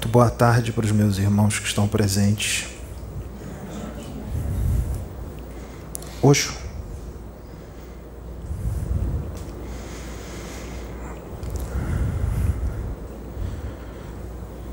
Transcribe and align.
Muito 0.00 0.08
boa 0.08 0.30
tarde 0.30 0.72
para 0.72 0.86
os 0.86 0.92
meus 0.92 1.18
irmãos 1.18 1.58
que 1.58 1.66
estão 1.66 1.86
presentes. 1.86 2.66
Oxo. 6.22 6.54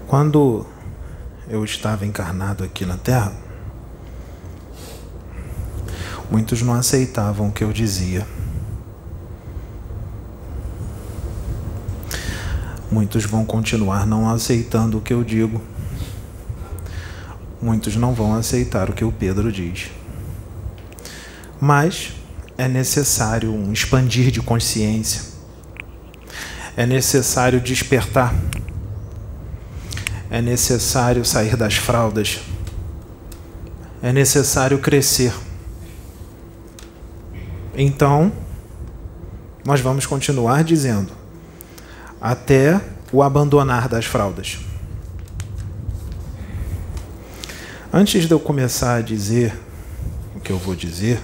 Quando 0.08 0.66
eu 1.50 1.66
estava 1.66 2.06
encarnado 2.06 2.64
aqui 2.64 2.86
na 2.86 2.96
Terra, 2.96 3.34
muitos 6.32 6.62
não 6.62 6.74
aceitavam 6.74 7.50
o 7.50 7.52
que 7.52 7.66
eu 7.66 7.74
dizia. 7.74 8.26
Muitos 12.98 13.26
vão 13.26 13.46
continuar 13.46 14.08
não 14.08 14.28
aceitando 14.28 14.98
o 14.98 15.02
que 15.02 15.14
eu 15.14 15.24
digo. 15.24 15.62
Muitos 17.62 17.96
não 17.96 18.12
vão 18.12 18.34
aceitar 18.34 18.90
o 18.90 18.94
que 18.94 19.06
o 19.06 19.12
Pedro 19.12 19.52
diz. 19.52 19.92
Mas 21.62 22.14
é 22.58 22.68
necessário 22.68 23.54
um 23.54 23.72
expandir 23.72 24.32
de 24.32 24.42
consciência. 24.42 25.22
É 26.76 26.88
necessário 26.88 27.62
despertar. 27.62 28.34
É 30.28 30.42
necessário 30.42 31.24
sair 31.24 31.56
das 31.56 31.76
fraldas. 31.76 32.40
É 34.02 34.12
necessário 34.12 34.80
crescer. 34.80 35.36
Então, 37.76 38.32
nós 39.64 39.82
vamos 39.82 40.08
continuar 40.08 40.64
dizendo 40.64 41.17
até 42.22 42.82
o 43.12 43.22
abandonar 43.22 43.88
das 43.88 44.06
fraldas. 44.06 44.60
Antes 47.92 48.26
de 48.26 48.32
eu 48.32 48.40
começar 48.40 48.96
a 48.96 49.02
dizer 49.02 49.58
o 50.36 50.40
que 50.40 50.52
eu 50.52 50.58
vou 50.58 50.76
dizer, 50.76 51.20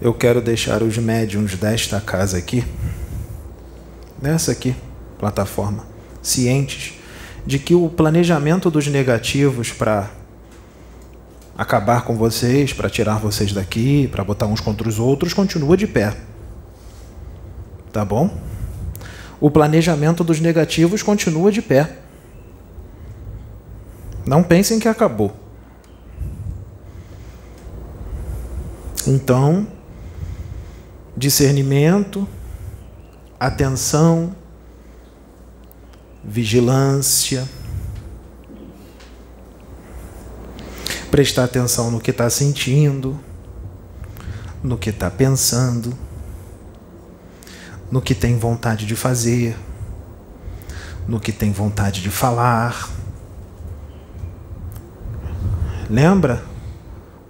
eu 0.00 0.14
quero 0.14 0.40
deixar 0.40 0.82
os 0.82 0.96
médiums 0.96 1.54
desta 1.56 2.00
casa 2.00 2.38
aqui, 2.38 2.64
nessa 4.22 4.52
aqui, 4.52 4.74
plataforma, 5.18 5.84
cientes 6.22 6.94
de 7.46 7.58
que 7.58 7.74
o 7.74 7.88
planejamento 7.88 8.70
dos 8.70 8.86
negativos 8.86 9.72
para 9.72 10.10
acabar 11.56 12.02
com 12.02 12.16
vocês, 12.16 12.72
para 12.72 12.88
tirar 12.88 13.18
vocês 13.18 13.52
daqui, 13.52 14.08
para 14.08 14.24
botar 14.24 14.46
uns 14.46 14.60
contra 14.60 14.88
os 14.88 14.98
outros, 14.98 15.34
continua 15.34 15.76
de 15.76 15.86
pé. 15.86 16.16
Tá 17.92 18.04
bom? 18.04 18.30
O 19.40 19.50
planejamento 19.50 20.22
dos 20.22 20.38
negativos 20.38 21.02
continua 21.02 21.50
de 21.50 21.62
pé. 21.62 21.98
Não 24.26 24.42
pensem 24.42 24.78
que 24.78 24.86
acabou. 24.86 25.34
Então, 29.06 29.66
discernimento, 31.16 32.28
atenção, 33.38 34.36
vigilância, 36.22 37.48
prestar 41.10 41.44
atenção 41.44 41.90
no 41.90 41.98
que 41.98 42.10
está 42.10 42.28
sentindo, 42.28 43.18
no 44.62 44.76
que 44.76 44.90
está 44.90 45.10
pensando 45.10 46.09
no 47.90 48.00
que 48.00 48.14
tem 48.14 48.38
vontade 48.38 48.86
de 48.86 48.94
fazer, 48.94 49.56
no 51.08 51.18
que 51.18 51.32
tem 51.32 51.50
vontade 51.50 52.00
de 52.00 52.10
falar. 52.10 52.88
Lembra 55.88 56.44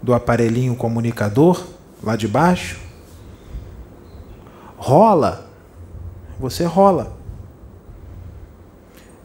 do 0.02 0.12
aparelhinho 0.12 0.76
comunicador 0.76 1.64
lá 2.02 2.14
de 2.14 2.28
baixo? 2.28 2.78
Rola. 4.76 5.48
Você 6.38 6.64
rola. 6.64 7.16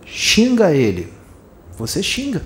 Xinga 0.06 0.72
ele. 0.72 1.12
Você 1.78 2.02
xinga. 2.02 2.42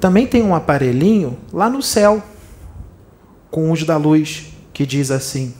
Também 0.00 0.26
tem 0.26 0.42
um 0.42 0.54
aparelhinho 0.54 1.38
lá 1.52 1.70
no 1.70 1.82
céu 1.82 2.22
com 3.50 3.70
os 3.70 3.84
da 3.84 3.96
luz 3.96 4.52
que 4.72 4.84
diz 4.84 5.10
assim: 5.10 5.54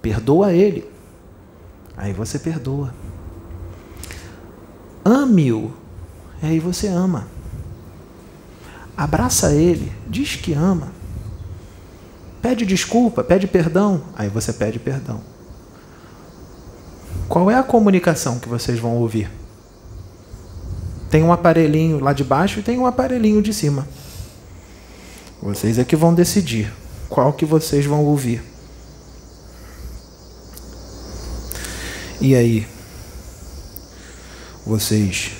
Perdoa 0.00 0.52
ele. 0.52 0.88
Aí 1.96 2.12
você 2.12 2.38
perdoa. 2.38 2.94
Ame-o. 5.04 5.72
Aí 6.42 6.58
você 6.58 6.86
ama. 6.86 7.26
Abraça 8.96 9.52
ele. 9.52 9.92
Diz 10.08 10.36
que 10.36 10.52
ama. 10.52 10.88
Pede 12.40 12.64
desculpa, 12.64 13.24
pede 13.24 13.46
perdão. 13.46 14.02
Aí 14.16 14.28
você 14.28 14.52
pede 14.52 14.78
perdão. 14.78 15.20
Qual 17.28 17.50
é 17.50 17.56
a 17.56 17.62
comunicação 17.62 18.38
que 18.38 18.48
vocês 18.48 18.78
vão 18.78 18.96
ouvir? 18.96 19.30
Tem 21.10 21.22
um 21.22 21.32
aparelhinho 21.32 21.98
lá 21.98 22.12
de 22.12 22.22
baixo 22.22 22.60
e 22.60 22.62
tem 22.62 22.78
um 22.78 22.86
aparelhinho 22.86 23.42
de 23.42 23.52
cima. 23.52 23.86
Vocês 25.42 25.78
é 25.78 25.84
que 25.84 25.96
vão 25.96 26.14
decidir 26.14 26.72
qual 27.08 27.32
que 27.32 27.44
vocês 27.44 27.86
vão 27.86 28.04
ouvir. 28.04 28.42
E 32.20 32.34
aí? 32.34 32.66
Vocês. 34.66 35.30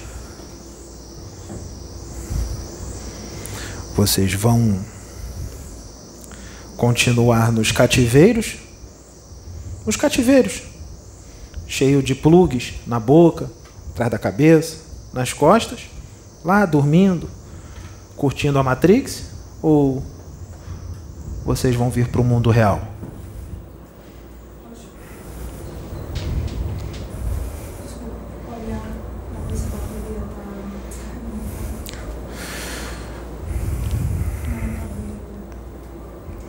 Vocês 3.97 4.33
vão 4.33 4.79
continuar 6.77 7.51
nos 7.51 7.73
cativeiros? 7.73 8.59
Os 9.85 9.97
cativeiros, 9.97 10.63
cheio 11.67 12.01
de 12.01 12.15
plugs 12.15 12.75
na 12.87 13.01
boca, 13.01 13.51
atrás 13.91 14.13
da 14.13 14.19
cabeça, 14.19 14.77
nas 15.13 15.33
costas, 15.33 15.81
lá 16.45 16.65
dormindo, 16.65 17.29
curtindo 18.15 18.57
a 18.57 18.63
Matrix? 18.63 19.25
Ou 19.61 20.01
vocês 21.45 21.75
vão 21.75 21.91
vir 21.91 22.07
para 22.07 22.21
o 22.21 22.25
mundo 22.25 22.51
real? 22.51 22.87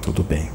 Tudo 0.02 0.24
bem. 0.24 0.50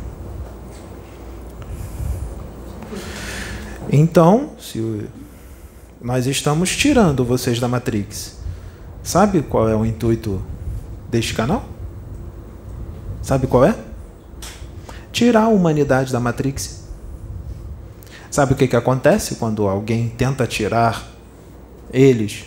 Então, 3.96 4.50
se 4.58 5.08
nós 6.02 6.26
estamos 6.26 6.76
tirando 6.76 7.24
vocês 7.24 7.60
da 7.60 7.68
Matrix, 7.68 8.38
sabe 9.04 9.40
qual 9.40 9.68
é 9.68 9.76
o 9.76 9.86
intuito 9.86 10.42
deste 11.08 11.32
canal? 11.32 11.64
Sabe 13.22 13.46
qual 13.46 13.64
é? 13.64 13.76
Tirar 15.12 15.44
a 15.44 15.48
humanidade 15.48 16.12
da 16.12 16.18
Matrix. 16.18 16.88
Sabe 18.32 18.54
o 18.54 18.56
que, 18.56 18.66
que 18.66 18.74
acontece 18.74 19.36
quando 19.36 19.68
alguém 19.68 20.08
tenta 20.08 20.44
tirar 20.44 21.06
eles, 21.92 22.46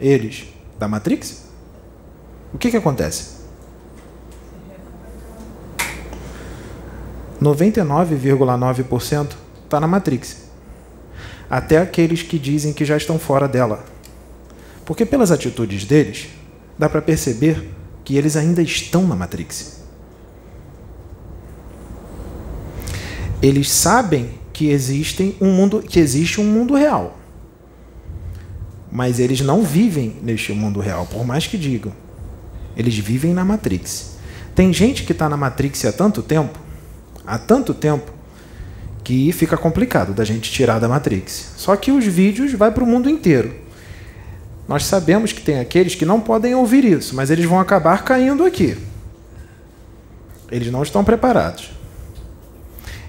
eles 0.00 0.46
da 0.78 0.88
Matrix? 0.88 1.44
O 2.54 2.58
que, 2.58 2.70
que 2.70 2.78
acontece? 2.78 3.40
99,9% 7.38 9.36
está 9.66 9.78
na 9.78 9.86
Matrix. 9.86 10.48
Até 11.50 11.78
aqueles 11.78 12.22
que 12.22 12.38
dizem 12.38 12.72
que 12.72 12.84
já 12.84 12.96
estão 12.96 13.18
fora 13.18 13.48
dela. 13.48 13.84
Porque 14.84 15.04
pelas 15.04 15.32
atitudes 15.32 15.84
deles, 15.84 16.28
dá 16.78 16.88
para 16.88 17.02
perceber 17.02 17.68
que 18.04 18.16
eles 18.16 18.36
ainda 18.36 18.62
estão 18.62 19.06
na 19.06 19.16
Matrix. 19.16 19.80
Eles 23.42 23.70
sabem 23.70 24.38
que 24.52 24.68
existem 24.68 25.34
um 25.40 25.52
mundo, 25.52 25.82
que 25.82 25.98
existe 25.98 26.40
um 26.40 26.44
mundo 26.44 26.74
real. 26.74 27.18
Mas 28.92 29.18
eles 29.18 29.40
não 29.40 29.62
vivem 29.62 30.16
neste 30.22 30.52
mundo 30.52 30.78
real, 30.78 31.06
por 31.06 31.26
mais 31.26 31.46
que 31.46 31.58
digam. 31.58 31.92
Eles 32.76 32.96
vivem 32.96 33.34
na 33.34 33.44
Matrix. 33.44 34.16
Tem 34.54 34.72
gente 34.72 35.04
que 35.04 35.12
está 35.12 35.28
na 35.28 35.36
Matrix 35.36 35.84
há 35.84 35.92
tanto 35.92 36.22
tempo 36.22 36.70
há 37.30 37.38
tanto 37.38 37.72
tempo 37.72 38.12
que 39.02 39.32
fica 39.32 39.56
complicado 39.56 40.12
da 40.12 40.24
gente 40.24 40.50
tirar 40.50 40.78
da 40.78 40.88
Matrix. 40.88 41.54
Só 41.56 41.74
que 41.76 41.90
os 41.90 42.04
vídeos 42.04 42.52
vai 42.52 42.70
para 42.70 42.84
o 42.84 42.86
mundo 42.86 43.08
inteiro. 43.08 43.54
Nós 44.68 44.84
sabemos 44.84 45.32
que 45.32 45.40
tem 45.40 45.58
aqueles 45.58 45.94
que 45.94 46.06
não 46.06 46.20
podem 46.20 46.54
ouvir 46.54 46.84
isso, 46.84 47.16
mas 47.16 47.30
eles 47.30 47.44
vão 47.44 47.58
acabar 47.58 48.04
caindo 48.04 48.44
aqui. 48.44 48.76
Eles 50.50 50.70
não 50.70 50.82
estão 50.82 51.02
preparados. 51.02 51.70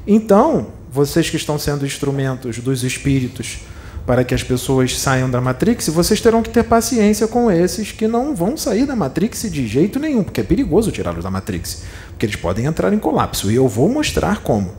Então, 0.08 0.68
vocês 0.92 1.30
que 1.30 1.38
estão 1.38 1.60
sendo 1.60 1.86
instrumentos 1.86 2.58
dos 2.60 2.84
espíritos 2.84 3.60
para 4.06 4.24
que 4.24 4.34
as 4.34 4.42
pessoas 4.42 4.98
saiam 4.98 5.30
da 5.30 5.40
Matrix, 5.40 5.88
vocês 5.90 6.20
terão 6.20 6.42
que 6.42 6.50
ter 6.50 6.64
paciência 6.64 7.28
com 7.28 7.52
esses 7.52 7.92
que 7.92 8.08
não 8.08 8.36
vão 8.36 8.58
sair 8.58 8.86
da 8.86 8.96
Matrix 8.96 9.44
de 9.52 9.68
jeito 9.68 10.00
nenhum, 10.00 10.24
porque 10.24 10.42
é 10.42 10.44
perigoso 10.44 10.92
tirá-los 10.92 11.24
da 11.24 11.30
Matrix, 11.30 11.84
porque 12.10 12.26
eles 12.26 12.36
podem 12.36 12.66
entrar 12.66 12.92
em 12.92 13.00
colapso. 13.00 13.52
E 13.52 13.56
eu 13.56 13.68
vou 13.68 13.88
mostrar 13.88 14.42
como. 14.42 14.74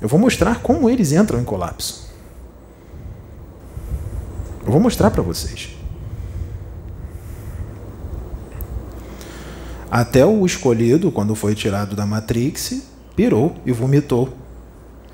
Eu 0.00 0.08
vou 0.08 0.18
mostrar 0.18 0.60
como 0.62 0.88
eles 0.88 1.12
entram 1.12 1.40
em 1.40 1.44
colapso. 1.44 2.08
Eu 4.64 4.72
vou 4.72 4.80
mostrar 4.80 5.10
para 5.10 5.22
vocês. 5.22 5.76
Até 9.90 10.24
o 10.24 10.44
escolhido, 10.44 11.10
quando 11.10 11.34
foi 11.34 11.54
tirado 11.54 11.96
da 11.96 12.04
Matrix, 12.04 12.82
pirou 13.16 13.56
e 13.64 13.72
vomitou. 13.72 14.36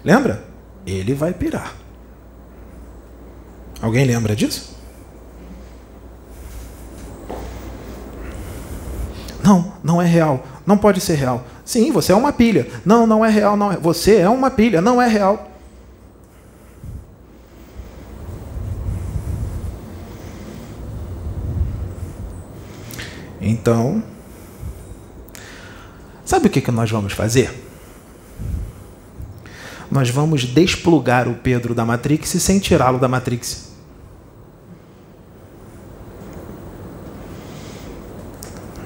Lembra? 0.05 0.45
Ele 0.85 1.15
vai 1.15 1.33
pirar. 1.33 1.75
Alguém 3.81 4.05
lembra 4.05 4.35
disso? 4.35 4.75
Não, 9.43 9.75
não 9.83 10.03
é 10.03 10.07
real. 10.07 10.45
Não 10.67 10.77
pode 10.77 11.01
ser 11.01 11.15
real. 11.15 11.45
Sim, 11.65 11.91
você 11.91 12.13
é 12.13 12.15
uma 12.15 12.33
pilha. 12.33 12.67
Não, 12.85 13.07
não 13.07 13.25
é 13.25 13.31
real, 13.31 13.57
não 13.57 13.73
é. 13.73 13.77
Você 13.77 14.17
é 14.17 14.29
uma 14.29 14.51
pilha, 14.51 14.81
não 14.81 15.01
é 15.01 15.09
real. 15.09 15.51
Então, 23.41 24.03
sabe 26.25 26.47
o 26.47 26.51
que, 26.51 26.61
que 26.61 26.71
nós 26.71 26.91
vamos 26.91 27.13
fazer? 27.13 27.53
Nós 29.91 30.09
vamos 30.09 30.45
desplugar 30.45 31.29
o 31.29 31.35
Pedro 31.35 31.75
da 31.75 31.85
Matrix 31.85 32.31
sem 32.31 32.59
tirá-lo 32.59 32.99
da 32.99 33.07
Matrix. 33.07 33.73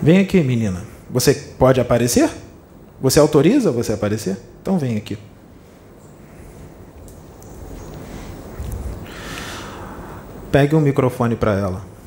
Vem 0.03 0.19
aqui, 0.19 0.41
menina. 0.43 0.83
Você 1.11 1.35
pode 1.35 1.81
aparecer? 1.81 2.29
Você 3.01 3.21
autoriza 3.21 3.71
você 3.71 3.93
aparecer? 3.93 4.37
Então 4.61 4.79
vem 4.79 4.97
aqui. 4.97 5.17
Pegue 10.51 10.75
um 10.75 10.81
microfone 10.81 11.37
para 11.37 11.53
ela. 11.55 11.99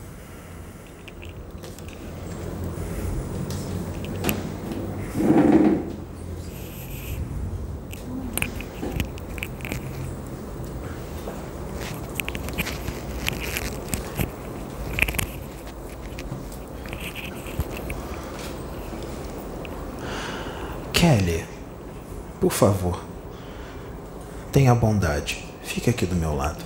Kelly, 21.01 21.43
por 22.39 22.50
favor, 22.61 23.03
tenha 24.51 24.75
bondade. 24.75 25.43
Fique 25.63 25.89
aqui 25.89 26.05
do 26.05 26.15
meu 26.15 26.35
lado. 26.35 26.63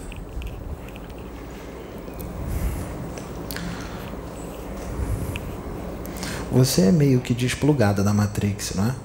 Você 6.51 6.87
é 6.87 6.91
meio 6.91 7.21
que 7.21 7.33
desplugada 7.33 8.03
da 8.03 8.13
Matrix, 8.13 8.75
não 8.75 8.87
é? 8.87 8.95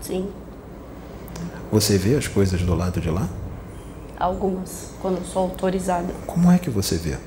Sim. 0.00 0.30
Você 1.70 1.98
vê 1.98 2.16
as 2.16 2.26
coisas 2.26 2.62
do 2.62 2.74
lado 2.74 3.02
de 3.02 3.10
lá? 3.10 3.28
Algumas, 4.18 4.92
quando 5.02 5.18
eu 5.18 5.24
sou 5.24 5.42
autorizada. 5.42 6.10
Como 6.26 6.50
é 6.50 6.58
que 6.58 6.70
você 6.70 6.96
vê? 6.96 7.18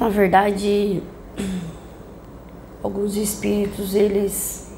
Na 0.00 0.08
verdade, 0.08 1.02
alguns 2.82 3.16
espíritos, 3.16 3.94
eles 3.94 4.68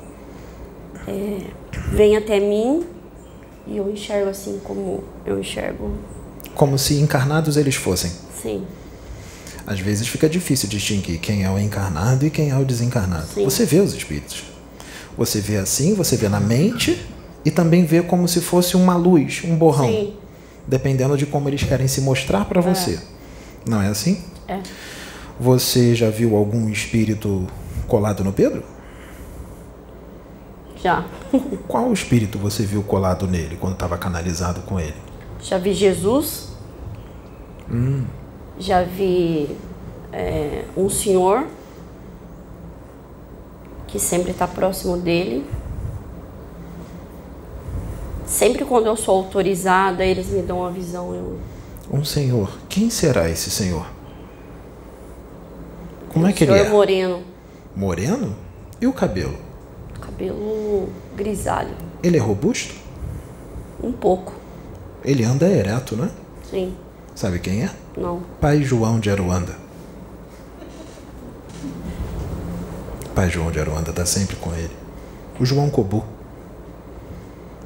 é, 1.07 1.60
vêm 1.93 2.17
até 2.17 2.41
mim 2.41 2.85
e 3.67 3.77
eu 3.77 3.91
enxergo 3.91 4.31
assim 4.31 4.61
como 4.63 5.05
eu 5.25 5.39
enxergo. 5.39 5.93
Como 6.55 6.79
se 6.79 7.01
encarnados 7.01 7.57
eles 7.57 7.75
fossem. 7.75 8.11
Sim. 8.41 8.65
Às 9.67 9.79
vezes 9.81 10.09
fica 10.09 10.29
difícil 10.29 10.69
distinguir 10.69 11.21
quem 11.21 11.45
é 11.45 11.51
o 11.51 11.59
encarnado 11.59 12.27
e 12.27 12.31
quem 12.31 12.51
é 12.51 12.57
o 12.57 12.65
desencarnado. 12.65 13.27
Sim. 13.27 13.45
Você 13.45 13.65
vê 13.65 13.81
os 13.81 13.95
espíritos. 13.95 14.45
Você 15.17 15.41
vê 15.41 15.59
assim, 15.59 15.95
você 15.95 16.17
vê 16.17 16.29
na 16.29 16.41
mente 16.41 17.01
e 17.45 17.51
também 17.51 17.85
vê 17.85 18.03
como 18.03 18.27
se 18.27 18.41
fosse 18.41 18.77
uma 18.77 18.97
luz, 18.97 19.43
um 19.45 19.57
borrão. 19.57 19.89
Sim. 19.89 20.15
Dependendo 20.67 21.17
de 21.17 21.27
como 21.27 21.49
eles 21.49 21.63
querem 21.63 21.87
se 21.89 22.01
mostrar 22.01 22.45
para 22.45 22.61
você. 22.61 22.99
Não 23.67 23.81
é 23.81 23.89
assim? 23.89 24.21
É. 24.49 24.61
Você 25.39 25.95
já 25.95 26.11
viu 26.11 26.37
algum 26.37 26.69
espírito 26.69 27.47
colado 27.87 28.25
no 28.25 28.33
Pedro? 28.33 28.63
Já. 30.83 31.05
Qual 31.69 31.93
espírito 31.93 32.39
você 32.39 32.65
viu 32.65 32.83
colado 32.83 33.27
nele 33.27 33.57
quando 33.57 33.75
estava 33.75 33.99
canalizado 33.99 34.63
com 34.63 34.81
ele? 34.81 34.97
Já 35.41 35.59
vi 35.59 35.73
Jesus. 35.73 36.49
Já 38.59 38.83
vi 38.83 39.57
é, 40.13 40.65
um 40.77 40.89
senhor 40.89 41.47
que 43.87 43.99
sempre 43.99 44.31
está 44.31 44.47
próximo 44.47 44.97
dele. 44.97 45.45
Sempre 48.27 48.65
quando 48.65 48.87
eu 48.87 48.97
sou 48.97 49.17
autorizada, 49.17 50.05
eles 50.05 50.29
me 50.29 50.43
dão 50.43 50.61
uma 50.61 50.71
visão. 50.71 51.15
Eu, 51.15 51.39
Um 51.93 52.05
senhor. 52.05 52.51
Quem 52.69 52.89
será 52.89 53.29
esse 53.29 53.51
senhor? 53.51 53.87
Como 56.13 56.27
é 56.27 56.33
que 56.33 56.45
ele 56.45 56.53
é? 56.53 56.69
moreno, 56.69 57.23
Moreno? 57.75 58.37
E 58.81 58.87
o 58.87 58.93
cabelo? 58.93 59.50
Cabelo 60.01 60.89
grisalho. 61.17 61.75
Ele 62.03 62.17
é 62.17 62.21
robusto? 62.21 62.75
Um 63.83 63.93
pouco, 63.93 64.35
Ele 65.05 65.25
anda 65.25 65.47
ereto, 65.49 65.97
né? 65.97 66.11
sim. 66.51 66.75
Sabe 67.15 67.39
quem 67.39 67.65
é? 67.65 67.71
Não. 67.97 68.23
Pai 68.41 68.63
João 68.63 68.99
de 68.99 69.11
Aruanda. 69.11 69.55
Pai 73.15 73.29
João 73.29 73.51
de 73.51 73.59
Aruanda 73.61 73.91
está 73.91 74.07
sempre 74.07 74.37
com 74.37 74.53
ele. 74.55 74.71
O 75.39 75.45
João 75.45 75.69
Cobu. 75.69 76.05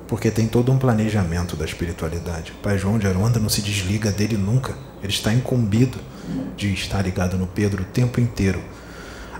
Porque 0.09 0.31
tem 0.31 0.47
todo 0.47 0.73
um 0.73 0.79
planejamento 0.79 1.57
da 1.57 1.65
espiritualidade. 1.65 2.53
Pai 2.63 2.79
João 2.79 2.99
de 2.99 3.07
Aruanda 3.07 3.39
não 3.39 3.49
se 3.49 3.63
desliga 3.63 4.11
dele 4.11 4.37
nunca. 4.37 4.75
Ele 5.03 5.13
está 5.13 5.33
incumbido 5.33 5.99
de 6.57 6.73
estar 6.73 7.03
ligado 7.03 7.37
no 7.37 7.47
Pedro 7.47 7.83
o 7.83 7.87
tempo 7.87 8.21
inteiro. 8.21 8.61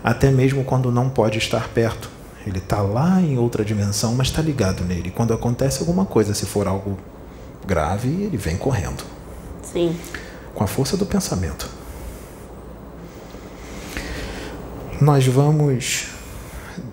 Até 0.03 0.31
mesmo 0.31 0.63
quando 0.63 0.91
não 0.91 1.09
pode 1.09 1.37
estar 1.37 1.67
perto. 1.69 2.09
Ele 2.45 2.59
está 2.59 2.81
lá 2.81 3.19
em 3.21 3.37
outra 3.37 3.65
dimensão, 3.65 4.13
mas 4.15 4.27
está 4.27 4.41
ligado 4.41 4.83
nele. 4.83 5.09
Quando 5.11 5.33
acontece 5.33 5.79
alguma 5.79 6.05
coisa, 6.05 6.33
se 6.33 6.45
for 6.45 6.67
algo 6.67 6.97
grave, 7.65 8.07
ele 8.07 8.37
vem 8.37 8.55
correndo 8.55 9.03
Sim. 9.63 9.95
com 10.53 10.63
a 10.63 10.67
força 10.67 10.95
do 10.95 11.05
pensamento. 11.05 11.67
Nós 15.01 15.25
vamos 15.27 16.07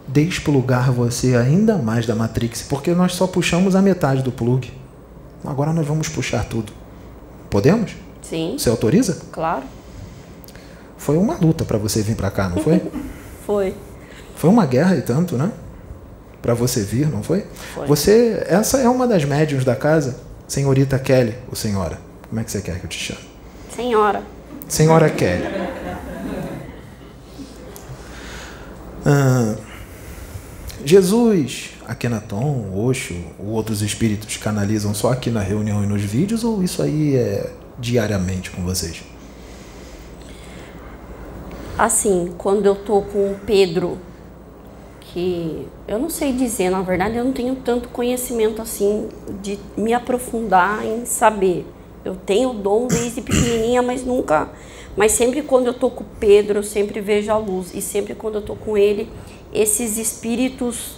desplugar 0.08 0.90
você 0.92 1.36
ainda 1.36 1.78
mais 1.78 2.06
da 2.06 2.14
Matrix, 2.14 2.62
porque 2.62 2.94
nós 2.94 3.14
só 3.14 3.26
puxamos 3.26 3.76
a 3.76 3.82
metade 3.82 4.22
do 4.22 4.32
plug. 4.32 4.72
Agora 5.44 5.72
nós 5.72 5.86
vamos 5.86 6.08
puxar 6.08 6.44
tudo. 6.44 6.72
Podemos? 7.50 7.92
Sim, 8.22 8.56
Você 8.58 8.70
autoriza? 8.70 9.20
claro. 9.30 9.64
Foi 10.96 11.16
uma 11.18 11.34
luta 11.34 11.64
para 11.64 11.76
você 11.78 12.00
vir 12.00 12.14
para 12.14 12.30
cá, 12.30 12.48
não 12.48 12.62
foi? 12.62 12.80
Foi. 13.44 13.74
Foi 14.42 14.50
uma 14.50 14.66
guerra 14.66 14.96
e 14.96 15.02
tanto, 15.02 15.36
né? 15.36 15.52
Para 16.42 16.52
você 16.52 16.82
vir, 16.82 17.08
não 17.08 17.22
foi? 17.22 17.46
Foi. 17.74 17.86
Você, 17.86 18.44
essa 18.48 18.78
é 18.78 18.88
uma 18.88 19.06
das 19.06 19.24
médiums 19.24 19.64
da 19.64 19.76
casa, 19.76 20.18
senhorita 20.48 20.98
Kelly, 20.98 21.36
ou 21.48 21.54
senhora. 21.54 22.00
Como 22.28 22.40
é 22.40 22.42
que 22.42 22.50
você 22.50 22.60
quer 22.60 22.80
que 22.80 22.84
eu 22.84 22.90
te 22.90 22.98
chame? 22.98 23.20
Senhora. 23.72 24.20
Senhora 24.66 25.08
Kelly. 25.10 25.44
Ah, 29.06 29.54
Jesus, 30.84 31.74
Akenaton, 31.86 32.72
Osho, 32.74 33.14
ou 33.38 33.50
outros 33.50 33.80
espíritos 33.80 34.36
canalizam 34.38 34.92
só 34.92 35.12
aqui 35.12 35.30
na 35.30 35.40
reunião 35.40 35.84
e 35.84 35.86
nos 35.86 36.02
vídeos 36.02 36.42
ou 36.42 36.64
isso 36.64 36.82
aí 36.82 37.14
é 37.14 37.48
diariamente 37.78 38.50
com 38.50 38.64
vocês? 38.64 39.04
Assim, 41.78 42.34
quando 42.36 42.66
eu 42.66 42.74
tô 42.74 43.02
com 43.02 43.30
o 43.30 43.36
Pedro, 43.46 43.98
que 45.12 45.66
eu 45.86 45.98
não 45.98 46.08
sei 46.08 46.32
dizer, 46.32 46.70
na 46.70 46.80
verdade 46.80 47.16
eu 47.16 47.24
não 47.24 47.32
tenho 47.32 47.54
tanto 47.56 47.88
conhecimento 47.88 48.62
assim 48.62 49.08
de 49.42 49.58
me 49.76 49.92
aprofundar 49.92 50.84
em 50.86 51.04
saber. 51.04 51.66
Eu 52.04 52.16
tenho 52.16 52.50
o 52.50 52.54
dom 52.54 52.86
desde 52.86 53.20
pequenininha, 53.20 53.82
mas 53.82 54.04
nunca. 54.04 54.48
Mas 54.96 55.12
sempre 55.12 55.42
quando 55.42 55.66
eu 55.66 55.74
tô 55.74 55.90
com 55.90 56.02
o 56.02 56.06
Pedro, 56.18 56.58
eu 56.58 56.62
sempre 56.62 57.00
vejo 57.00 57.30
a 57.30 57.36
luz. 57.36 57.72
E 57.74 57.80
sempre 57.80 58.14
quando 58.14 58.36
eu 58.36 58.42
tô 58.42 58.56
com 58.56 58.76
ele, 58.76 59.08
esses 59.52 59.98
espíritos, 59.98 60.96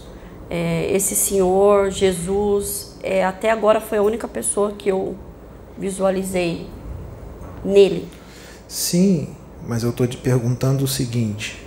é, 0.48 0.90
esse 0.92 1.14
Senhor, 1.14 1.90
Jesus, 1.90 2.96
é, 3.02 3.24
até 3.24 3.50
agora 3.50 3.80
foi 3.80 3.98
a 3.98 4.02
única 4.02 4.26
pessoa 4.26 4.72
que 4.72 4.88
eu 4.88 5.14
visualizei 5.76 6.66
nele. 7.64 8.08
Sim, 8.66 9.28
mas 9.66 9.82
eu 9.82 9.90
estou 9.90 10.06
te 10.06 10.16
perguntando 10.16 10.84
o 10.84 10.88
seguinte: 10.88 11.63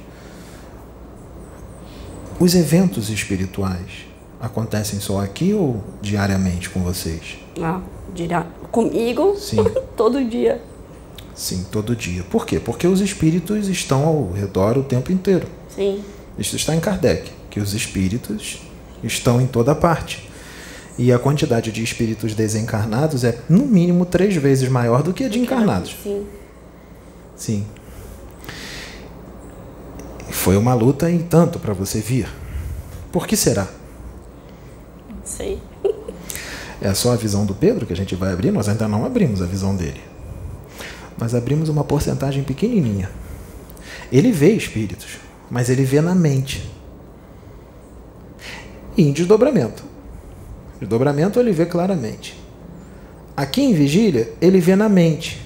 os 2.39 2.53
eventos 2.53 3.09
espirituais 3.09 4.05
acontecem 4.39 4.99
só 4.99 5.21
aqui 5.21 5.53
ou 5.53 5.83
diariamente 6.01 6.69
com 6.69 6.81
vocês? 6.81 7.39
Ah, 7.61 7.81
diria, 8.13 8.45
comigo? 8.71 9.35
Sim. 9.35 9.63
todo 9.97 10.23
dia. 10.23 10.61
Sim, 11.33 11.65
todo 11.71 11.95
dia. 11.95 12.23
Por 12.23 12.45
quê? 12.45 12.59
Porque 12.59 12.87
os 12.87 13.01
espíritos 13.01 13.67
estão 13.67 14.05
ao 14.05 14.31
redor 14.31 14.77
o 14.77 14.83
tempo 14.83 15.11
inteiro. 15.11 15.47
Sim. 15.69 16.03
Isso 16.37 16.55
está 16.55 16.75
em 16.75 16.79
Kardec, 16.79 17.31
que 17.49 17.59
os 17.59 17.73
espíritos 17.73 18.61
estão 19.03 19.41
em 19.41 19.47
toda 19.47 19.73
parte. 19.75 20.27
E 20.97 21.11
a 21.11 21.19
quantidade 21.19 21.71
de 21.71 21.83
espíritos 21.83 22.33
desencarnados 22.33 23.23
é, 23.23 23.39
no 23.47 23.65
mínimo, 23.65 24.05
três 24.05 24.35
vezes 24.35 24.67
maior 24.67 25.03
do 25.03 25.13
que 25.13 25.23
a 25.23 25.29
de 25.29 25.39
encarnados. 25.39 25.95
Sim. 26.03 26.25
Sim. 27.35 27.65
Foi 30.47 30.55
uma 30.55 30.73
luta 30.73 31.11
e 31.11 31.19
tanto 31.19 31.59
para 31.59 31.73
você 31.73 31.99
vir. 31.99 32.25
Por 33.11 33.27
que 33.27 33.35
será? 33.35 33.67
Não 35.09 35.25
sei. 35.25 35.59
É 36.81 36.93
só 36.93 37.11
a 37.11 37.17
visão 37.17 37.45
do 37.45 37.53
Pedro 37.53 37.85
que 37.85 37.91
a 37.91 37.95
gente 37.95 38.15
vai 38.15 38.31
abrir? 38.31 38.49
Nós 38.49 38.69
ainda 38.69 38.87
não 38.87 39.03
abrimos 39.03 39.41
a 39.41 39.45
visão 39.45 39.75
dele. 39.75 39.99
Nós 41.17 41.35
abrimos 41.35 41.67
uma 41.67 41.83
porcentagem 41.83 42.43
pequenininha. 42.43 43.09
Ele 44.09 44.31
vê 44.31 44.53
espíritos, 44.53 45.17
mas 45.51 45.69
ele 45.69 45.83
vê 45.83 45.99
na 45.99 46.15
mente. 46.15 46.71
E 48.95 49.03
em 49.03 49.11
desdobramento. 49.11 49.83
Desdobramento 50.79 51.41
ele 51.41 51.51
vê 51.51 51.65
claramente. 51.65 52.41
Aqui 53.35 53.63
em 53.63 53.73
vigília, 53.73 54.31
ele 54.39 54.61
vê 54.61 54.77
na 54.77 54.87
mente. 54.87 55.45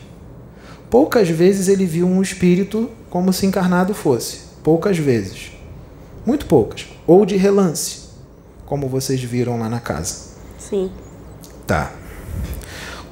Poucas 0.92 1.28
vezes 1.28 1.70
ele 1.70 1.88
viu 1.88 2.06
um 2.06 2.22
espírito 2.22 2.88
como 3.10 3.34
se 3.34 3.48
encarnado 3.48 3.96
fosse. 3.96 4.51
Poucas 4.64 4.98
vezes. 4.98 5.52
Muito 6.26 6.46
poucas. 6.46 6.88
Ou 7.08 7.26
de 7.26 7.36
relance, 7.36 8.10
como 8.66 8.88
vocês 8.88 9.22
viram 9.22 9.60
lá 9.60 9.68
na 9.68 9.80
casa. 9.80 10.32
Sim. 10.58 10.92
Tá. 11.66 11.92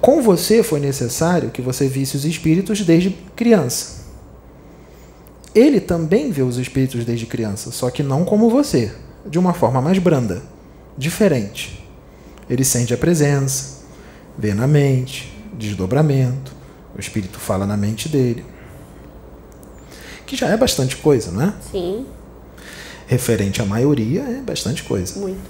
Com 0.02 0.22
você 0.22 0.64
foi 0.64 0.80
necessário 0.80 1.50
que 1.50 1.62
você 1.62 1.88
visse 1.88 2.16
os 2.16 2.24
espíritos 2.24 2.82
desde 2.82 3.10
criança. 3.36 4.00
Ele 5.54 5.80
também 5.80 6.32
vê 6.32 6.42
os 6.42 6.58
espíritos 6.58 7.04
desde 7.04 7.26
criança, 7.26 7.72
só 7.72 7.90
que 7.90 8.04
não 8.04 8.24
como 8.24 8.50
você, 8.50 8.94
de 9.26 9.40
uma 9.40 9.54
forma 9.54 9.82
mais 9.82 9.98
branda, 9.98 10.44
diferente. 10.98 11.86
Ele 12.50 12.64
sente 12.64 12.94
a 12.94 12.98
presença, 12.98 13.80
vê 14.38 14.54
na 14.54 14.68
mente, 14.68 15.36
desdobramento, 15.54 16.54
o 16.96 17.00
espírito 17.00 17.40
fala 17.40 17.66
na 17.66 17.76
mente 17.76 18.08
dele. 18.08 18.46
Que 20.30 20.36
já 20.36 20.48
é 20.48 20.56
bastante 20.56 20.96
coisa, 20.96 21.32
não 21.32 21.42
é? 21.42 21.54
Sim. 21.72 22.06
Referente 23.08 23.64
à 23.64 23.66
maioria, 23.66 24.22
é 24.22 24.42
bastante 24.42 24.84
coisa. 24.84 25.20
Muito. 25.20 25.42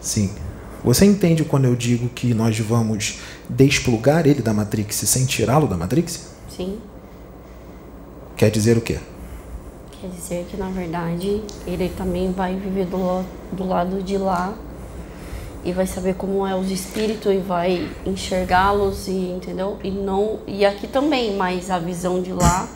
Sim. 0.00 0.30
Você 0.84 1.04
entende 1.04 1.44
quando 1.44 1.64
eu 1.64 1.74
digo 1.74 2.08
que 2.08 2.32
nós 2.32 2.56
vamos 2.60 3.18
desplugar 3.50 4.28
ele 4.28 4.42
da 4.42 4.54
Matrix 4.54 4.94
sem 4.94 5.26
tirá-lo 5.26 5.66
da 5.66 5.76
Matrix? 5.76 6.28
Sim. 6.56 6.78
Quer 8.36 8.48
dizer 8.52 8.76
o 8.76 8.80
quê? 8.80 9.00
Quer 10.00 10.08
dizer 10.10 10.46
que, 10.48 10.56
na 10.56 10.70
verdade, 10.70 11.42
ele 11.66 11.88
também 11.98 12.30
vai 12.30 12.54
viver 12.54 12.86
do, 12.86 13.24
do 13.50 13.66
lado 13.66 14.04
de 14.04 14.16
lá 14.16 14.54
e 15.64 15.72
vai 15.72 15.84
saber 15.88 16.14
como 16.14 16.46
é 16.46 16.54
os 16.54 16.70
espíritos 16.70 17.34
e 17.34 17.38
vai 17.38 17.90
enxergá-los 18.06 19.08
e 19.08 19.32
entendeu? 19.32 19.78
E 19.82 19.90
não 19.90 20.38
e 20.46 20.64
aqui 20.64 20.86
também, 20.86 21.36
mas 21.36 21.72
a 21.72 21.80
visão 21.80 22.22
de 22.22 22.32
lá 22.32 22.68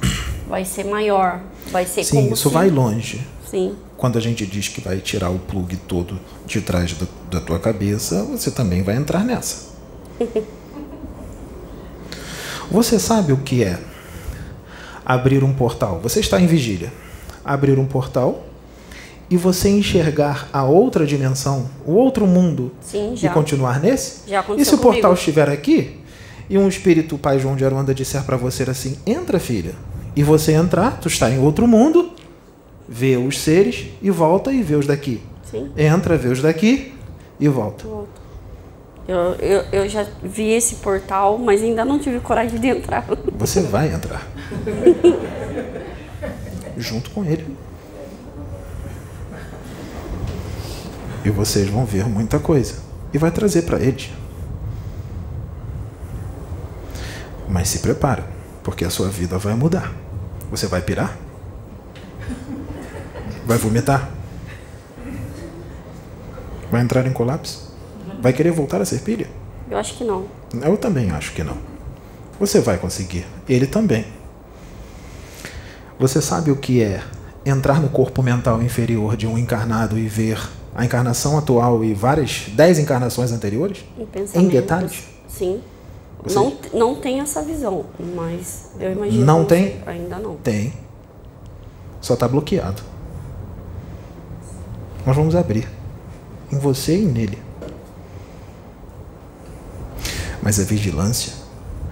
vai 0.53 0.67
ser 0.67 0.85
maior, 0.85 1.41
vai 1.71 1.87
ser 1.87 2.05
Sim, 2.05 2.31
isso 2.31 2.51
se- 2.51 2.55
vai 2.55 2.69
longe. 2.69 3.27
Sim, 3.51 3.75
Quando 3.97 4.19
a 4.19 4.21
gente 4.21 4.45
diz 4.45 4.69
que 4.69 4.83
vai 4.83 4.99
tirar 4.99 5.31
o 5.31 5.39
plug 5.39 5.77
todo 5.89 6.19
de 6.47 6.61
trás 6.61 6.93
do- 6.93 7.09
da 7.31 7.41
tua 7.41 7.59
cabeça, 7.59 8.23
você 8.25 8.51
também 8.51 8.83
vai 8.83 8.97
entrar 8.97 9.25
nessa. 9.25 9.73
Você 12.71 12.99
sabe 12.99 13.33
o 13.33 13.37
que 13.39 13.63
é 13.63 13.79
abrir 15.05 15.43
um 15.45 15.53
portal? 15.53 16.01
Você 16.03 16.21
está 16.21 16.41
em 16.41 16.47
vigília. 16.47 16.93
Abrir 17.45 17.79
um 17.79 17.85
portal 17.87 18.45
e 19.29 19.37
você 19.37 19.69
enxergar 19.69 20.49
a 20.53 20.65
outra 20.65 21.05
dimensão, 21.07 21.69
o 21.87 21.93
outro 21.93 22.27
mundo, 22.27 22.73
sim, 22.81 23.15
e 23.23 23.29
continuar 23.29 23.79
nesse? 23.81 24.29
Já 24.29 24.43
E 24.57 24.65
se 24.65 24.75
o 24.75 24.79
portal 24.79 25.03
comigo. 25.11 25.15
estiver 25.19 25.49
aqui 25.51 25.99
e 26.49 26.57
um 26.57 26.67
espírito 26.69 27.19
Pai 27.19 27.39
João 27.39 27.57
de 27.57 27.65
Aruanda 27.65 27.95
disser 27.95 28.23
para 28.25 28.37
você 28.39 28.63
assim: 28.65 28.97
entra, 29.07 29.39
filha. 29.39 29.75
E 30.15 30.23
você 30.23 30.53
entrar, 30.53 30.99
tu 31.01 31.09
está 31.09 31.31
em 31.31 31.39
outro 31.39 31.67
mundo, 31.67 32.13
vê 32.89 33.17
os 33.17 33.41
seres 33.41 33.87
e 34.03 34.11
volta 34.11 34.53
e 34.53 34.63
vê 34.63 34.75
os 34.75 34.87
daqui. 34.87 35.23
Sim. 35.51 35.71
Entra, 35.77 36.17
vê 36.17 36.29
os 36.29 36.43
daqui 36.43 36.95
e 37.41 37.49
volta. 37.49 37.85
Eu, 39.09 39.19
eu, 39.41 39.65
eu 39.73 39.89
já 39.89 40.07
vi 40.23 40.51
esse 40.51 40.77
portal, 40.77 41.37
mas 41.39 41.63
ainda 41.63 41.85
não 41.85 41.99
tive 41.99 42.21
coragem 42.21 42.59
de 42.61 42.69
entrar. 42.69 43.05
Você 43.37 43.61
vai 43.61 43.93
entrar. 43.93 44.27
Junto 46.77 47.11
com 47.11 47.25
ele. 47.25 47.57
E 51.25 51.31
vocês 51.31 51.69
vão 51.69 51.85
ver 51.85 52.05
muita 52.07 52.39
coisa. 52.41 52.77
E 53.13 53.19
vai 53.19 53.31
trazer 53.31 53.63
para 53.63 53.79
eles. 53.79 54.11
Mas 57.49 57.69
se 57.69 57.79
prepara, 57.79 58.25
porque 58.65 58.85
a 58.85 58.91
sua 58.91 59.09
vida 59.09 59.39
vai 59.39 59.55
mudar. 59.55 59.93
Você 60.53 60.67
vai 60.67 60.83
pirar? 60.83 61.17
Vai 63.47 63.57
vomitar? 63.57 64.11
Vai 66.71 66.83
entrar 66.83 67.07
em 67.07 67.13
colapso? 67.13 67.73
Vai 68.21 68.35
querer 68.35 68.53
voltar 68.53 68.79
a 68.83 68.85
ser 68.85 69.01
pilha? 69.01 69.27
Eu 69.71 69.79
acho 69.79 69.95
que 69.95 70.05
não. 70.05 70.27
Eu 70.63 70.77
também 70.77 71.11
acho 71.11 71.33
que 71.33 71.43
não. 71.43 71.57
Você 72.39 72.61
vai 72.61 72.77
conseguir. 72.77 73.27
Ele 73.49 73.67
também. 73.67 74.05
Você 75.99 76.21
sabe 76.21 76.51
o 76.51 76.57
que 76.57 76.83
é 76.83 77.03
entrar 77.47 77.81
no 77.81 77.89
corpo 77.89 78.23
mental 78.23 78.63
inferior 78.63 79.17
de 79.17 79.27
um 79.27 79.39
encarnado 79.39 79.99
e 79.99 80.07
ver 80.07 80.39
a 80.75 80.85
encarnação 80.85 81.39
atual 81.39 81.83
e 81.83 81.95
várias 81.95 82.45
dez 82.49 82.79
encarnações 82.79 83.33
anteriores? 83.33 83.87
Em 83.99 84.05
pensamentos. 84.05 84.53
detalhes? 84.53 85.05
Sim. 85.27 85.63
Não, 86.31 86.53
não 86.73 86.95
tem 86.95 87.21
essa 87.21 87.43
visão, 87.43 87.85
mas 88.15 88.71
eu 88.79 88.93
imagino. 88.93 89.25
Não 89.25 89.45
tem? 89.45 89.83
Ainda 89.87 90.19
não. 90.19 90.37
Tem. 90.37 90.73
Só 92.01 92.15
está 92.15 92.29
bloqueado. 92.29 92.83
Nós 95.05 95.17
vamos 95.17 95.35
abrir. 95.35 95.69
Em 96.53 96.59
você 96.59 96.97
e 96.97 97.07
nele. 97.07 97.39
Mas 100.41 100.61
a 100.61 100.65
vigilância 100.65 101.33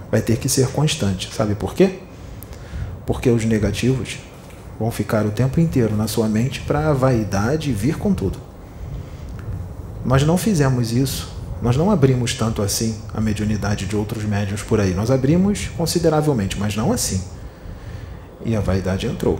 vai 0.09 0.21
ter 0.21 0.37
que 0.37 0.47
ser 0.47 0.67
constante. 0.67 1.33
Sabe 1.33 1.55
por 1.55 1.73
quê? 1.73 1.99
Porque 3.05 3.29
os 3.29 3.43
negativos 3.43 4.19
vão 4.79 4.91
ficar 4.91 5.25
o 5.25 5.31
tempo 5.31 5.59
inteiro 5.59 5.95
na 5.95 6.07
sua 6.07 6.27
mente 6.27 6.61
para 6.61 6.89
a 6.89 6.93
vaidade 6.93 7.71
vir 7.71 7.97
com 7.97 8.13
tudo. 8.13 8.39
Nós 10.05 10.23
não 10.23 10.37
fizemos 10.37 10.91
isso. 10.91 11.40
Nós 11.61 11.77
não 11.77 11.91
abrimos 11.91 12.33
tanto 12.33 12.61
assim 12.61 12.97
a 13.13 13.21
mediunidade 13.21 13.85
de 13.85 13.95
outros 13.95 14.23
médiuns 14.23 14.63
por 14.63 14.79
aí. 14.79 14.93
Nós 14.93 15.11
abrimos 15.11 15.69
consideravelmente, 15.77 16.57
mas 16.59 16.75
não 16.75 16.91
assim. 16.91 17.21
E 18.43 18.55
a 18.55 18.59
vaidade 18.59 19.05
entrou. 19.05 19.39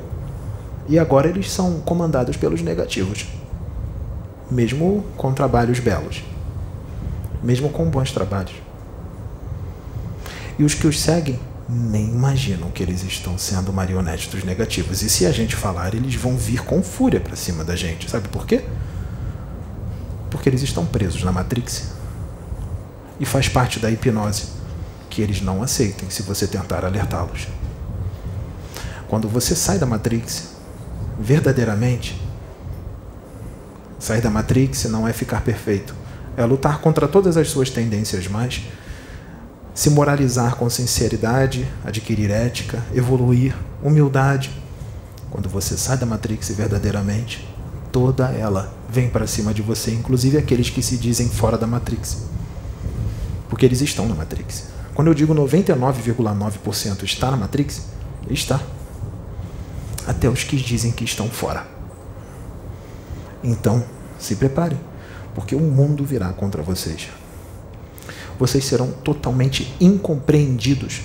E 0.88 0.99
agora 0.99 1.27
eles 1.27 1.49
são 1.51 1.79
comandados 1.79 2.38
pelos 2.38 2.62
negativos. 2.62 3.25
Mesmo 4.51 5.03
com 5.17 5.34
trabalhos 5.34 5.79
belos. 5.79 6.23
Mesmo 7.41 7.69
com 7.69 7.89
bons 7.89 8.12
trabalhos. 8.12 8.53
E 10.60 10.63
os 10.63 10.75
que 10.75 10.86
os 10.86 10.99
seguem 10.99 11.39
nem 11.67 12.10
imaginam 12.10 12.69
que 12.69 12.84
eles 12.84 13.01
estão 13.01 13.38
sendo 13.38 13.73
marionetes 13.73 14.27
dos 14.27 14.43
negativos. 14.43 15.01
E 15.01 15.10
se 15.10 15.25
a 15.25 15.31
gente 15.31 15.55
falar, 15.55 15.95
eles 15.95 16.13
vão 16.15 16.38
vir 16.38 16.62
com 16.63 16.84
fúria 16.84 17.19
para 17.19 17.36
cima 17.36 17.63
da 17.63 17.75
gente. 17.75 18.12
Sabe 18.12 18.27
por 18.27 18.45
quê? 18.45 18.63
Porque 20.29 20.49
eles 20.49 20.62
estão 20.62 20.86
presos 20.86 21.23
na 21.23 21.31
Matrix. 21.31 22.00
E 23.21 23.25
faz 23.25 23.47
parte 23.47 23.79
da 23.79 23.91
hipnose 23.91 24.45
que 25.07 25.21
eles 25.21 25.41
não 25.41 25.62
aceitem 25.62 26.10
se 26.10 26.23
você 26.23 26.47
tentar 26.47 26.84
alertá-los. 26.84 27.47
Quando 29.07 29.29
você 29.29 29.55
sai 29.55 29.77
da 29.77 29.86
Matrix, 29.86 30.49
verdadeiramente, 31.19 32.19
sair 33.99 34.21
da 34.21 34.29
Matrix 34.31 34.86
não 34.86 35.07
é 35.07 35.13
ficar 35.13 35.41
perfeito, 35.41 35.93
é 36.36 36.43
lutar 36.45 36.79
contra 36.79 37.07
todas 37.07 37.38
as 37.38 37.49
suas 37.49 37.69
tendências 37.69 38.27
mais, 38.27 38.63
se 39.71 39.91
moralizar 39.91 40.55
com 40.55 40.67
sinceridade, 40.67 41.67
adquirir 41.86 42.31
ética, 42.31 42.84
evoluir, 42.91 43.55
humildade. 43.84 44.49
Quando 45.29 45.47
você 45.47 45.77
sai 45.77 45.97
da 45.97 46.07
Matrix 46.07 46.49
verdadeiramente, 46.49 47.47
toda 47.91 48.29
ela 48.29 48.73
vem 48.89 49.10
para 49.10 49.27
cima 49.27 49.53
de 49.53 49.62
você, 49.62 49.91
inclusive 49.91 50.39
aqueles 50.39 50.71
que 50.71 50.81
se 50.81 50.97
dizem 50.97 51.29
fora 51.29 51.57
da 51.57 51.67
Matrix. 51.67 52.40
Porque 53.51 53.65
eles 53.65 53.81
estão 53.81 54.07
na 54.07 54.15
Matrix. 54.15 54.69
Quando 54.95 55.09
eu 55.09 55.13
digo 55.13 55.35
99,9% 55.35 57.03
está 57.03 57.29
na 57.29 57.35
Matrix, 57.35 57.81
está. 58.29 58.61
Até 60.07 60.29
os 60.29 60.45
que 60.45 60.55
dizem 60.55 60.93
que 60.93 61.03
estão 61.03 61.29
fora. 61.29 61.67
Então, 63.43 63.83
se 64.17 64.37
preparem, 64.37 64.79
porque 65.35 65.53
o 65.53 65.59
mundo 65.59 66.05
virá 66.05 66.31
contra 66.31 66.63
vocês. 66.63 67.09
Vocês 68.39 68.63
serão 68.63 68.89
totalmente 68.89 69.75
incompreendidos 69.81 71.01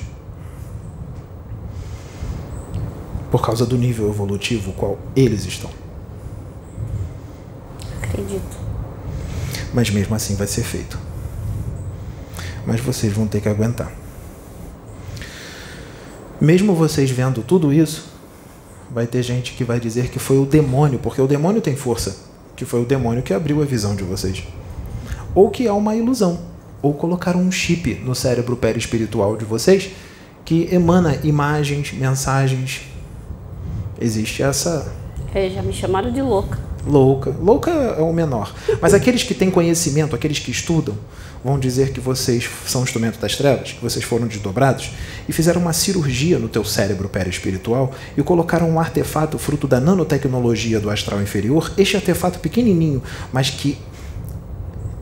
por 3.29 3.45
causa 3.45 3.67
do 3.67 3.77
nível 3.77 4.09
evolutivo 4.09 4.73
qual 4.73 5.01
eles 5.17 5.45
estão. 5.47 5.71
Acredito. 8.05 8.57
Mas 9.75 9.91
mesmo 9.91 10.15
assim 10.15 10.37
vai 10.37 10.47
ser 10.47 10.63
feito. 10.63 11.06
Mas 12.67 12.81
vocês 12.81 13.13
vão 13.13 13.27
ter 13.27 13.41
que 13.41 13.49
aguentar. 13.49 13.93
Mesmo 16.41 16.75
vocês 16.75 17.11
vendo 17.11 17.43
tudo 17.43 17.73
isso, 17.73 18.07
vai 18.91 19.07
ter 19.07 19.23
gente 19.23 19.53
que 19.55 19.65
vai 19.65 19.81
dizer 19.81 20.09
que 20.09 20.19
foi 20.19 20.39
o 20.39 20.45
demônio, 20.45 20.99
porque 20.99 21.21
o 21.21 21.27
demônio 21.27 21.61
tem 21.61 21.77
força, 21.77 22.17
que 22.55 22.65
foi 22.65 22.83
o 22.83 22.85
demônio 22.85 23.23
que 23.23 23.33
abriu 23.33 23.63
a 23.63 23.65
visão 23.65 23.95
de 23.95 24.05
vocês. 24.05 24.43
Ou 25.35 25.51
que 25.51 25.67
é 25.67 25.73
uma 25.73 25.95
ilusão, 25.95 26.41
ou 26.83 26.93
colocaram 26.93 27.41
um 27.41 27.51
chip 27.51 27.95
no 28.05 28.15
cérebro 28.15 28.57
perispiritual 28.57 29.37
de 29.37 29.45
vocês 29.45 29.91
que 30.45 30.69
emana 30.73 31.19
imagens, 31.25 31.93
mensagens. 31.93 32.83
Existe 34.01 34.43
essa 34.43 34.93
É, 35.35 35.51
já 35.51 35.63
me 35.63 35.73
chamaram 35.73 36.13
de 36.13 36.23
louca. 36.23 36.59
louca. 36.87 37.35
Louca 37.41 37.71
é 37.71 38.01
o 38.01 38.13
menor. 38.13 38.55
Mas 38.81 38.93
aqueles 38.95 39.23
que 39.23 39.35
têm 39.35 39.51
conhecimento, 39.51 40.15
aqueles 40.15 40.39
que 40.39 40.51
estudam, 40.51 40.97
vão 41.45 41.59
dizer 41.59 41.93
que 41.93 42.01
vocês 42.01 42.49
são 42.67 42.83
instrumento 42.83 43.19
das 43.19 43.37
trevas, 43.37 43.73
que 43.73 43.83
vocês 43.83 44.05
foram 44.05 44.27
desdobrados 44.27 44.91
e 45.29 45.33
fizeram 45.33 45.61
uma 45.61 45.73
cirurgia 45.73 46.39
no 46.39 46.49
teu 46.49 46.65
cérebro 46.65 47.09
perispiritual 47.09 47.95
e 48.17 48.23
colocaram 48.23 48.69
um 48.71 48.81
artefato 48.81 49.39
fruto 49.39 49.69
da 49.69 49.81
nanotecnologia 49.81 50.81
do 50.81 50.91
astral 50.91 51.23
inferior, 51.23 51.73
este 51.79 51.97
artefato 51.97 52.39
pequenininho, 52.41 53.03
mas 53.33 53.51
que 53.51 53.79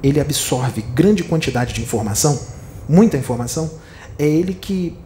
ele 0.03 0.21
absorve 0.21 0.83
grande 0.95 1.25
quantidade 1.25 1.73
de 1.73 1.81
informação, 1.81 2.39
muita 2.89 3.17
informação, 3.17 3.71
é 4.19 4.27
ele 4.27 4.53
que 4.53 4.97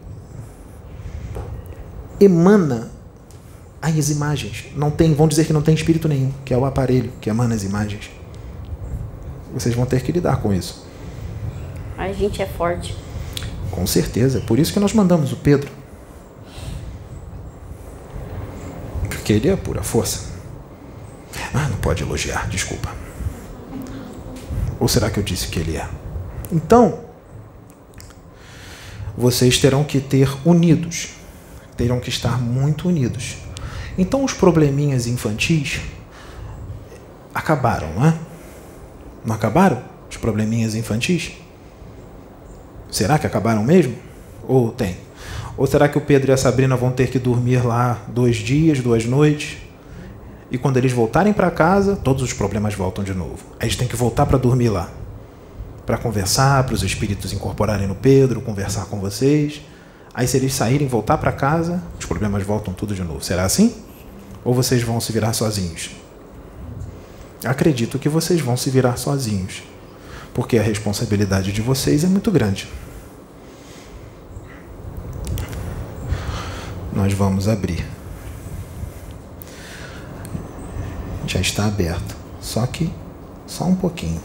emana 2.19 2.91
as 3.81 4.09
imagens. 4.09 4.65
Não 4.75 4.91
tem, 4.91 5.13
vão 5.13 5.27
dizer 5.27 5.45
que 5.45 5.53
não 5.53 5.61
tem 5.61 5.73
espírito 5.73 6.07
nenhum, 6.07 6.31
que 6.43 6.53
é 6.53 6.57
o 6.57 6.65
aparelho 6.65 7.11
que 7.21 7.29
emana 7.29 7.55
as 7.55 7.63
imagens. 7.63 8.11
Vocês 9.53 9.73
vão 9.73 9.85
ter 9.85 10.01
que 10.01 10.11
lidar 10.11 10.41
com 10.41 10.53
isso. 10.53 10.88
A 11.99 12.13
gente 12.13 12.41
é 12.41 12.45
forte. 12.45 12.95
Com 13.69 13.85
certeza. 13.85 14.39
Por 14.39 14.57
isso 14.57 14.71
que 14.71 14.79
nós 14.79 14.93
mandamos 14.93 15.33
o 15.33 15.35
Pedro. 15.35 15.69
Porque 19.09 19.33
ele 19.33 19.49
é 19.49 19.55
pura 19.57 19.83
força. 19.83 20.29
Ah, 21.53 21.67
não 21.67 21.75
pode 21.79 22.01
elogiar, 22.01 22.47
desculpa. 22.47 22.89
Ou 24.79 24.87
será 24.87 25.09
que 25.09 25.19
eu 25.19 25.23
disse 25.23 25.49
que 25.49 25.59
ele 25.59 25.75
é? 25.75 25.89
Então, 26.49 27.01
vocês 29.17 29.57
terão 29.57 29.83
que 29.83 29.99
ter 29.99 30.29
unidos. 30.45 31.09
Terão 31.75 31.99
que 31.99 32.07
estar 32.07 32.39
muito 32.39 32.87
unidos. 32.87 33.35
Então, 33.97 34.23
os 34.23 34.31
probleminhas 34.31 35.05
infantis 35.05 35.81
acabaram, 37.35 37.93
não 37.93 38.05
é? 38.05 38.17
Não 39.25 39.35
acabaram? 39.35 39.83
Os 40.09 40.15
probleminhas 40.15 40.75
infantis? 40.75 41.33
Será 42.91 43.19
que 43.19 43.27
acabaram 43.27 43.63
mesmo? 43.63 43.95
Ou 44.47 44.71
tem? 44.71 44.97
Ou 45.55 45.67
será 45.67 45.87
que 45.87 45.97
o 45.97 46.01
Pedro 46.01 46.31
e 46.31 46.33
a 46.33 46.37
Sabrina 46.37 46.75
vão 46.75 46.91
ter 46.91 47.09
que 47.09 47.19
dormir 47.19 47.65
lá 47.65 48.01
dois 48.07 48.37
dias, 48.37 48.79
duas 48.79 49.05
noites? 49.05 49.57
E 50.49 50.57
quando 50.57 50.77
eles 50.77 50.91
voltarem 50.91 51.31
para 51.31 51.51
casa, 51.51 51.95
todos 51.95 52.23
os 52.23 52.33
problemas 52.33 52.73
voltam 52.73 53.03
de 53.03 53.13
novo. 53.13 53.37
Aí 53.59 53.67
eles 53.67 53.75
têm 53.75 53.87
que 53.87 53.95
voltar 53.95 54.25
para 54.25 54.37
dormir 54.37 54.69
lá. 54.69 54.89
Para 55.85 55.97
conversar, 55.97 56.63
para 56.63 56.73
os 56.73 56.81
espíritos 56.81 57.33
incorporarem 57.33 57.87
no 57.87 57.95
Pedro, 57.95 58.41
conversar 58.41 58.85
com 58.85 58.99
vocês. 58.99 59.61
Aí 60.13 60.27
se 60.27 60.37
eles 60.37 60.53
saírem 60.53 60.87
e 60.87 60.89
voltar 60.89 61.17
para 61.17 61.31
casa, 61.31 61.83
os 61.99 62.05
problemas 62.05 62.41
voltam 62.43 62.73
tudo 62.73 62.95
de 62.95 63.03
novo. 63.03 63.23
Será 63.23 63.43
assim? 63.43 63.75
Ou 64.43 64.53
vocês 64.53 64.81
vão 64.81 64.99
se 64.99 65.11
virar 65.11 65.33
sozinhos? 65.33 65.91
Acredito 67.43 67.99
que 67.99 68.09
vocês 68.09 68.41
vão 68.41 68.57
se 68.57 68.69
virar 68.69 68.97
sozinhos 68.97 69.68
porque 70.33 70.57
a 70.57 70.61
responsabilidade 70.61 71.51
de 71.51 71.61
vocês 71.61 72.03
é 72.03 72.07
muito 72.07 72.31
grande. 72.31 72.67
Nós 76.93 77.13
vamos 77.13 77.47
abrir. 77.47 77.85
Já 81.25 81.39
está 81.39 81.65
aberto, 81.65 82.15
só 82.41 82.65
que 82.65 82.91
só 83.45 83.65
um 83.65 83.75
pouquinho. 83.75 84.21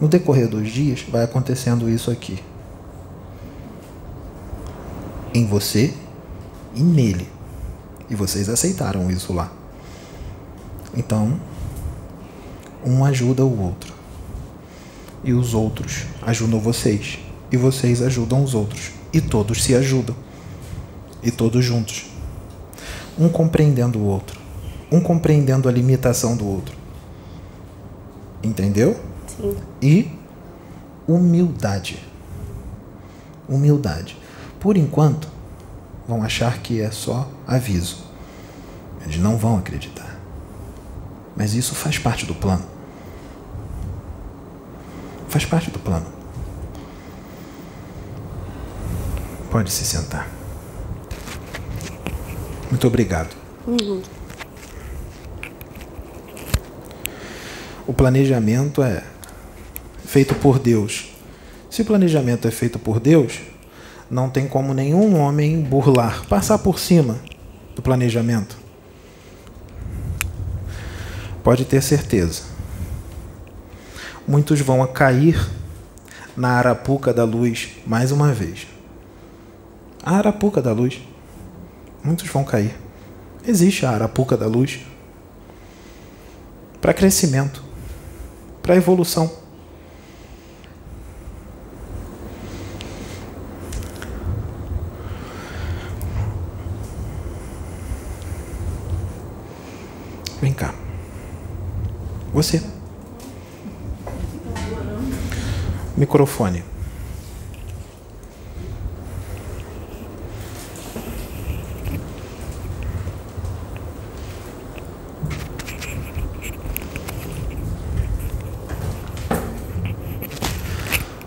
No 0.00 0.08
decorrer 0.08 0.48
dos 0.48 0.70
dias 0.70 1.04
vai 1.08 1.22
acontecendo 1.22 1.88
isso 1.88 2.10
aqui. 2.10 2.42
Em 5.32 5.46
você 5.46 5.94
e 6.74 6.82
nele. 6.82 7.28
E 8.08 8.14
vocês 8.14 8.48
aceitaram 8.48 9.10
isso 9.10 9.32
lá. 9.32 9.50
Então, 10.96 11.40
um 12.84 13.04
ajuda 13.04 13.44
o 13.44 13.60
outro 13.60 13.93
e 15.24 15.32
os 15.32 15.54
outros 15.54 16.04
ajudam 16.22 16.60
vocês, 16.60 17.18
e 17.50 17.56
vocês 17.56 18.02
ajudam 18.02 18.44
os 18.44 18.54
outros, 18.54 18.92
e 19.12 19.20
todos 19.20 19.62
se 19.62 19.74
ajudam, 19.74 20.14
e 21.22 21.30
todos 21.30 21.64
juntos, 21.64 22.06
um 23.18 23.28
compreendendo 23.28 23.98
o 23.98 24.04
outro, 24.04 24.38
um 24.92 25.00
compreendendo 25.00 25.68
a 25.68 25.72
limitação 25.72 26.36
do 26.36 26.46
outro. 26.46 26.76
Entendeu? 28.42 29.00
Sim. 29.26 29.56
E 29.80 30.10
humildade. 31.08 31.98
Humildade. 33.48 34.16
Por 34.60 34.76
enquanto, 34.76 35.28
vão 36.06 36.22
achar 36.22 36.58
que 36.58 36.80
é 36.80 36.90
só 36.90 37.28
aviso. 37.46 38.04
Eles 39.02 39.18
não 39.18 39.36
vão 39.36 39.56
acreditar. 39.56 40.18
Mas 41.36 41.54
isso 41.54 41.74
faz 41.74 41.98
parte 41.98 42.26
do 42.26 42.34
plano. 42.34 42.73
Faz 45.34 45.44
parte 45.44 45.68
do 45.68 45.80
plano. 45.80 46.06
Pode 49.50 49.72
se 49.72 49.84
sentar. 49.84 50.30
Muito 52.70 52.86
obrigado. 52.86 53.34
Uhum. 53.66 54.00
O 57.84 57.92
planejamento 57.92 58.80
é 58.80 59.02
feito 60.04 60.36
por 60.36 60.60
Deus. 60.60 61.12
Se 61.68 61.82
o 61.82 61.84
planejamento 61.84 62.46
é 62.46 62.52
feito 62.52 62.78
por 62.78 63.00
Deus, 63.00 63.40
não 64.08 64.30
tem 64.30 64.46
como 64.46 64.72
nenhum 64.72 65.18
homem 65.18 65.60
burlar, 65.60 66.24
passar 66.26 66.58
por 66.58 66.78
cima 66.78 67.18
do 67.74 67.82
planejamento. 67.82 68.56
Pode 71.42 71.64
ter 71.64 71.82
certeza 71.82 72.53
muitos 74.26 74.60
vão 74.60 74.82
a 74.82 74.88
cair 74.88 75.50
na 76.36 76.50
arapuca 76.50 77.12
da 77.12 77.24
luz 77.24 77.70
mais 77.86 78.10
uma 78.10 78.32
vez. 78.32 78.66
A 80.02 80.16
arapuca 80.16 80.60
da 80.60 80.72
luz. 80.72 81.00
Muitos 82.02 82.28
vão 82.28 82.44
cair. 82.44 82.76
Existe 83.46 83.86
a 83.86 83.90
arapuca 83.90 84.36
da 84.36 84.46
luz 84.46 84.80
para 86.80 86.92
crescimento, 86.92 87.62
para 88.62 88.76
evolução. 88.76 89.30
Vem 100.42 100.52
cá. 100.52 100.74
Você. 102.34 102.62
Microfone. 105.96 106.64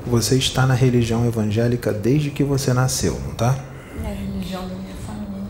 Você 0.06 0.38
está 0.38 0.66
na 0.66 0.74
religião 0.74 1.26
evangélica 1.26 1.94
desde 1.94 2.30
que 2.32 2.44
você 2.44 2.74
nasceu, 2.74 3.18
não 3.22 3.36
tá? 3.36 3.58
É 4.04 4.08
a 4.08 4.14
religião 4.14 4.68
da 4.68 4.76
minha 4.76 4.96
família. 5.06 5.48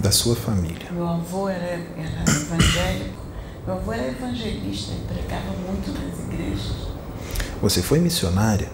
Da 0.00 0.12
sua 0.12 0.36
família. 0.36 0.92
Meu 0.92 1.08
avô 1.08 1.48
era, 1.48 1.64
era 1.64 2.22
evangélico. 2.22 3.22
Meu 3.66 3.76
avô 3.76 3.92
era 3.92 4.08
evangelista 4.08 4.92
e 4.92 5.12
pregava 5.12 5.50
muito 5.66 5.92
nas 5.92 6.20
igrejas. 6.20 6.93
Você 7.64 7.80
foi 7.80 7.98
missionária? 7.98 8.68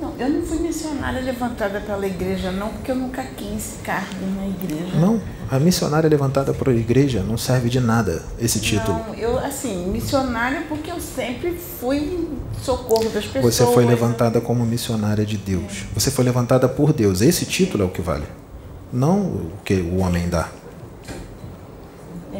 Não, 0.00 0.14
Eu 0.16 0.28
não 0.28 0.42
fui 0.46 0.60
missionária 0.60 1.20
levantada 1.20 1.80
pela 1.80 2.06
igreja, 2.06 2.52
não, 2.52 2.68
porque 2.68 2.92
eu 2.92 2.94
nunca 2.94 3.24
quis 3.24 3.74
cargo 3.82 4.24
na 4.36 4.46
igreja. 4.46 4.96
Não, 5.00 5.20
a 5.50 5.58
missionária 5.58 6.08
levantada 6.08 6.54
por 6.54 6.68
igreja 6.68 7.24
não 7.24 7.36
serve 7.36 7.68
de 7.68 7.80
nada 7.80 8.22
esse 8.38 8.60
título. 8.60 8.96
Não, 9.08 9.14
eu, 9.16 9.36
assim, 9.36 9.88
missionária 9.88 10.62
porque 10.68 10.92
eu 10.92 11.00
sempre 11.00 11.58
fui 11.80 11.98
em 11.98 12.28
socorro 12.62 13.10
das 13.10 13.24
pessoas. 13.24 13.52
Você 13.52 13.66
foi 13.66 13.84
levantada 13.84 14.40
como 14.40 14.64
missionária 14.64 15.26
de 15.26 15.36
Deus. 15.36 15.82
Você 15.92 16.12
foi 16.12 16.24
levantada 16.24 16.68
por 16.68 16.92
Deus. 16.92 17.20
Esse 17.20 17.44
título 17.44 17.82
é 17.82 17.86
o 17.86 17.90
que 17.90 18.00
vale. 18.00 18.26
Não 18.92 19.22
o 19.22 19.52
que 19.64 19.74
o 19.74 19.98
homem 19.98 20.28
dá. 20.28 20.48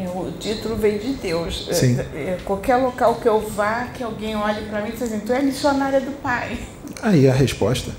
O 0.07 0.31
título 0.39 0.75
veio 0.75 0.99
de 0.99 1.13
Deus. 1.13 1.67
É, 1.69 1.73
Sim. 1.73 1.99
É, 1.99 2.37
qualquer 2.43 2.77
local 2.77 3.15
que 3.15 3.27
eu 3.27 3.39
vá, 3.39 3.85
que 3.93 4.03
alguém 4.03 4.35
olhe 4.35 4.65
para 4.67 4.81
mim 4.81 4.89
e 4.89 4.91
diz 4.91 5.01
assim, 5.01 5.19
tu 5.19 5.31
é 5.33 5.41
missionária 5.41 6.01
do 6.01 6.11
Pai. 6.21 6.57
Aí 7.01 7.27
a 7.27 7.33
resposta. 7.33 7.91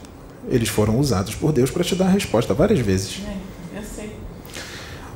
Eles 0.48 0.68
foram 0.68 0.98
usados 0.98 1.34
por 1.34 1.52
Deus 1.52 1.70
para 1.70 1.82
te 1.82 1.94
dar 1.94 2.06
a 2.06 2.10
resposta 2.10 2.52
várias 2.52 2.78
vezes. 2.80 3.22
É, 3.26 3.78
eu 3.78 3.82
sei. 3.82 4.14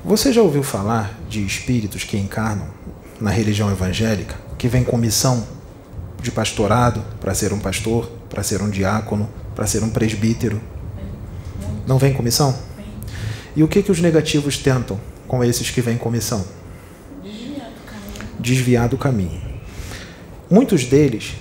Você 0.04 0.32
já 0.32 0.40
ouviu 0.40 0.62
falar 0.62 1.18
de 1.28 1.44
espíritos 1.44 2.04
que 2.04 2.16
encarnam 2.16 2.66
na 3.20 3.30
religião 3.30 3.70
evangélica, 3.70 4.36
que 4.56 4.68
vêm 4.68 4.84
com 4.84 4.96
missão 4.96 5.46
de 6.22 6.30
pastorado 6.30 7.02
para 7.20 7.34
ser 7.34 7.52
um 7.52 7.58
pastor, 7.58 8.10
para 8.30 8.42
ser 8.42 8.62
um 8.62 8.70
diácono, 8.70 9.28
para 9.54 9.66
ser 9.66 9.82
um 9.82 9.90
presbítero? 9.90 10.60
Não 11.86 11.98
vem 11.98 12.12
com 12.12 12.22
missão? 12.22 12.56
Vem 12.76 12.86
E 13.56 13.62
o 13.62 13.68
que, 13.68 13.82
que 13.82 13.90
os 13.90 14.00
negativos 14.00 14.56
tentam 14.58 14.98
com 15.26 15.42
esses 15.44 15.70
que 15.70 15.80
vêm 15.80 15.96
com 15.96 16.10
missão? 16.10 16.44
Desviar 18.48 18.88
do 18.88 18.96
caminho. 18.96 19.40
Muitos 20.50 20.84
deles, 20.84 21.34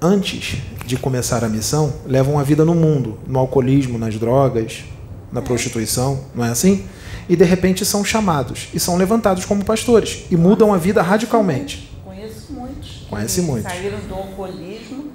antes 0.00 0.58
de 0.84 0.96
começar 0.98 1.42
a 1.42 1.48
missão, 1.48 1.94
levam 2.06 2.38
a 2.38 2.42
vida 2.42 2.64
no 2.64 2.74
mundo, 2.74 3.18
no 3.26 3.38
alcoolismo, 3.38 3.98
nas 3.98 4.18
drogas, 4.18 4.84
na 5.32 5.40
prostituição, 5.40 6.20
não 6.34 6.44
é 6.44 6.50
assim? 6.50 6.84
E 7.28 7.34
de 7.34 7.44
repente 7.44 7.86
são 7.86 8.04
chamados 8.04 8.68
e 8.74 8.80
são 8.80 8.96
levantados 8.96 9.46
como 9.46 9.64
pastores 9.64 10.26
e 10.30 10.36
mudam 10.36 10.74
a 10.74 10.76
vida 10.76 11.00
radicalmente. 11.00 11.90
Conheço 12.04 12.52
muitos. 12.52 13.06
Conhece 13.08 13.40
muitos. 13.40 13.72
Saíram 13.72 14.00
do 14.00 14.14
alcoolismo. 14.14 15.10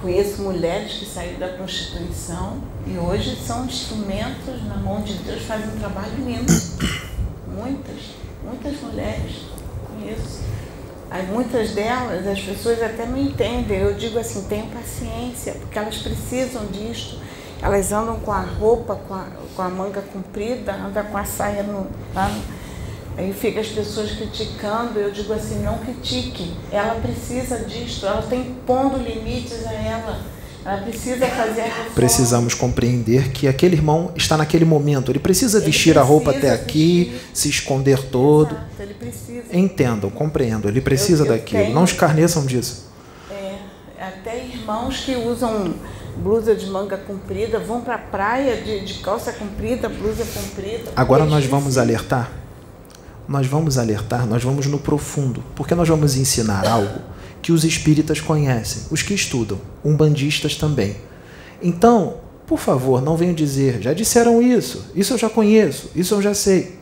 Conheço 0.00 0.42
mulheres 0.42 0.94
que 0.94 1.06
saíram 1.06 1.38
da 1.38 1.48
prostituição 1.48 2.56
e 2.88 2.98
hoje 2.98 3.36
são 3.36 3.64
instrumentos 3.66 4.60
na 4.66 4.76
mão 4.76 5.00
de 5.02 5.14
Deus, 5.18 5.42
fazem 5.42 5.68
um 5.68 5.78
trabalho 5.78 6.16
lindo. 6.16 6.52
Muitas, 7.46 8.00
muitas 8.44 8.80
mulheres 8.80 9.51
conheço. 10.02 10.40
Aí 11.10 11.26
muitas 11.26 11.70
delas, 11.72 12.26
as 12.26 12.40
pessoas 12.40 12.82
até 12.82 13.04
não 13.06 13.18
entendem. 13.18 13.78
Eu 13.78 13.94
digo 13.94 14.18
assim, 14.18 14.42
tenham 14.48 14.68
paciência, 14.68 15.52
porque 15.54 15.78
elas 15.78 15.96
precisam 15.98 16.66
disto. 16.66 17.18
Elas 17.60 17.92
andam 17.92 18.18
com 18.20 18.32
a 18.32 18.40
roupa, 18.40 18.96
com 19.06 19.14
a, 19.14 19.26
com 19.54 19.62
a 19.62 19.68
manga 19.68 20.00
comprida, 20.12 20.72
andam 20.72 21.04
com 21.04 21.16
a 21.16 21.24
saia 21.24 21.62
no, 21.62 21.82
no- 21.82 22.62
Aí 23.14 23.30
fica 23.34 23.60
as 23.60 23.68
pessoas 23.68 24.10
criticando, 24.12 24.98
eu 24.98 25.10
digo 25.10 25.34
assim, 25.34 25.62
não 25.62 25.76
critique. 25.78 26.56
Ela 26.72 26.94
precisa 26.94 27.58
disto, 27.58 28.06
ela 28.06 28.22
tem 28.22 28.54
pondo 28.66 28.96
limites 28.96 29.66
a 29.66 29.72
ela. 29.74 30.18
Ela 30.64 30.76
precisa 30.82 31.26
fazer. 31.26 31.72
Precisamos 31.94 32.54
compreender 32.54 33.30
que 33.32 33.48
aquele 33.48 33.74
irmão 33.76 34.12
está 34.14 34.36
naquele 34.36 34.64
momento, 34.64 35.10
ele 35.10 35.18
precisa 35.18 35.58
Ele 35.58 35.66
vestir 35.66 35.98
a 35.98 36.02
roupa 36.02 36.30
até 36.30 36.38
precisa 36.40 36.62
aqui, 36.62 37.04
vestir. 37.04 37.30
se 37.34 37.48
esconder 37.48 37.98
todo. 38.08 38.52
Exato, 38.54 38.94
precisa. 38.98 39.42
Entendam, 39.52 40.08
compreendam, 40.10 40.70
ele 40.70 40.80
precisa 40.80 41.24
Eu- 41.24 41.26
eu 41.26 41.32
daquilo. 41.38 41.62
tenho- 41.64 41.74
Não 41.74 41.84
escarneçam 41.84 42.46
disso. 42.46 42.86
É, 43.30 43.56
até 44.00 44.44
irmãos 44.44 44.98
que 45.04 45.16
usam 45.16 45.74
blusa 46.16 46.54
de 46.54 46.66
manga 46.66 46.96
comprida, 46.96 47.58
vão 47.58 47.80
para 47.80 47.96
a 47.96 47.98
praia 47.98 48.56
de, 48.62 48.84
de 48.84 48.94
calça 49.00 49.32
comprida, 49.32 49.88
blusa 49.88 50.24
comprida. 50.24 50.92
Agora 50.94 51.22
Eles 51.22 51.32
nós 51.32 51.44
vamos 51.46 51.76
alertar. 51.78 52.30
Nós 53.26 53.46
vamos 53.46 53.78
alertar, 53.78 54.26
nós 54.26 54.42
vamos 54.44 54.66
no 54.66 54.78
profundo, 54.78 55.42
porque 55.56 55.74
nós 55.74 55.88
vamos 55.88 56.16
ensinar 56.16 56.66
algo 56.68 57.00
que 57.42 57.50
os 57.50 57.64
espíritas 57.64 58.20
conhecem, 58.20 58.84
os 58.90 59.02
que 59.02 59.12
estudam, 59.12 59.60
umbandistas 59.84 60.54
também. 60.54 60.96
Então, 61.60 62.18
por 62.46 62.58
favor, 62.58 63.02
não 63.02 63.16
venham 63.16 63.34
dizer, 63.34 63.82
já 63.82 63.92
disseram 63.92 64.40
isso, 64.40 64.86
isso 64.94 65.12
eu 65.12 65.18
já 65.18 65.28
conheço, 65.28 65.90
isso 65.94 66.14
eu 66.14 66.22
já 66.22 66.32
sei. 66.32 66.78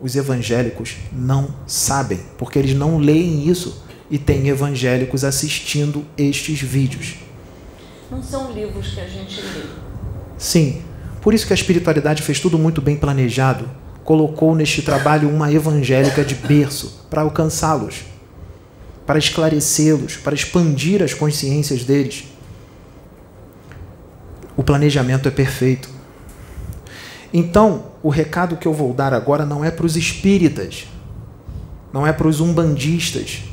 Os 0.00 0.16
evangélicos 0.16 0.96
não 1.12 1.54
sabem, 1.66 2.20
porque 2.36 2.58
eles 2.58 2.74
não 2.74 2.98
leem 2.98 3.48
isso 3.48 3.82
e 4.10 4.18
tem 4.18 4.48
evangélicos 4.48 5.24
assistindo 5.24 6.04
estes 6.18 6.60
vídeos. 6.60 7.14
Não 8.10 8.22
são 8.22 8.52
livros 8.52 8.88
que 8.88 9.00
a 9.00 9.08
gente 9.08 9.40
lê. 9.40 9.62
Sim, 10.36 10.82
por 11.20 11.32
isso 11.32 11.46
que 11.46 11.52
a 11.52 11.56
espiritualidade 11.56 12.22
fez 12.22 12.38
tudo 12.38 12.58
muito 12.58 12.82
bem 12.82 12.96
planejado, 12.96 13.68
colocou 14.04 14.54
neste 14.54 14.82
trabalho 14.82 15.28
uma 15.28 15.52
evangélica 15.52 16.24
de 16.24 16.34
berço 16.34 17.04
para 17.10 17.22
alcançá-los, 17.22 18.04
para 19.06 19.18
esclarecê-los, 19.18 20.16
para 20.16 20.34
expandir 20.34 21.02
as 21.02 21.14
consciências 21.14 21.84
deles. 21.84 22.24
O 24.56 24.62
planejamento 24.62 25.28
é 25.28 25.30
perfeito. 25.30 25.88
Então, 27.32 27.84
o 28.02 28.08
recado 28.08 28.56
que 28.56 28.66
eu 28.66 28.72
vou 28.72 28.92
dar 28.92 29.12
agora 29.14 29.46
não 29.46 29.64
é 29.64 29.70
para 29.70 29.86
os 29.86 29.96
espíritas, 29.96 30.86
não 31.92 32.06
é 32.06 32.12
para 32.12 32.26
os 32.26 32.40
umbandistas, 32.40 33.44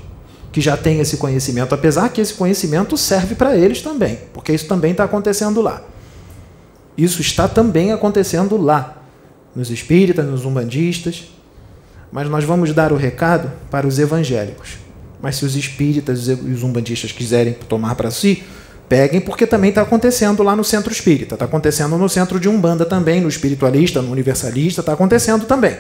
que 0.52 0.62
já 0.62 0.78
têm 0.78 1.00
esse 1.00 1.18
conhecimento, 1.18 1.74
apesar 1.74 2.10
que 2.10 2.22
esse 2.22 2.36
conhecimento 2.36 2.96
serve 2.96 3.36
para 3.36 3.58
eles 3.58 3.82
também, 3.82 4.20
porque 4.34 4.54
isso 4.54 4.68
também 4.68 4.92
está 4.92 5.04
acontecendo 5.04 5.62
lá. 5.62 5.82
Isso 6.98 7.22
está 7.22 7.48
também 7.48 7.92
acontecendo 7.92 8.56
lá, 8.56 9.02
nos 9.56 9.72
espíritas, 9.72 10.26
nos 10.26 10.46
umbandistas. 10.46 11.24
Mas 12.12 12.30
nós 12.30 12.44
vamos 12.44 12.72
dar 12.74 12.94
o 12.94 12.96
recado 12.96 13.52
para 13.72 13.88
os 13.88 13.98
evangélicos. 13.98 14.83
Mas 15.24 15.38
se 15.38 15.46
os 15.46 15.56
espíritas 15.56 16.28
e 16.28 16.34
os 16.34 16.64
umbandistas 16.64 17.14
quiserem 17.14 17.54
tomar 17.54 17.96
para 17.96 18.12
si, 18.12 18.44
peguem, 18.90 19.22
porque 19.22 19.48
também 19.48 19.70
está 19.70 19.82
acontecendo 19.82 20.44
lá 20.44 20.54
no 20.54 20.66
centro 20.66 20.92
espírita. 20.92 21.36
Está 21.36 21.46
acontecendo 21.46 21.98
no 21.98 22.10
centro 22.10 22.38
de 22.42 22.50
Umbanda 22.50 22.86
também, 22.86 23.22
no 23.22 23.30
espiritualista, 23.30 24.02
no 24.02 24.12
universalista, 24.12 24.82
está 24.82 24.92
acontecendo 24.92 25.46
também. 25.46 25.78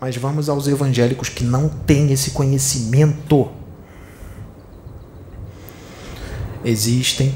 Mas 0.00 0.16
vamos 0.16 0.48
aos 0.48 0.66
evangélicos 0.66 1.28
que 1.28 1.44
não 1.44 1.68
têm 1.68 2.10
esse 2.10 2.30
conhecimento. 2.30 3.50
Existem 6.64 7.34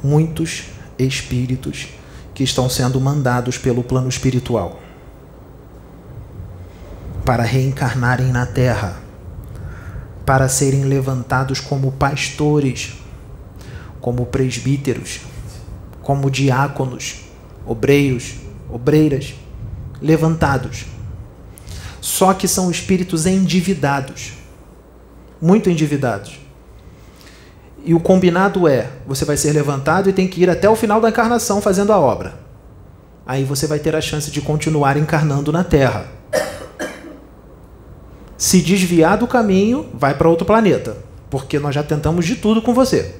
muitos 0.00 0.66
espíritos 0.96 1.88
que 2.32 2.44
estão 2.44 2.70
sendo 2.70 3.00
mandados 3.00 3.58
pelo 3.58 3.82
plano 3.82 4.08
espiritual 4.08 4.80
para 7.24 7.42
reencarnarem 7.42 8.28
na 8.28 8.46
terra, 8.46 9.07
para 10.28 10.46
serem 10.46 10.84
levantados 10.84 11.58
como 11.58 11.90
pastores, 11.90 12.92
como 13.98 14.26
presbíteros, 14.26 15.20
como 16.02 16.30
diáconos, 16.30 17.20
obreiros, 17.64 18.34
obreiras, 18.68 19.32
levantados. 20.02 20.84
Só 22.02 22.34
que 22.34 22.46
são 22.46 22.70
espíritos 22.70 23.24
endividados, 23.24 24.34
muito 25.40 25.70
endividados. 25.70 26.38
E 27.82 27.94
o 27.94 28.00
combinado 28.00 28.68
é: 28.68 28.90
você 29.06 29.24
vai 29.24 29.38
ser 29.38 29.54
levantado 29.54 30.10
e 30.10 30.12
tem 30.12 30.28
que 30.28 30.42
ir 30.42 30.50
até 30.50 30.68
o 30.68 30.76
final 30.76 31.00
da 31.00 31.08
encarnação 31.08 31.62
fazendo 31.62 31.90
a 31.90 31.98
obra. 31.98 32.38
Aí 33.26 33.44
você 33.44 33.66
vai 33.66 33.78
ter 33.78 33.96
a 33.96 34.00
chance 34.02 34.30
de 34.30 34.42
continuar 34.42 34.98
encarnando 34.98 35.50
na 35.50 35.64
Terra. 35.64 36.17
Se 38.38 38.62
desviar 38.62 39.18
do 39.18 39.26
caminho, 39.26 39.90
vai 39.92 40.16
para 40.16 40.28
outro 40.28 40.46
planeta, 40.46 40.96
porque 41.28 41.58
nós 41.58 41.74
já 41.74 41.82
tentamos 41.82 42.24
de 42.24 42.36
tudo 42.36 42.62
com 42.62 42.72
você. 42.72 43.16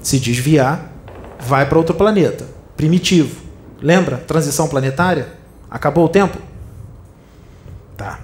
Se 0.00 0.20
desviar, 0.20 0.92
vai 1.40 1.68
para 1.68 1.78
outro 1.78 1.96
planeta, 1.96 2.46
primitivo. 2.76 3.42
Lembra? 3.80 4.18
Transição 4.18 4.68
planetária? 4.68 5.34
Acabou 5.68 6.04
o 6.04 6.08
tempo? 6.08 6.38
Tá. 7.96 8.20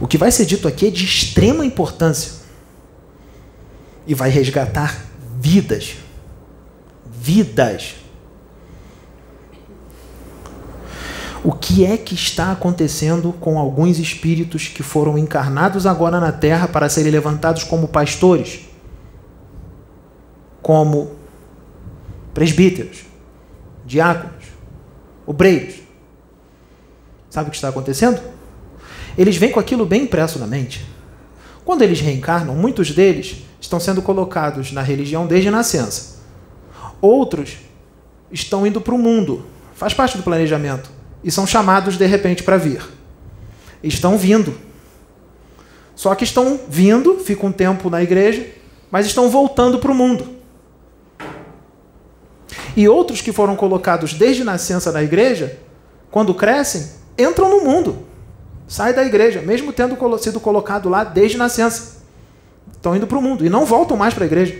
O 0.00 0.06
que 0.06 0.16
vai 0.16 0.30
ser 0.30 0.46
dito 0.46 0.66
aqui 0.66 0.86
é 0.86 0.90
de 0.90 1.04
extrema 1.04 1.64
importância 1.66 2.40
e 4.06 4.14
vai 4.14 4.30
resgatar 4.30 5.04
vidas. 5.38 5.96
Vidas. 7.04 7.96
O 11.42 11.52
que 11.52 11.86
é 11.86 11.96
que 11.96 12.14
está 12.14 12.52
acontecendo 12.52 13.32
com 13.32 13.58
alguns 13.58 13.98
espíritos 13.98 14.68
que 14.68 14.82
foram 14.82 15.16
encarnados 15.16 15.86
agora 15.86 16.20
na 16.20 16.30
Terra 16.30 16.68
para 16.68 16.88
serem 16.88 17.10
levantados 17.10 17.64
como 17.64 17.88
pastores? 17.88 18.60
Como 20.60 21.12
presbíteros, 22.34 23.04
diáconos, 23.86 24.44
obreiros? 25.26 25.76
Sabe 27.30 27.48
o 27.48 27.50
que 27.50 27.56
está 27.56 27.70
acontecendo? 27.70 28.20
Eles 29.16 29.38
vêm 29.38 29.50
com 29.50 29.60
aquilo 29.60 29.86
bem 29.86 30.02
impresso 30.02 30.38
na 30.38 30.46
mente. 30.46 30.86
Quando 31.64 31.80
eles 31.80 32.02
reencarnam, 32.02 32.54
muitos 32.54 32.90
deles 32.90 33.38
estão 33.58 33.80
sendo 33.80 34.02
colocados 34.02 34.72
na 34.72 34.82
religião 34.82 35.26
desde 35.26 35.48
a 35.48 35.52
nascença. 35.52 36.18
Outros 37.00 37.56
estão 38.30 38.66
indo 38.66 38.78
para 38.78 38.94
o 38.94 38.98
mundo, 38.98 39.46
faz 39.74 39.94
parte 39.94 40.18
do 40.18 40.22
planejamento, 40.22 40.99
e 41.22 41.30
são 41.30 41.46
chamados 41.46 41.96
de 41.96 42.06
repente 42.06 42.42
para 42.42 42.56
vir. 42.56 42.82
Estão 43.82 44.16
vindo. 44.16 44.54
Só 45.94 46.14
que 46.14 46.24
estão 46.24 46.58
vindo, 46.68 47.18
ficam 47.18 47.50
um 47.50 47.52
tempo 47.52 47.90
na 47.90 48.02
igreja, 48.02 48.46
mas 48.90 49.06
estão 49.06 49.28
voltando 49.28 49.78
para 49.78 49.92
o 49.92 49.94
mundo. 49.94 50.28
E 52.76 52.88
outros 52.88 53.20
que 53.20 53.32
foram 53.32 53.56
colocados 53.56 54.14
desde 54.14 54.44
nascença 54.44 54.90
na 54.92 55.02
igreja, 55.02 55.58
quando 56.10 56.34
crescem, 56.34 56.88
entram 57.18 57.50
no 57.50 57.64
mundo. 57.64 57.98
Saem 58.66 58.94
da 58.94 59.04
igreja, 59.04 59.42
mesmo 59.42 59.72
tendo 59.72 59.96
sido 60.18 60.40
colocado 60.40 60.88
lá 60.88 61.04
desde 61.04 61.36
nascença. 61.36 62.00
Estão 62.72 62.94
indo 62.96 63.06
para 63.06 63.18
o 63.18 63.22
mundo 63.22 63.44
e 63.44 63.50
não 63.50 63.64
voltam 63.64 63.96
mais 63.96 64.14
para 64.14 64.24
a 64.24 64.26
igreja. 64.26 64.56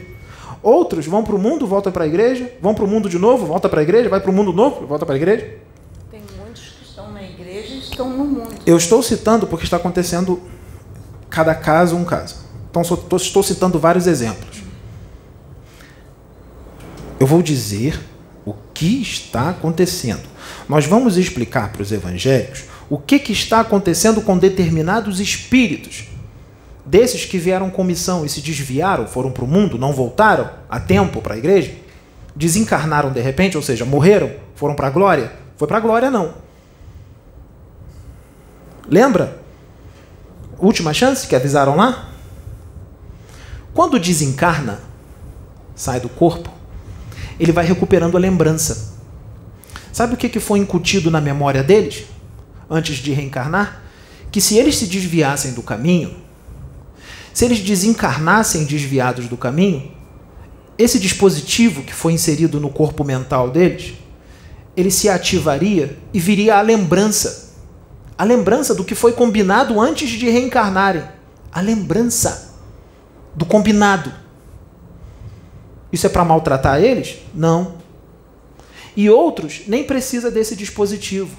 Outros 0.62 1.06
vão 1.06 1.24
para 1.24 1.34
o 1.34 1.38
mundo, 1.38 1.66
voltam 1.66 1.90
para 1.90 2.04
a 2.04 2.06
igreja, 2.06 2.52
vão 2.61 2.74
para 2.74 2.84
o 2.84 2.88
mundo 2.88 3.08
de 3.08 3.18
novo, 3.18 3.46
volta 3.46 3.68
para 3.68 3.80
a 3.80 3.82
igreja, 3.82 4.11
vai 4.11 4.20
para 4.20 4.30
o 4.30 4.34
mundo 4.34 4.52
novo, 4.52 4.86
volta 4.86 5.06
para 5.06 5.14
a 5.14 5.16
igreja. 5.16 5.56
Tem 6.11 6.20
muitos 6.38 6.62
que 6.62 6.84
estão 6.84 7.11
na 7.12 7.22
igreja 7.22 7.74
e 7.74 7.89
estão 8.01 8.11
no 8.11 8.24
mundo. 8.24 8.48
Eu 8.64 8.76
estou 8.76 9.03
citando 9.03 9.46
porque 9.46 9.64
está 9.64 9.76
acontecendo 9.76 10.40
cada 11.28 11.55
caso 11.55 11.96
um 11.96 12.05
caso. 12.05 12.36
Então 12.70 12.82
estou 12.82 13.42
citando 13.42 13.78
vários 13.78 14.07
exemplos. 14.07 14.62
Eu 17.18 17.26
vou 17.26 17.42
dizer 17.42 18.01
o 18.44 18.55
que 18.72 19.03
está 19.03 19.51
acontecendo. 19.51 20.28
Nós 20.68 20.86
vamos 20.86 21.16
explicar 21.16 21.70
para 21.72 21.82
os 21.82 21.92
evangélicos 21.92 22.64
o 22.88 22.98
que, 22.98 23.18
que 23.18 23.32
está 23.32 23.61
acontecendo 23.61 24.22
com 24.22 24.38
determinados 24.38 25.20
espíritos 25.20 26.05
desses 26.84 27.24
que 27.24 27.38
vieram 27.38 27.70
com 27.70 27.84
missão 27.84 28.24
e 28.24 28.28
se 28.28 28.40
desviaram, 28.40 29.07
foram 29.07 29.30
para 29.30 29.44
o 29.44 29.46
mundo, 29.46 29.78
não 29.78 29.92
voltaram 29.92 30.51
a 30.68 30.80
tempo 30.80 31.20
para 31.20 31.34
a 31.34 31.38
igreja, 31.38 31.72
desencarnaram 32.34 33.12
de 33.12 33.20
repente, 33.20 33.57
ou 33.57 33.62
seja, 33.62 33.84
morreram, 33.84 34.32
foram 34.55 34.74
para 34.74 34.88
a 34.88 34.90
glória? 34.90 35.30
Foi 35.57 35.68
para 35.68 35.76
a 35.76 35.80
glória, 35.80 36.11
não. 36.11 36.34
Lembra? 38.91 39.41
Última 40.59 40.93
chance 40.93 41.26
que 41.26 41.36
avisaram 41.36 41.76
lá? 41.76 42.11
Quando 43.72 44.01
desencarna, 44.01 44.80
sai 45.76 46.01
do 46.01 46.09
corpo, 46.09 46.51
ele 47.38 47.53
vai 47.53 47.64
recuperando 47.64 48.16
a 48.16 48.20
lembrança. 48.20 48.95
Sabe 49.93 50.14
o 50.14 50.16
que 50.16 50.41
foi 50.41 50.59
incutido 50.59 51.11
na 51.11 51.20
memória 51.20 51.62
deles, 51.62 52.05
antes 52.68 52.97
de 52.97 53.12
reencarnar? 53.12 53.82
Que 54.30 54.41
se 54.41 54.59
eles 54.59 54.76
se 54.76 54.86
desviassem 54.86 55.53
do 55.53 55.62
caminho, 55.62 56.16
se 57.32 57.45
eles 57.45 57.61
desencarnassem 57.61 58.64
desviados 58.64 59.28
do 59.28 59.36
caminho, 59.36 59.93
esse 60.76 60.99
dispositivo 60.99 61.82
que 61.82 61.95
foi 61.95 62.12
inserido 62.12 62.59
no 62.59 62.70
corpo 62.70 63.05
mental 63.05 63.51
deles, 63.51 63.95
ele 64.76 64.91
se 64.91 65.09
ativaria 65.09 65.97
e 66.12 66.18
viria 66.18 66.57
a 66.57 66.61
lembrança. 66.61 67.49
A 68.21 68.25
lembrança 68.25 68.75
do 68.75 68.85
que 68.85 68.95
foi 68.95 69.12
combinado 69.12 69.81
antes 69.81 70.11
de 70.11 70.29
reencarnarem. 70.29 71.03
A 71.51 71.62
lembrança 71.62 72.55
do 73.35 73.47
combinado. 73.47 74.12
Isso 75.91 76.05
é 76.05 76.11
para 76.11 76.23
maltratar 76.23 76.83
eles? 76.83 77.16
Não. 77.35 77.77
E 78.95 79.09
outros 79.09 79.62
nem 79.66 79.85
precisa 79.85 80.31
desse 80.31 80.55
dispositivo, 80.55 81.35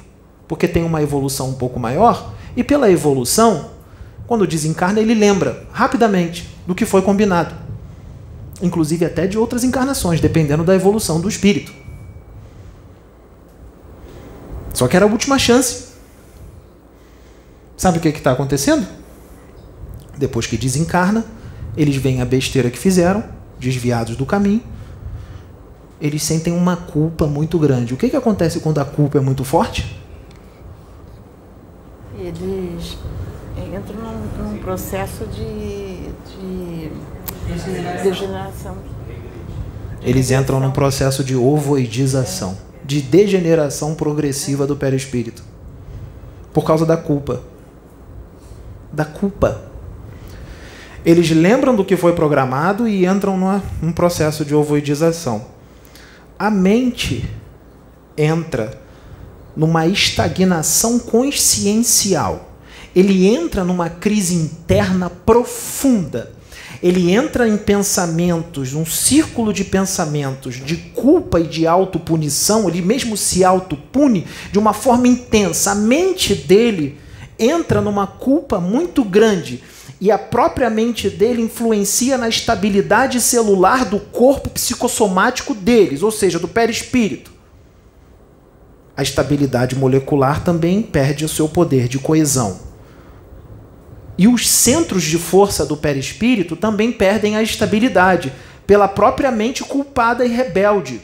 porque 0.48 0.68
tem 0.68 0.84
uma 0.84 1.04
evolução 1.04 1.50
um 1.50 1.54
pouco 1.54 1.80
maior 1.80 2.34
e 2.58 2.64
pela 2.64 2.90
evolução 2.90 3.70
quando 4.26 4.48
desencarna, 4.48 5.00
ele 5.00 5.14
lembra 5.14 5.68
rapidamente 5.72 6.50
do 6.66 6.74
que 6.74 6.88
foi 6.88 7.04
combinado. 7.04 7.54
Inclusive 8.60 9.06
até 9.06 9.28
de 9.28 9.38
outras 9.38 9.64
encarnações, 9.64 10.20
dependendo 10.20 10.64
da 10.64 10.74
evolução 10.74 11.22
do 11.22 11.30
espírito. 11.30 11.72
Só 14.74 14.88
que 14.88 14.96
era 14.96 15.06
a 15.06 15.08
última 15.08 15.38
chance. 15.38 15.91
Sabe 17.82 17.98
o 17.98 18.02
que 18.02 18.10
está 18.10 18.32
acontecendo? 18.32 18.86
Depois 20.16 20.46
que 20.46 20.56
desencarna, 20.56 21.26
eles 21.76 21.96
veem 21.96 22.22
a 22.22 22.26
besteira 22.26 22.70
que 22.70 22.78
fizeram, 22.78 23.24
desviados 23.60 24.16
do 24.16 24.24
caminho, 24.24 24.62
eles 26.00 26.22
sentem 26.22 26.54
uma 26.54 26.78
culpa 26.78 27.26
muito 27.26 27.58
grande. 27.58 27.96
O 27.96 27.98
que, 27.98 28.08
que 28.08 28.16
acontece 28.16 28.60
quando 28.60 28.78
a 28.78 28.86
culpa 28.86 29.18
é 29.18 29.20
muito 29.20 29.44
forte? 29.44 30.00
Eles 32.20 33.00
entro 33.74 33.98
num, 33.98 34.52
num 34.52 34.58
processo 34.60 35.26
de, 35.26 36.04
de, 36.38 36.92
de 37.48 38.04
degeneração. 38.04 38.78
Eles 40.04 40.30
entram 40.30 40.60
num 40.60 40.72
processo 40.72 41.24
de 41.24 41.36
ovoidização, 41.36 42.56
de 42.86 43.02
degeneração 43.02 43.96
progressiva 43.96 44.68
do 44.68 44.76
perispírito. 44.76 45.44
Por 46.54 46.64
causa 46.64 46.86
da 46.86 46.96
culpa. 46.96 47.50
Da 48.92 49.06
culpa. 49.06 49.64
Eles 51.06 51.30
lembram 51.32 51.76
do 51.76 51.84
que 51.84 51.98
foi 51.98 52.14
programado 52.14 52.88
e 52.88 53.06
entram 53.06 53.38
numa, 53.38 53.64
num 53.82 53.92
processo 53.92 54.46
de 54.46 54.54
ovoidização. 54.54 55.46
A 56.38 56.52
mente 56.52 57.30
entra 58.18 58.80
numa 59.56 59.88
estagnação 59.88 61.00
consciencial 61.00 62.52
ele 62.96 63.28
entra 63.28 63.64
numa 63.64 63.90
crise 63.90 64.36
interna 64.36 65.10
profunda. 65.10 66.32
Ele 66.84 67.12
entra 67.12 67.48
em 67.48 67.58
pensamentos, 67.58 68.74
num 68.74 68.86
círculo 68.86 69.54
de 69.54 69.64
pensamentos 69.64 70.56
de 70.56 70.76
culpa 70.76 71.40
e 71.40 71.48
de 71.48 71.68
autopunição, 71.68 72.68
ele 72.68 72.82
mesmo 72.82 73.16
se 73.16 73.44
autopune 73.44 74.26
de 74.52 74.58
uma 74.58 74.74
forma 74.74 75.08
intensa. 75.08 75.72
A 75.72 75.76
mente 75.76 76.34
dele 76.34 76.98
entra 77.42 77.82
numa 77.82 78.06
culpa 78.06 78.60
muito 78.60 79.04
grande 79.04 79.64
e 80.00 80.10
a 80.12 80.18
própria 80.18 80.70
mente 80.70 81.10
dele 81.10 81.42
influencia 81.42 82.18
na 82.18 82.30
estabilidade 82.30 83.20
celular 83.20 83.86
do 83.86 84.00
corpo 84.00 84.50
psicossomático 84.50 85.54
deles, 85.54 86.02
ou 86.04 86.12
seja, 86.12 86.40
do 86.40 86.48
perispírito. 86.48 87.32
A 88.96 89.02
estabilidade 89.02 89.76
molecular 89.76 90.44
também 90.44 90.82
perde 90.82 91.26
o 91.26 91.30
seu 91.30 91.50
poder 91.50 91.88
de 91.88 91.98
coesão. 91.98 92.60
E 94.18 94.28
os 94.28 94.48
centros 94.48 95.04
de 95.04 95.18
força 95.18 95.66
do 95.66 95.78
perispírito 95.78 96.56
também 96.56 96.92
perdem 96.92 97.36
a 97.36 97.42
estabilidade 97.42 98.32
pela 98.68 98.88
própria 98.88 99.32
mente 99.32 99.64
culpada 99.64 100.26
e 100.26 100.30
rebelde. 100.30 101.02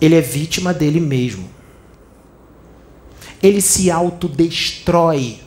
Ele 0.00 0.14
é 0.14 0.20
vítima 0.20 0.74
dele 0.74 1.00
mesmo. 1.00 1.53
Ele 3.44 3.60
se 3.60 3.90
autodestrói 3.90 5.38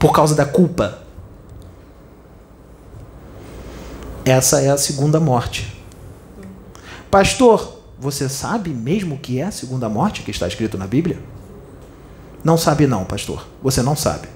por 0.00 0.12
causa 0.12 0.34
da 0.34 0.44
culpa. 0.44 0.98
Essa 4.24 4.60
é 4.60 4.68
a 4.68 4.76
segunda 4.76 5.20
morte. 5.20 5.80
Pastor, 7.08 7.82
você 8.00 8.28
sabe 8.28 8.70
mesmo 8.70 9.14
o 9.14 9.18
que 9.18 9.38
é 9.38 9.44
a 9.44 9.52
segunda 9.52 9.88
morte 9.88 10.22
que 10.22 10.32
está 10.32 10.48
escrito 10.48 10.76
na 10.76 10.88
Bíblia? 10.88 11.20
Não 12.42 12.58
sabe 12.58 12.88
não, 12.88 13.04
pastor. 13.04 13.46
Você 13.62 13.80
não 13.80 13.94
sabe. 13.94 14.26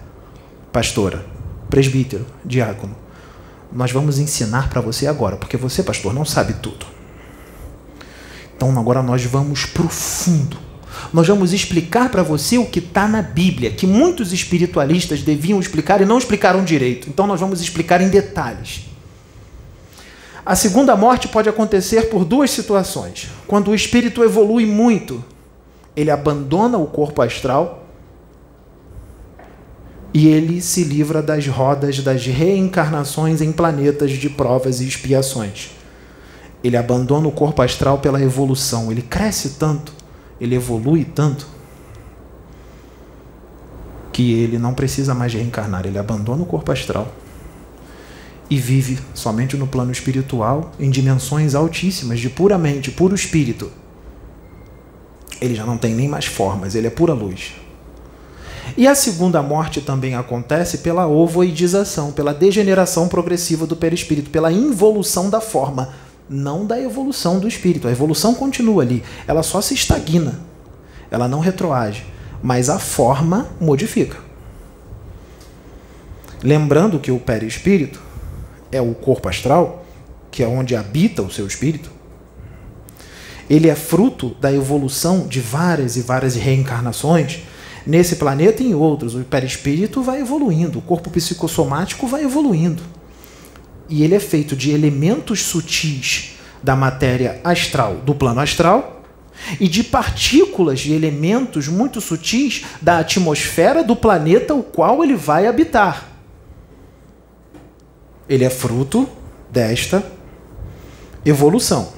Pastora, 0.73 1.27
presbítero, 1.69 2.25
diácono. 2.45 2.95
Nós 3.73 3.91
vamos 3.91 4.21
ensinar 4.21 4.71
para 4.71 4.81
você 4.81 5.09
agora, 5.09 5.37
porque 5.37 5.57
você, 5.57 5.83
pastor, 5.83 6.15
não 6.15 6.25
sabe 6.25 6.53
tudo. 6.55 6.87
Então 8.57 8.71
agora 8.79 9.03
nós 9.03 9.25
vamos 9.25 9.67
para 9.67 9.85
o 9.85 9.89
fundo. 9.89 10.74
Nós 11.13 11.27
vamos 11.27 11.53
explicar 11.53 12.11
para 12.11 12.23
você 12.23 12.59
o 12.59 12.67
que 12.67 12.79
está 12.79 13.07
na 13.07 13.23
Bíblia, 13.23 13.71
que 13.71 13.87
muitos 13.87 14.33
espiritualistas 14.33 15.23
deviam 15.23 15.61
explicar 15.61 16.01
e 16.01 16.05
não 16.05 16.19
explicaram 16.19 16.65
direito. 16.65 17.09
Então 17.09 17.27
nós 17.27 17.41
vamos 17.41 17.61
explicar 17.61 18.01
em 18.01 18.09
detalhes. 18.09 18.87
A 20.45 20.55
segunda 20.55 20.95
morte 20.95 21.27
pode 21.27 21.49
acontecer 21.49 22.11
por 22.11 22.25
duas 22.25 22.51
situações. 22.51 23.29
Quando 23.47 23.71
o 23.71 23.75
espírito 23.75 24.23
evolui 24.23 24.67
muito, 24.67 25.25
ele 25.97 26.11
abandona 26.11 26.77
o 26.77 26.87
corpo 26.87 27.23
astral 27.23 27.87
e 30.13 30.29
ele 30.29 30.61
se 30.61 30.85
livra 30.85 31.23
das 31.23 31.47
rodas 31.47 32.01
das 32.01 32.27
reencarnações 32.27 33.41
em 33.41 33.51
planetas 33.51 34.11
de 34.11 34.29
provas 34.29 34.83
e 34.83 34.87
expiações. 34.87 35.71
Ele 36.63 36.77
abandona 36.77 37.27
o 37.27 37.33
corpo 37.33 37.63
astral 37.63 37.99
pela 37.99 38.23
evolução, 38.23 38.93
ele 38.93 39.03
cresce 39.03 39.57
tanto, 39.59 39.94
ele 40.41 40.55
evolui 40.55 41.05
tanto, 41.05 41.47
que 44.13 44.33
ele 44.33 44.59
não 44.59 44.75
precisa 44.75 45.15
mais 45.15 45.33
reencarnar, 45.35 45.87
ele 45.87 45.99
abandona 45.99 46.43
o 46.43 46.47
corpo 46.47 46.71
astral 46.71 47.13
e 48.49 48.57
vive 48.59 48.99
somente 49.15 49.57
no 49.57 49.67
plano 49.67 49.91
espiritual, 49.91 50.73
em 50.79 50.91
dimensões 50.91 51.55
altíssimas, 51.55 52.21
de 52.21 52.29
puramente, 52.29 52.91
puro 52.91 53.15
espírito. 53.15 53.71
Ele 55.41 55.55
já 55.55 55.65
não 55.65 55.77
tem 55.77 55.95
nem 55.95 56.09
mais 56.09 56.27
formas, 56.27 56.75
ele 56.75 56.87
é 56.87 56.91
pura 56.91 57.13
luz. 57.13 57.55
E 58.77 58.87
a 58.87 58.95
segunda 58.95 59.43
morte 59.43 59.81
também 59.81 60.15
acontece 60.15 60.79
pela 60.79 61.07
ovoidização, 61.07 62.13
pela 62.13 62.33
degeneração 62.33 63.09
progressiva 63.09 63.67
do 63.67 63.77
perispírito, 63.77 64.31
pela 64.31 64.53
involução 64.53 65.29
da 65.29 65.41
forma, 65.41 65.93
não 66.29 66.67
da 66.67 66.81
evolução 66.81 67.39
do 67.39 67.49
espírito. 67.49 67.89
A 67.89 67.91
evolução 67.91 68.35
continua 68.35 68.83
ali, 68.83 69.03
ela 69.27 69.43
só 69.43 69.61
se 69.61 69.75
estagna, 69.75 70.41
ela 71.11 71.29
não 71.29 71.41
retroage, 71.41 72.05
mas 72.43 72.69
a 72.69 72.79
forma 72.79 73.49
modifica. 73.61 74.19
Lembrando 76.43 76.99
que 76.99 77.11
o 77.11 77.19
perispírito 77.19 78.03
é 78.71 78.81
o 78.81 78.95
corpo 78.95 79.29
astral, 79.29 79.85
que 80.31 80.43
é 80.43 80.47
onde 80.47 80.77
habita 80.77 81.23
o 81.23 81.31
seu 81.31 81.47
espírito, 81.47 81.91
ele 83.49 83.69
é 83.69 83.75
fruto 83.75 84.35
da 84.41 84.53
evolução 84.53 85.27
de 85.27 85.41
várias 85.41 85.97
e 85.97 86.01
várias 86.01 86.35
reencarnações 86.35 87.41
nesse 87.87 88.17
planeta 88.17 88.63
e 88.63 88.69
em 88.69 88.75
outros. 88.75 89.15
O 89.15 89.21
perispírito 89.21 90.03
vai 90.03 90.21
evoluindo, 90.21 90.79
o 90.79 90.83
corpo 90.83 91.11
psicossomático 91.11 92.07
vai 92.07 92.25
evoluindo. 92.25 92.83
E 93.89 94.03
ele 94.03 94.15
é 94.15 94.21
feito 94.21 94.57
de 94.57 94.71
elementos 94.71 95.43
sutis 95.43 96.37
da 96.63 96.75
matéria 96.75 97.41
astral, 97.45 97.97
do 97.97 98.15
plano 98.15 98.41
astral, 98.41 99.03
e 99.61 99.69
de 99.69 99.85
partículas 99.85 100.81
de 100.81 100.93
elementos 100.93 101.69
muito 101.69 102.01
sutis 102.01 102.65
da 102.81 102.99
atmosfera 102.99 103.83
do 103.83 103.95
planeta 103.95 104.55
o 104.55 104.63
qual 104.63 105.03
ele 105.03 105.15
vai 105.15 105.47
habitar. 105.47 106.09
Ele 108.29 108.45
é 108.45 108.51
fruto 108.51 109.09
desta 109.51 110.03
evolução. 111.25 111.93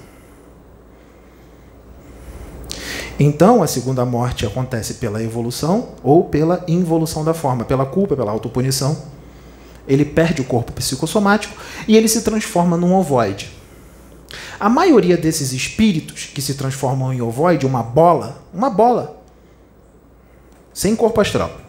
Então, 3.18 3.62
a 3.62 3.66
segunda 3.66 4.04
morte 4.04 4.44
acontece 4.44 4.94
pela 4.94 5.22
evolução 5.22 5.94
ou 6.02 6.24
pela 6.24 6.62
involução 6.68 7.24
da 7.24 7.32
forma, 7.32 7.64
pela 7.64 7.86
culpa, 7.86 8.14
pela 8.14 8.30
autopunição. 8.30 9.15
Ele 9.86 10.04
perde 10.04 10.40
o 10.40 10.44
corpo 10.44 10.72
psicossomático 10.72 11.56
e 11.86 11.96
ele 11.96 12.08
se 12.08 12.22
transforma 12.22 12.76
num 12.76 12.94
ovoide. 12.94 13.50
A 14.58 14.68
maioria 14.68 15.16
desses 15.16 15.52
espíritos 15.52 16.30
que 16.32 16.42
se 16.42 16.54
transformam 16.54 17.12
em 17.12 17.20
ovoide, 17.20 17.66
uma 17.66 17.82
bola, 17.82 18.42
uma 18.52 18.70
bola, 18.70 19.22
sem 20.72 20.96
corpo 20.96 21.20
astral. 21.20 21.60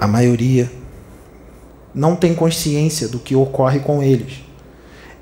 A 0.00 0.06
maioria 0.06 0.70
não 1.94 2.16
tem 2.16 2.34
consciência 2.34 3.08
do 3.08 3.18
que 3.18 3.36
ocorre 3.36 3.80
com 3.80 4.02
eles 4.02 4.50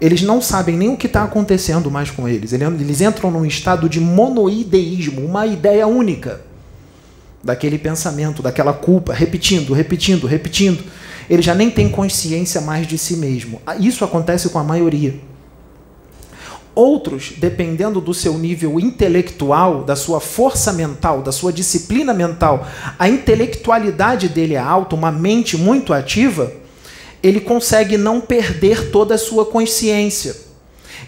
eles 0.00 0.22
não 0.22 0.40
sabem 0.40 0.76
nem 0.76 0.88
o 0.88 0.96
que 0.96 1.06
está 1.06 1.24
acontecendo 1.24 1.90
mais 1.90 2.10
com 2.10 2.28
eles. 2.28 2.52
Eles 2.52 3.00
entram 3.00 3.30
num 3.30 3.44
estado 3.44 3.88
de 3.88 4.00
monoideísmo, 4.00 5.24
uma 5.24 5.46
ideia 5.46 5.86
única 5.86 6.40
daquele 7.42 7.78
pensamento, 7.78 8.42
daquela 8.42 8.72
culpa, 8.72 9.12
repetindo, 9.12 9.72
repetindo, 9.72 10.26
repetindo. 10.26 10.84
Ele 11.28 11.42
já 11.42 11.54
nem 11.54 11.70
tem 11.70 11.88
consciência 11.88 12.60
mais 12.60 12.86
de 12.86 12.96
si 12.96 13.16
mesmo. 13.16 13.60
Isso 13.78 14.04
acontece 14.04 14.48
com 14.48 14.58
a 14.58 14.64
maioria. 14.64 15.14
Outros, 16.74 17.32
dependendo 17.36 18.00
do 18.00 18.14
seu 18.14 18.38
nível 18.38 18.78
intelectual, 18.78 19.82
da 19.82 19.96
sua 19.96 20.20
força 20.20 20.72
mental, 20.72 21.22
da 21.22 21.32
sua 21.32 21.52
disciplina 21.52 22.14
mental, 22.14 22.66
a 22.96 23.08
intelectualidade 23.08 24.28
dele 24.28 24.54
é 24.54 24.58
alta, 24.58 24.94
uma 24.94 25.10
mente 25.10 25.56
muito 25.56 25.92
ativa, 25.92 26.52
ele 27.20 27.40
consegue 27.40 27.96
não 27.96 28.20
perder 28.20 28.90
toda 28.90 29.16
a 29.16 29.18
sua 29.18 29.44
consciência. 29.44 30.36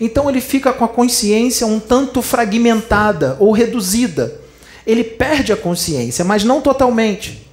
Então 0.01 0.29
ele 0.29 0.41
fica 0.41 0.73
com 0.73 0.85
a 0.85 0.89
consciência 0.89 1.67
um 1.67 1.79
tanto 1.79 2.21
fragmentada 2.21 3.37
ou 3.39 3.53
reduzida. 3.53 4.40
Ele 4.91 5.05
perde 5.05 5.53
a 5.53 5.57
consciência, 5.57 6.25
mas 6.25 6.43
não 6.43 6.61
totalmente. 6.61 7.49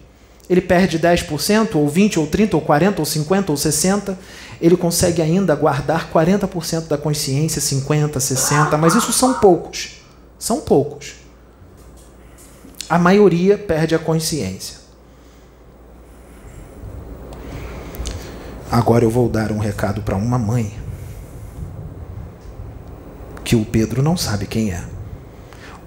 Ele 0.50 0.60
perde 0.60 0.98
10%, 0.98 1.76
ou 1.76 1.88
20%, 1.88 2.18
ou 2.18 2.26
30%, 2.26 2.54
ou 2.56 2.62
40%, 2.62 2.98
ou 2.98 3.06
50%, 3.06 3.50
ou 3.50 3.56
60%. 3.56 4.18
Ele 4.60 4.76
consegue 4.76 5.22
ainda 5.22 5.54
guardar 5.54 6.12
40% 6.12 6.88
da 6.88 6.98
consciência, 6.98 7.62
50%, 7.62 8.14
60%, 8.14 8.76
mas 8.78 8.96
isso 8.96 9.14
são 9.14 9.36
poucos. 9.36 10.02
São 10.40 10.62
poucos. 10.62 11.14
A 12.90 12.98
maioria 12.98 13.56
perde 13.56 13.94
a 13.94 14.00
consciência. 14.00 14.78
Agora 18.72 19.06
eu 19.06 19.12
vou 19.12 19.30
dar 19.30 19.52
um 19.52 19.60
recado 19.60 20.02
para 20.02 20.16
uma 20.16 20.40
mãe 20.40 20.76
que 23.44 23.56
o 23.56 23.64
Pedro 23.64 24.02
não 24.02 24.18
sabe 24.18 24.48
quem 24.48 24.72
é. 24.72 24.84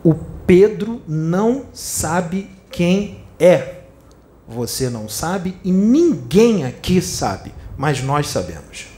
O 0.05 0.14
Pedro 0.51 1.01
não 1.07 1.66
sabe 1.72 2.51
quem 2.72 3.18
é. 3.38 3.82
Você 4.48 4.90
não 4.90 5.09
sabe 5.09 5.55
e 5.62 5.70
ninguém 5.70 6.64
aqui 6.64 7.01
sabe, 7.01 7.55
mas 7.78 8.03
nós 8.03 8.26
sabemos. 8.26 8.88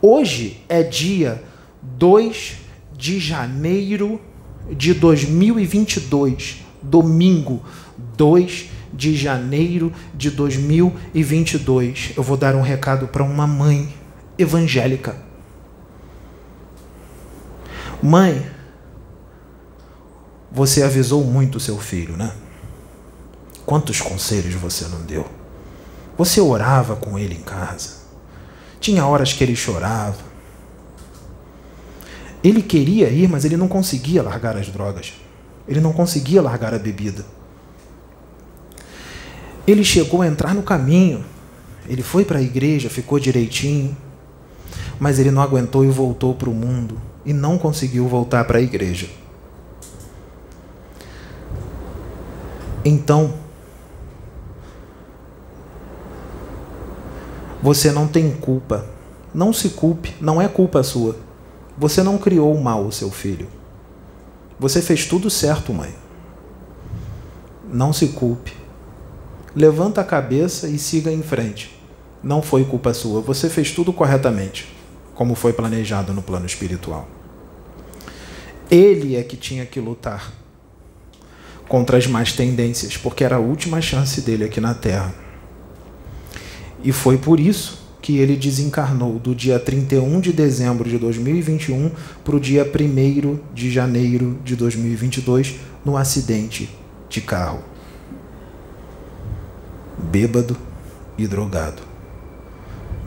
Hoje 0.00 0.64
é 0.66 0.82
dia 0.82 1.44
2 1.82 2.56
de 2.96 3.20
janeiro 3.20 4.18
de 4.70 4.94
2022, 4.94 6.64
domingo 6.80 7.62
2 8.16 8.70
de 8.94 9.14
janeiro 9.14 9.92
de 10.14 10.30
2022, 10.30 12.12
eu 12.16 12.22
vou 12.22 12.38
dar 12.38 12.54
um 12.54 12.62
recado 12.62 13.08
para 13.08 13.22
uma 13.22 13.46
mãe 13.46 13.92
evangélica. 14.38 15.16
Mãe, 18.02 18.53
você 20.54 20.84
avisou 20.84 21.24
muito 21.24 21.58
seu 21.58 21.76
filho, 21.78 22.16
né? 22.16 22.32
Quantos 23.66 24.00
conselhos 24.00 24.54
você 24.54 24.86
não 24.86 25.00
deu? 25.00 25.26
Você 26.16 26.40
orava 26.40 26.94
com 26.94 27.18
ele 27.18 27.34
em 27.34 27.42
casa. 27.42 28.04
Tinha 28.78 29.04
horas 29.04 29.32
que 29.32 29.42
ele 29.42 29.56
chorava. 29.56 30.22
Ele 32.42 32.62
queria 32.62 33.08
ir, 33.08 33.28
mas 33.28 33.44
ele 33.44 33.56
não 33.56 33.66
conseguia 33.66 34.22
largar 34.22 34.56
as 34.56 34.68
drogas. 34.68 35.14
Ele 35.66 35.80
não 35.80 35.92
conseguia 35.92 36.40
largar 36.40 36.72
a 36.72 36.78
bebida. 36.78 37.24
Ele 39.66 39.82
chegou 39.82 40.22
a 40.22 40.26
entrar 40.28 40.54
no 40.54 40.62
caminho. 40.62 41.24
Ele 41.88 42.02
foi 42.02 42.24
para 42.24 42.38
a 42.38 42.42
igreja, 42.42 42.88
ficou 42.88 43.18
direitinho, 43.18 43.96
mas 45.00 45.18
ele 45.18 45.32
não 45.32 45.42
aguentou 45.42 45.84
e 45.84 45.88
voltou 45.88 46.34
para 46.34 46.48
o 46.48 46.54
mundo 46.54 47.00
e 47.26 47.32
não 47.32 47.58
conseguiu 47.58 48.06
voltar 48.06 48.44
para 48.44 48.58
a 48.58 48.62
igreja. 48.62 49.23
Então, 52.84 53.34
você 57.62 57.90
não 57.90 58.06
tem 58.06 58.30
culpa. 58.32 58.86
Não 59.32 59.52
se 59.52 59.70
culpe, 59.70 60.14
não 60.20 60.40
é 60.40 60.46
culpa 60.46 60.82
sua. 60.82 61.16
Você 61.76 62.02
não 62.02 62.18
criou 62.18 62.56
mal 62.60 62.84
o 62.84 62.92
seu 62.92 63.10
filho. 63.10 63.48
Você 64.60 64.80
fez 64.80 65.06
tudo 65.06 65.28
certo, 65.28 65.72
mãe. 65.72 65.94
Não 67.72 67.92
se 67.92 68.08
culpe 68.08 68.64
levanta 69.54 70.00
a 70.00 70.04
cabeça 70.04 70.68
e 70.68 70.78
siga 70.78 71.12
em 71.12 71.22
frente. 71.22 71.78
Não 72.22 72.42
foi 72.42 72.64
culpa 72.64 72.92
sua, 72.94 73.20
você 73.20 73.48
fez 73.48 73.70
tudo 73.70 73.92
corretamente, 73.92 74.74
como 75.14 75.34
foi 75.34 75.52
planejado 75.52 76.12
no 76.12 76.22
plano 76.22 76.46
espiritual. 76.46 77.06
Ele 78.70 79.14
é 79.14 79.22
que 79.22 79.36
tinha 79.36 79.66
que 79.66 79.78
lutar 79.78 80.32
contra 81.68 81.96
as 81.96 82.06
más 82.06 82.32
tendências, 82.32 82.96
porque 82.96 83.24
era 83.24 83.36
a 83.36 83.40
última 83.40 83.80
chance 83.80 84.20
dele 84.20 84.44
aqui 84.44 84.60
na 84.60 84.74
Terra. 84.74 85.14
E 86.82 86.92
foi 86.92 87.16
por 87.16 87.40
isso 87.40 87.82
que 88.02 88.18
ele 88.18 88.36
desencarnou 88.36 89.18
do 89.18 89.34
dia 89.34 89.58
31 89.58 90.20
de 90.20 90.32
dezembro 90.32 90.88
de 90.88 90.98
2021 90.98 91.90
para 92.22 92.36
o 92.36 92.40
dia 92.40 92.64
1 92.64 93.54
de 93.54 93.70
janeiro 93.70 94.38
de 94.44 94.54
2022, 94.54 95.54
no 95.84 95.96
acidente 95.96 96.68
de 97.08 97.22
carro 97.22 97.74
bêbado 100.14 100.56
e 101.16 101.26
drogado, 101.26 101.82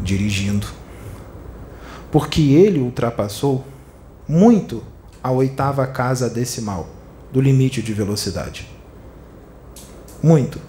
dirigindo. 0.01 0.67
Porque 2.11 2.41
ele 2.41 2.79
ultrapassou 2.79 3.65
muito 4.27 4.83
a 5.23 5.31
oitava 5.31 5.85
casa 5.85 6.29
decimal 6.29 6.96
do 7.31 7.41
limite 7.41 7.81
de 7.81 7.93
velocidade. 7.93 8.67
Muito. 10.21 10.59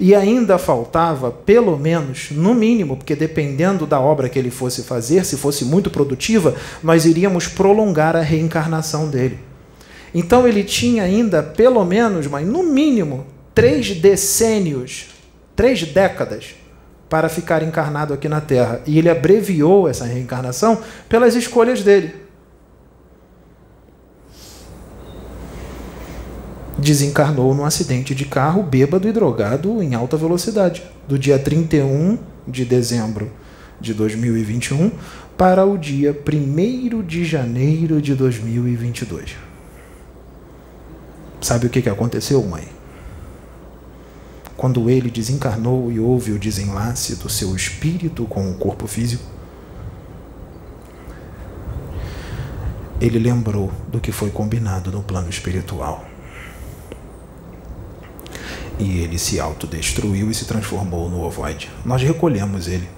E 0.00 0.14
ainda 0.14 0.58
faltava, 0.58 1.30
pelo 1.30 1.78
menos, 1.78 2.30
no 2.30 2.54
mínimo, 2.54 2.96
porque 2.96 3.14
dependendo 3.14 3.86
da 3.86 4.00
obra 4.00 4.28
que 4.28 4.38
ele 4.38 4.50
fosse 4.50 4.82
fazer, 4.82 5.24
se 5.24 5.36
fosse 5.36 5.64
muito 5.64 5.90
produtiva, 5.90 6.54
nós 6.82 7.04
iríamos 7.04 7.46
prolongar 7.46 8.16
a 8.16 8.20
reencarnação 8.20 9.08
dele. 9.08 9.38
Então 10.14 10.46
ele 10.46 10.64
tinha 10.64 11.04
ainda, 11.04 11.42
pelo 11.42 11.84
menos, 11.84 12.26
mas 12.26 12.46
no 12.46 12.62
mínimo, 12.62 13.26
três 13.54 13.90
decênios 13.94 15.12
três 15.54 15.82
décadas 15.82 16.54
para 17.08 17.28
ficar 17.28 17.62
encarnado 17.62 18.14
aqui 18.14 18.28
na 18.28 18.40
Terra. 18.40 18.80
E 18.86 18.98
ele 18.98 19.10
abreviou 19.10 19.88
essa 19.88 20.04
reencarnação 20.04 20.80
pelas 21.08 21.34
escolhas 21.34 21.82
dele. 21.82 22.14
Desencarnou 26.82 27.54
num 27.54 27.64
acidente 27.64 28.12
de 28.12 28.24
carro 28.24 28.62
bêbado 28.62 29.08
e 29.08 29.12
drogado 29.12 29.80
em 29.82 29.94
alta 29.94 30.16
velocidade, 30.16 30.82
do 31.06 31.16
dia 31.16 31.38
31 31.38 32.18
de 32.46 32.64
dezembro 32.64 33.30
de 33.80 33.94
2021 33.94 34.90
para 35.38 35.64
o 35.64 35.78
dia 35.78 36.10
1 36.12 37.02
de 37.02 37.24
janeiro 37.24 38.02
de 38.02 38.14
2022. 38.16 39.36
Sabe 41.40 41.66
o 41.66 41.70
que 41.70 41.88
aconteceu, 41.88 42.42
mãe? 42.42 42.68
Quando 44.56 44.90
ele 44.90 45.10
desencarnou 45.10 45.90
e 45.90 46.00
houve 46.00 46.32
o 46.32 46.38
desenlace 46.38 47.16
do 47.16 47.28
seu 47.28 47.54
espírito 47.54 48.24
com 48.24 48.50
o 48.50 48.54
corpo 48.54 48.86
físico, 48.86 49.24
ele 53.00 53.18
lembrou 53.18 53.72
do 53.88 54.00
que 54.00 54.12
foi 54.12 54.30
combinado 54.30 54.92
no 54.92 55.02
plano 55.02 55.28
espiritual. 55.28 56.11
E 58.82 58.98
ele 58.98 59.16
se 59.16 59.38
autodestruiu 59.38 60.28
e 60.28 60.34
se 60.34 60.44
transformou 60.44 61.08
no 61.08 61.22
ovoide. 61.22 61.70
Nós 61.84 62.02
recolhemos 62.02 62.66
ele, 62.66 62.88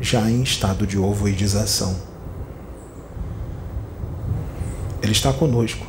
já 0.00 0.30
em 0.30 0.42
estado 0.42 0.86
de 0.86 0.96
ovoidização. 0.96 1.96
Ele 5.02 5.12
está 5.12 5.32
conosco. 5.32 5.84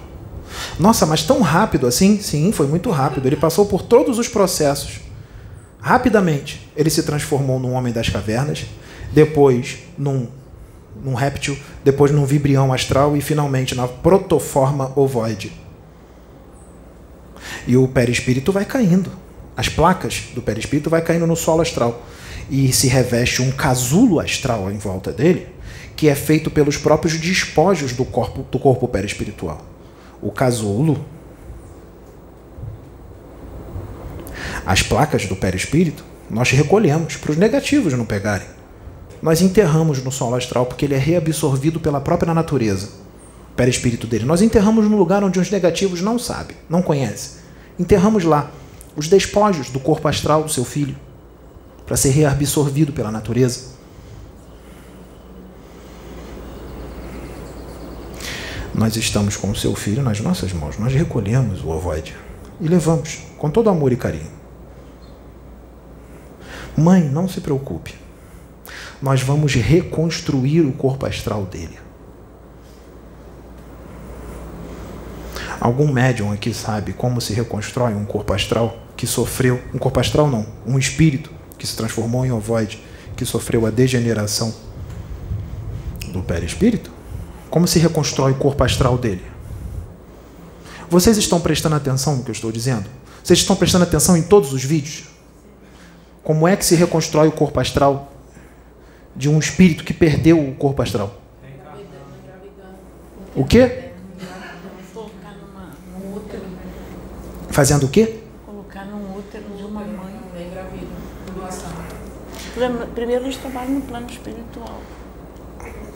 Nossa, 0.80 1.06
mas 1.06 1.22
tão 1.22 1.42
rápido 1.42 1.86
assim? 1.86 2.20
Sim, 2.20 2.52
foi 2.52 2.66
muito 2.66 2.90
rápido. 2.90 3.28
Ele 3.28 3.36
passou 3.36 3.68
por 3.68 3.84
todos 3.84 4.18
os 4.18 4.28
processos. 4.28 5.02
Rapidamente, 5.80 6.68
ele 6.76 6.90
se 6.90 7.04
transformou 7.04 7.60
num 7.60 7.74
homem 7.74 7.94
das 7.94 8.10
cavernas, 8.10 8.66
depois 9.14 9.78
num 9.98 10.28
num 11.04 11.14
réptil, 11.14 11.58
depois 11.84 12.10
num 12.10 12.26
vibrião 12.26 12.72
astral 12.72 13.18
e 13.18 13.22
finalmente 13.22 13.76
na 13.76 13.86
protoforma 13.88 14.92
ovoide. 14.96 15.52
E 17.68 17.78
o 17.78 17.88
perispírito 17.88 18.52
vai 18.52 18.66
caindo. 18.66 19.12
As 19.56 19.70
placas 19.70 20.30
do 20.34 20.42
perispírito 20.42 20.90
vai 20.90 21.02
caindo 21.02 21.26
no 21.26 21.36
solo 21.36 21.62
astral 21.62 22.06
e 22.50 22.72
se 22.74 22.88
reveste 22.88 23.42
um 23.42 23.52
casulo 23.52 24.20
astral 24.20 24.70
em 24.72 24.78
volta 24.78 25.12
dele, 25.12 25.48
que 25.96 26.10
é 26.10 26.16
feito 26.16 26.52
pelos 26.52 26.78
próprios 26.78 27.20
despojos 27.20 27.94
do 27.94 28.06
corpo 28.06 28.46
do 28.52 28.60
corpo 28.60 28.88
perispiritual. 28.88 29.62
O 30.22 30.32
casulo 30.32 31.06
as 34.66 34.82
placas 34.82 35.26
do 35.26 35.36
perispírito, 35.36 36.04
nós 36.30 36.50
recolhemos 36.52 37.16
para 37.18 37.32
os 37.32 37.38
negativos 37.38 37.94
não 37.94 38.06
pegarem 38.06 38.56
nós 39.26 39.42
enterramos 39.42 40.04
no 40.04 40.12
solo 40.12 40.36
astral 40.36 40.68
porque 40.68 40.86
ele 40.86 40.94
é 40.94 41.00
reabsorvido 41.00 41.80
pela 41.80 42.00
própria 42.00 42.32
natureza, 42.32 42.90
perispírito 43.56 44.08
dele. 44.08 44.26
Nós 44.26 44.42
enterramos 44.42 44.90
no 44.90 44.98
lugar 44.98 45.24
onde 45.24 45.40
os 45.40 45.50
negativos 45.50 46.02
não 46.02 46.20
sabem, 46.20 46.58
não 46.70 46.82
conhecem. 46.82 47.40
Enterramos 47.80 48.24
lá 48.24 48.52
os 48.96 49.08
despojos 49.08 49.70
do 49.70 49.80
corpo 49.80 50.08
astral 50.08 50.44
do 50.44 50.52
seu 50.52 50.66
filho 50.66 50.96
para 51.86 51.98
ser 51.98 52.10
reabsorvido 52.10 52.92
pela 52.92 53.12
natureza. 53.12 53.76
Nós 58.74 58.96
estamos 58.96 59.38
com 59.38 59.52
o 59.52 59.56
seu 59.56 59.74
filho 59.74 60.04
nas 60.04 60.20
nossas 60.20 60.52
mãos, 60.52 60.78
nós 60.78 60.94
recolhemos 60.94 61.64
o 61.64 61.70
ovoide 61.70 62.14
e 62.60 62.68
levamos 62.68 63.20
com 63.38 63.50
todo 63.50 63.70
amor 63.70 63.92
e 63.94 63.96
carinho. 63.96 64.36
Mãe, 66.78 67.02
não 67.04 67.28
se 67.28 67.40
preocupe 67.40 68.06
nós 69.02 69.22
vamos 69.22 69.54
reconstruir 69.54 70.62
o 70.62 70.72
corpo 70.72 71.06
astral 71.06 71.44
dele. 71.46 71.78
Algum 75.60 75.92
médium 75.92 76.32
aqui 76.32 76.54
sabe 76.54 76.94
como 76.94 77.22
se 77.22 77.34
reconstrói 77.34 77.94
um 77.94 78.06
corpo 78.06 78.34
astral 78.34 78.78
que 78.96 79.08
sofreu, 79.08 79.62
um 79.74 79.78
corpo 79.78 80.00
astral 80.00 80.30
não, 80.30 80.46
um 80.66 80.78
espírito 80.78 81.32
que 81.58 81.66
se 81.66 81.76
transformou 81.76 82.26
em 82.26 82.32
ovoide, 82.32 82.82
que 83.16 83.26
sofreu 83.26 83.66
a 83.66 83.70
degeneração 83.70 84.54
do 86.10 86.22
perispírito? 86.22 86.92
Como 87.50 87.68
se 87.68 87.80
reconstrói 87.80 88.32
o 88.32 88.36
corpo 88.36 88.64
astral 88.64 88.98
dele? 88.98 89.24
Vocês 90.90 91.18
estão 91.18 91.40
prestando 91.40 91.76
atenção 91.76 92.18
no 92.18 92.24
que 92.24 92.30
eu 92.30 92.34
estou 92.34 92.52
dizendo? 92.52 92.90
Vocês 93.24 93.40
estão 93.40 93.56
prestando 93.56 93.84
atenção 93.84 94.16
em 94.16 94.22
todos 94.22 94.54
os 94.54 94.64
vídeos? 94.64 95.06
Como 96.24 96.48
é 96.48 96.56
que 96.56 96.66
se 96.66 96.76
reconstrói 96.76 97.28
o 97.28 97.32
corpo 97.32 97.60
astral 97.60 98.14
de 99.16 99.30
um 99.30 99.40
espírito 99.40 99.84
que 99.84 99.94
perdeu 99.94 100.40
o 100.40 100.54
corpo 100.56 100.82
astral? 100.82 101.22
O 103.36 103.44
quê? 103.44 103.85
Fazendo 107.56 107.86
o 107.86 107.88
quê? 107.88 108.20
Colocar 108.46 108.84
no 108.84 109.18
útero 109.18 109.46
de 109.56 109.64
uma 109.64 109.80
mãe. 109.80 110.20
Primeiro 112.94 113.24
eles 113.24 113.38
trabalham 113.38 113.76
no 113.76 113.82
plano 113.84 114.10
espiritual. 114.10 114.82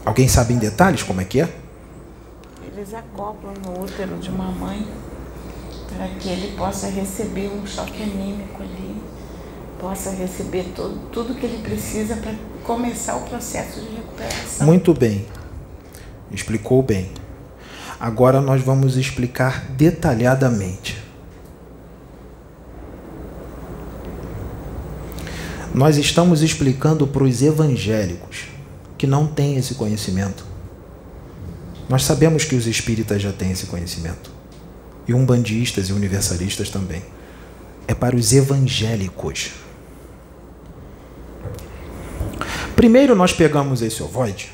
Alguém 0.06 0.30
sabe 0.30 0.54
em 0.54 0.58
detalhes 0.58 1.04
como 1.04 1.20
é 1.20 1.26
que 1.26 1.42
é? 1.42 1.54
Eles 2.66 2.94
acoplam 2.94 3.54
no 3.56 3.84
útero 3.84 4.16
de 4.20 4.30
uma 4.30 4.50
mãe 4.50 4.88
para 5.94 6.08
que 6.08 6.30
ele 6.30 6.56
possa 6.56 6.88
receber 6.88 7.50
um 7.50 7.68
choque 7.68 8.04
anímico 8.04 8.64
ali, 8.64 8.96
possa 9.78 10.12
receber 10.12 10.72
todo, 10.74 10.98
tudo 11.12 11.36
que 11.36 11.46
ele 11.46 11.62
precisa 11.62 12.16
para 12.16 12.36
começar 12.64 13.18
o 13.18 13.22
processo 13.24 13.82
de 13.82 13.98
recuperação. 13.98 14.66
Muito 14.66 14.94
bem. 14.94 15.26
Explicou 16.32 16.82
bem. 16.82 17.12
Agora 18.00 18.40
nós 18.40 18.62
vamos 18.62 18.96
explicar 18.96 19.66
detalhadamente. 19.72 21.09
Nós 25.74 25.98
estamos 25.98 26.42
explicando 26.42 27.06
para 27.06 27.24
os 27.24 27.42
evangélicos 27.42 28.48
que 28.98 29.06
não 29.06 29.28
têm 29.28 29.56
esse 29.56 29.76
conhecimento. 29.76 30.46
Nós 31.88 32.04
sabemos 32.04 32.44
que 32.44 32.56
os 32.56 32.68
espíritas 32.68 33.22
já 33.22 33.32
têm 33.32 33.52
esse 33.52 33.68
conhecimento. 33.68 34.32
E 35.08 35.14
umbandistas 35.14 35.90
e 35.90 35.94
universalistas 35.94 36.70
também. 36.70 37.02
É 37.88 37.94
para 37.94 38.16
os 38.16 38.34
evangélicos. 38.34 39.52
Primeiro 42.76 43.16
nós 43.16 43.34
pegamos 43.34 43.82
esse 43.82 44.02
ovoide, 44.02 44.50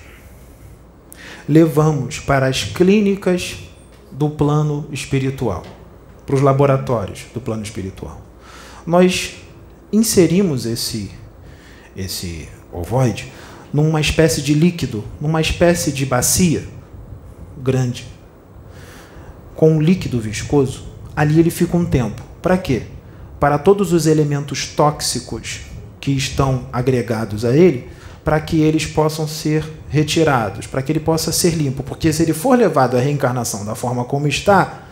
levamos 1.47 2.18
para 2.18 2.47
as 2.47 2.63
clínicas 2.63 3.57
do 4.11 4.32
plano 4.32 4.88
espiritual, 4.91 5.63
para 6.26 6.36
os 6.36 6.41
laboratórios 6.41 7.26
do 7.36 7.39
plano 7.39 7.61
espiritual. 7.61 8.20
Nós 8.84 9.36
inserimos 9.96 10.66
esse 10.66 11.12
esse 11.96 12.50
ovoide 12.74 13.32
numa 13.74 14.02
espécie 14.02 14.41
de 14.41 14.54
líquido, 14.54 15.04
numa 15.20 15.39
espécie 15.39 15.91
de 15.91 16.06
bacia 16.06 16.64
grande, 17.58 18.06
com 19.56 19.72
um 19.72 19.82
líquido 19.82 20.20
viscoso. 20.20 20.86
Ali 21.16 21.39
ele 21.39 21.50
fica 21.50 21.78
um 21.78 21.86
tempo. 21.86 22.22
Para 22.41 22.58
quê? 22.58 22.84
Para 23.39 23.58
todos 23.58 23.93
os 23.93 24.08
elementos 24.08 24.68
tóxicos 24.68 25.62
que 26.00 26.12
estão 26.12 26.68
agregados 26.72 27.46
a 27.46 27.56
ele 27.56 27.89
para 28.26 28.39
que 28.39 28.60
eles 28.60 28.88
possam 28.88 29.28
ser 29.28 29.64
retirados, 29.88 30.66
para 30.66 30.82
que 30.82 30.91
ele 30.91 31.00
possa 31.00 31.32
ser 31.32 31.52
limpo. 31.52 31.84
Porque 31.84 32.12
se 32.12 32.24
ele 32.24 32.34
for 32.34 32.58
levado 32.58 32.98
à 32.98 33.00
reencarnação 33.00 33.64
da 33.64 33.76
forma 33.76 34.04
como 34.04 34.28
está, 34.28 34.84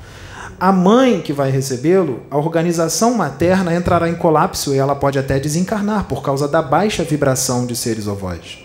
a 0.64 0.72
mãe 0.72 1.20
que 1.20 1.34
vai 1.34 1.52
recebê-lo, 1.52 2.24
a 2.32 2.38
organização 2.38 3.16
materna 3.16 3.76
entrará 3.76 4.08
em 4.08 4.16
colapso 4.16 4.74
e 4.74 4.78
ela 4.78 4.96
pode 4.96 5.20
até 5.20 5.38
desencarnar 5.38 6.06
por 6.06 6.24
causa 6.24 6.48
da 6.48 6.62
baixa 6.62 7.04
vibração 7.04 7.66
de 7.66 7.76
seres 7.76 8.08
ovoides. 8.08 8.60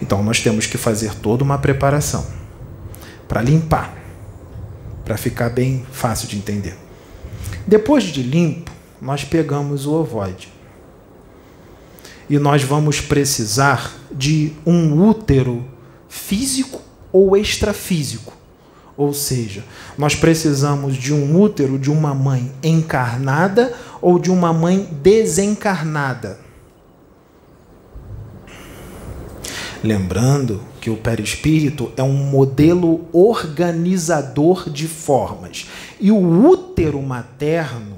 Então 0.00 0.22
nós 0.22 0.38
temos 0.38 0.64
que 0.64 0.78
fazer 0.78 1.12
toda 1.16 1.42
uma 1.42 1.58
preparação 1.58 2.24
para 3.26 3.42
limpar, 3.42 3.92
para 5.04 5.16
ficar 5.16 5.50
bem 5.50 5.84
fácil 5.90 6.28
de 6.28 6.36
entender. 6.36 6.78
Depois 7.66 8.04
de 8.04 8.22
limpo, 8.22 8.70
nós 9.02 9.24
pegamos 9.24 9.86
o 9.86 9.94
ovoide 9.94 10.52
e 12.28 12.38
nós 12.38 12.62
vamos 12.62 13.00
precisar 13.00 13.92
de 14.12 14.52
um 14.64 15.04
útero 15.04 15.64
físico 16.08 16.80
ou 17.10 17.36
extrafísico. 17.36 18.38
Ou 19.00 19.14
seja, 19.14 19.64
nós 19.96 20.14
precisamos 20.14 20.94
de 20.94 21.14
um 21.14 21.40
útero 21.40 21.78
de 21.78 21.90
uma 21.90 22.14
mãe 22.14 22.52
encarnada 22.62 23.72
ou 23.98 24.18
de 24.18 24.30
uma 24.30 24.52
mãe 24.52 24.86
desencarnada. 25.02 26.38
Lembrando 29.82 30.60
que 30.82 30.90
o 30.90 30.98
perispírito 30.98 31.90
é 31.96 32.02
um 32.02 32.12
modelo 32.12 33.06
organizador 33.10 34.68
de 34.68 34.86
formas 34.86 35.66
e 35.98 36.12
o 36.12 36.18
útero 36.46 37.00
materno 37.00 37.96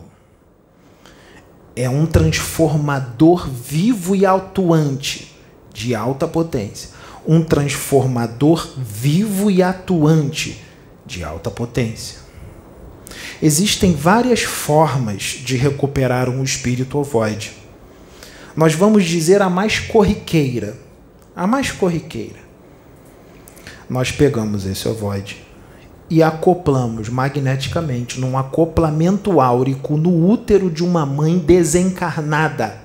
é 1.74 1.90
um 1.90 2.06
transformador 2.06 3.48
vivo 3.50 4.14
e 4.14 4.24
atuante 4.24 5.34
de 5.74 5.96
alta 5.96 6.28
potência. 6.28 6.90
Um 7.26 7.42
transformador 7.42 8.68
vivo 8.78 9.50
e 9.50 9.64
atuante 9.64 10.70
de 11.12 11.22
alta 11.22 11.50
potência. 11.50 12.20
Existem 13.42 13.92
várias 13.94 14.42
formas 14.42 15.22
de 15.22 15.56
recuperar 15.56 16.30
um 16.30 16.42
espírito 16.42 16.98
ovoide. 16.98 17.52
Nós 18.56 18.74
vamos 18.74 19.04
dizer 19.04 19.42
a 19.42 19.50
mais 19.50 19.78
corriqueira. 19.78 20.76
A 21.36 21.46
mais 21.46 21.70
corriqueira. 21.70 22.40
Nós 23.90 24.10
pegamos 24.10 24.64
esse 24.64 24.88
ovoide 24.88 25.44
e 26.08 26.22
acoplamos 26.22 27.10
magneticamente 27.10 28.18
num 28.18 28.38
acoplamento 28.38 29.38
áurico 29.40 29.98
no 29.98 30.30
útero 30.30 30.70
de 30.70 30.82
uma 30.82 31.04
mãe 31.04 31.38
desencarnada, 31.38 32.80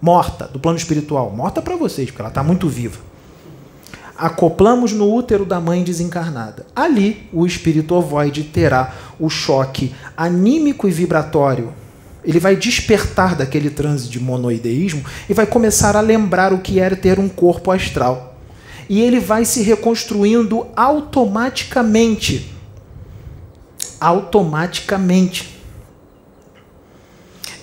morta, 0.00 0.46
do 0.46 0.58
plano 0.58 0.78
espiritual. 0.78 1.30
Morta 1.30 1.62
para 1.62 1.76
vocês, 1.76 2.10
porque 2.10 2.22
ela 2.22 2.28
está 2.28 2.42
muito 2.42 2.68
viva 2.68 3.11
acoplamos 4.22 4.92
no 4.92 5.12
útero 5.12 5.44
da 5.44 5.58
mãe 5.58 5.82
desencarnada. 5.82 6.64
Ali, 6.76 7.28
o 7.32 7.44
espírito 7.44 7.92
ovoide 7.92 8.44
terá 8.44 8.94
o 9.18 9.28
choque 9.28 9.92
anímico 10.16 10.86
e 10.86 10.92
vibratório. 10.92 11.74
Ele 12.24 12.38
vai 12.38 12.54
despertar 12.54 13.34
daquele 13.34 13.68
transe 13.68 14.08
de 14.08 14.20
monoideísmo 14.20 15.04
e 15.28 15.34
vai 15.34 15.44
começar 15.44 15.96
a 15.96 16.00
lembrar 16.00 16.52
o 16.52 16.60
que 16.60 16.78
era 16.78 16.94
ter 16.94 17.18
um 17.18 17.28
corpo 17.28 17.72
astral. 17.72 18.38
E 18.88 19.00
ele 19.00 19.18
vai 19.18 19.44
se 19.44 19.60
reconstruindo 19.60 20.68
automaticamente. 20.76 22.54
Automaticamente. 24.00 25.58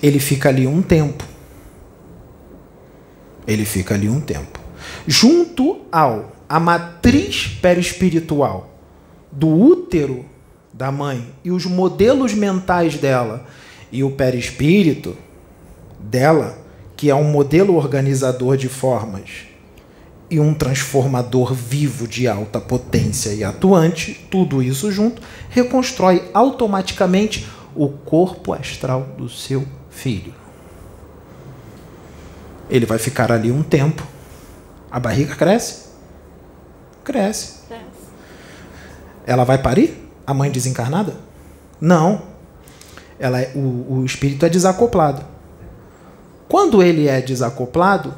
Ele 0.04 0.20
fica 0.20 0.50
ali 0.50 0.68
um 0.68 0.82
tempo. 0.82 1.24
Ele 3.48 3.64
fica 3.64 3.96
ali 3.96 4.10
um 4.10 4.20
tempo. 4.20 4.60
Junto 5.08 5.80
ao 5.90 6.39
a 6.50 6.60
matriz 6.60 7.48
perispiritual 7.62 8.74
do 9.32 9.48
útero 9.48 10.26
da 10.74 10.92
mãe 10.92 11.32
e 11.44 11.52
os 11.52 11.68
modelos 11.68 12.34
mentais 12.34 12.96
dela 12.96 13.46
e 13.92 14.04
o 14.04 14.10
perispírito 14.10 15.16
dela, 16.00 16.58
que 16.98 17.10
é 17.10 17.16
um 17.16 17.26
modelo 17.26 17.76
organizador 17.76 18.58
de 18.58 18.68
formas 18.68 19.48
e 20.30 20.40
um 20.40 20.54
transformador 20.54 21.54
vivo 21.54 22.08
de 22.08 22.28
alta 22.28 22.60
potência 22.60 23.32
e 23.32 23.44
atuante, 23.44 24.28
tudo 24.30 24.62
isso 24.62 24.92
junto, 24.92 25.22
reconstrói 25.50 26.30
automaticamente 26.34 27.48
o 27.76 27.90
corpo 27.90 28.54
astral 28.54 29.08
do 29.18 29.30
seu 29.30 29.66
filho. 29.90 30.34
Ele 32.70 32.86
vai 32.86 33.00
ficar 33.00 33.32
ali 33.32 33.52
um 33.52 33.64
tempo. 33.64 34.06
A 34.92 35.00
barriga 35.00 35.36
cresce, 35.36 35.89
Cresce. 37.10 37.64
Cresce. 37.68 37.84
Ela 39.26 39.44
vai 39.44 39.58
parir? 39.58 40.12
A 40.28 40.32
mãe 40.32 40.52
desencarnada? 40.52 41.16
Não. 41.82 42.22
Ela 43.20 43.42
é, 43.42 43.52
o, 43.56 43.96
o 43.96 44.06
espírito 44.06 44.46
é 44.46 44.50
desacoplado. 44.50 45.26
Quando 46.48 46.84
ele 46.84 47.08
é 47.08 47.20
desacoplado, 47.20 48.14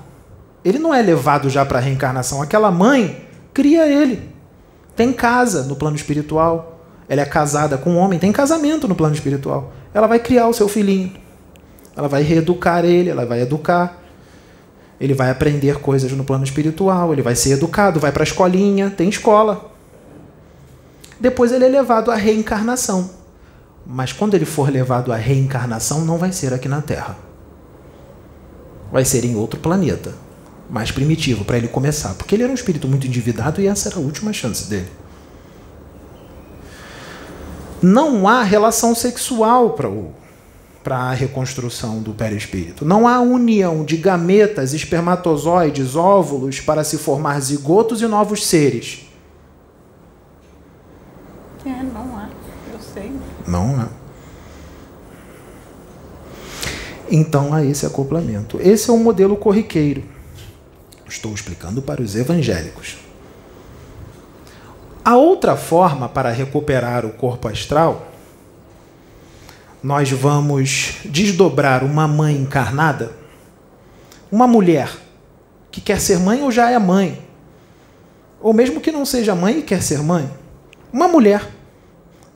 ele 0.64 0.78
não 0.78 0.94
é 0.94 1.02
levado 1.02 1.50
já 1.50 1.66
para 1.66 1.78
a 1.78 1.82
reencarnação. 1.82 2.42
Aquela 2.42 2.70
mãe 2.70 3.26
cria 3.54 3.88
ele. 3.88 4.30
Tem 4.94 5.14
casa 5.14 5.64
no 5.64 5.78
plano 5.78 5.96
espiritual. 5.96 6.82
Ela 7.08 7.22
é 7.22 7.26
casada 7.26 7.78
com 7.78 7.92
um 7.92 7.98
homem, 7.98 8.20
tem 8.20 8.34
casamento 8.34 8.90
no 8.90 8.96
plano 8.96 9.16
espiritual. 9.16 9.72
Ela 9.94 10.06
vai 10.06 10.20
criar 10.20 10.50
o 10.50 10.54
seu 10.54 10.68
filhinho. 10.68 11.14
Ela 11.96 12.10
vai 12.10 12.24
reeducar 12.24 12.84
ele, 12.84 13.10
ela 13.10 13.26
vai 13.26 13.40
educar 13.40 14.01
ele 15.02 15.16
vai 15.16 15.32
aprender 15.32 15.80
coisas 15.80 16.12
no 16.12 16.24
plano 16.24 16.44
espiritual, 16.44 17.12
ele 17.12 17.24
vai 17.24 17.36
ser 17.36 17.54
educado, 17.54 18.00
vai 18.00 18.12
para 18.12 18.22
a 18.22 18.24
escolinha, 18.24 18.92
tem 18.92 19.10
escola. 19.10 19.72
Depois 21.20 21.52
ele 21.52 21.66
é 21.66 21.68
levado 21.68 22.12
à 22.12 22.16
reencarnação. 22.16 23.10
Mas 23.84 24.14
quando 24.14 24.36
ele 24.36 24.46
for 24.46 24.70
levado 24.70 25.12
à 25.12 25.16
reencarnação, 25.16 26.06
não 26.06 26.20
vai 26.20 26.32
ser 26.32 26.54
aqui 26.54 26.70
na 26.70 26.84
Terra. 26.84 27.18
Vai 28.92 29.04
ser 29.04 29.26
em 29.26 29.36
outro 29.36 29.60
planeta, 29.60 30.14
mais 30.70 30.92
primitivo, 30.92 31.46
para 31.46 31.58
ele 31.58 31.68
começar. 31.68 32.14
Porque 32.14 32.36
ele 32.36 32.44
era 32.44 32.52
um 32.52 32.56
espírito 32.56 32.88
muito 32.88 33.08
endividado 33.08 33.60
e 33.60 33.66
essa 33.66 33.90
era 33.90 33.98
a 33.98 34.02
última 34.02 34.32
chance 34.32 34.70
dele. 34.70 34.88
Não 37.82 38.28
há 38.28 38.44
relação 38.44 38.94
sexual 38.94 39.72
para 39.72 39.90
o 39.90 40.14
para 40.84 40.98
a 40.98 41.14
reconstrução 41.14 42.02
do 42.02 42.14
perispírito. 42.14 42.84
Não 42.84 43.08
há 43.08 43.20
união 43.20 43.86
de 43.86 43.98
gametas, 43.98 44.74
espermatozoides, 44.74 45.96
óvulos 45.96 46.60
para 46.60 46.84
se 46.84 46.98
formar 46.98 47.40
zigotos 47.40 48.02
e 48.02 48.08
novos 48.08 48.46
seres. 48.46 49.08
É, 51.66 51.70
não 51.70 52.18
há. 52.18 52.30
Eu 52.74 52.80
sei. 52.80 53.12
Não 53.48 53.80
há. 53.80 53.88
Então 57.10 57.54
há 57.54 57.64
esse 57.64 57.86
acoplamento. 57.86 58.60
Esse 58.62 58.90
é 58.90 58.94
o 58.94 58.98
modelo 58.98 59.36
corriqueiro. 59.36 60.04
Estou 61.08 61.34
explicando 61.34 61.82
para 61.82 62.02
os 62.02 62.16
evangélicos. 62.16 62.98
A 65.04 65.18
outra 65.18 65.58
forma 65.58 66.08
para 66.08 66.32
recuperar 66.32 67.06
o 67.06 67.12
corpo 67.12 67.48
astral 67.48 68.11
nós 69.84 70.12
vamos 70.12 70.98
desdobrar 71.06 71.84
uma 71.84 72.08
mãe 72.08 72.36
encarnada, 72.36 73.14
uma 74.32 74.48
mulher 74.48 74.92
que 75.72 75.82
quer 75.82 76.00
ser 76.00 76.20
mãe 76.20 76.44
ou 76.44 76.52
já 76.52 76.70
é 76.70 76.78
mãe, 76.78 77.22
ou 78.40 78.54
mesmo 78.54 78.80
que 78.80 78.92
não 78.92 79.06
seja 79.06 79.34
mãe 79.34 79.60
e 79.60 79.64
quer 79.64 79.82
ser 79.82 80.00
mãe, 80.00 80.30
uma 80.94 81.08
mulher 81.08 81.48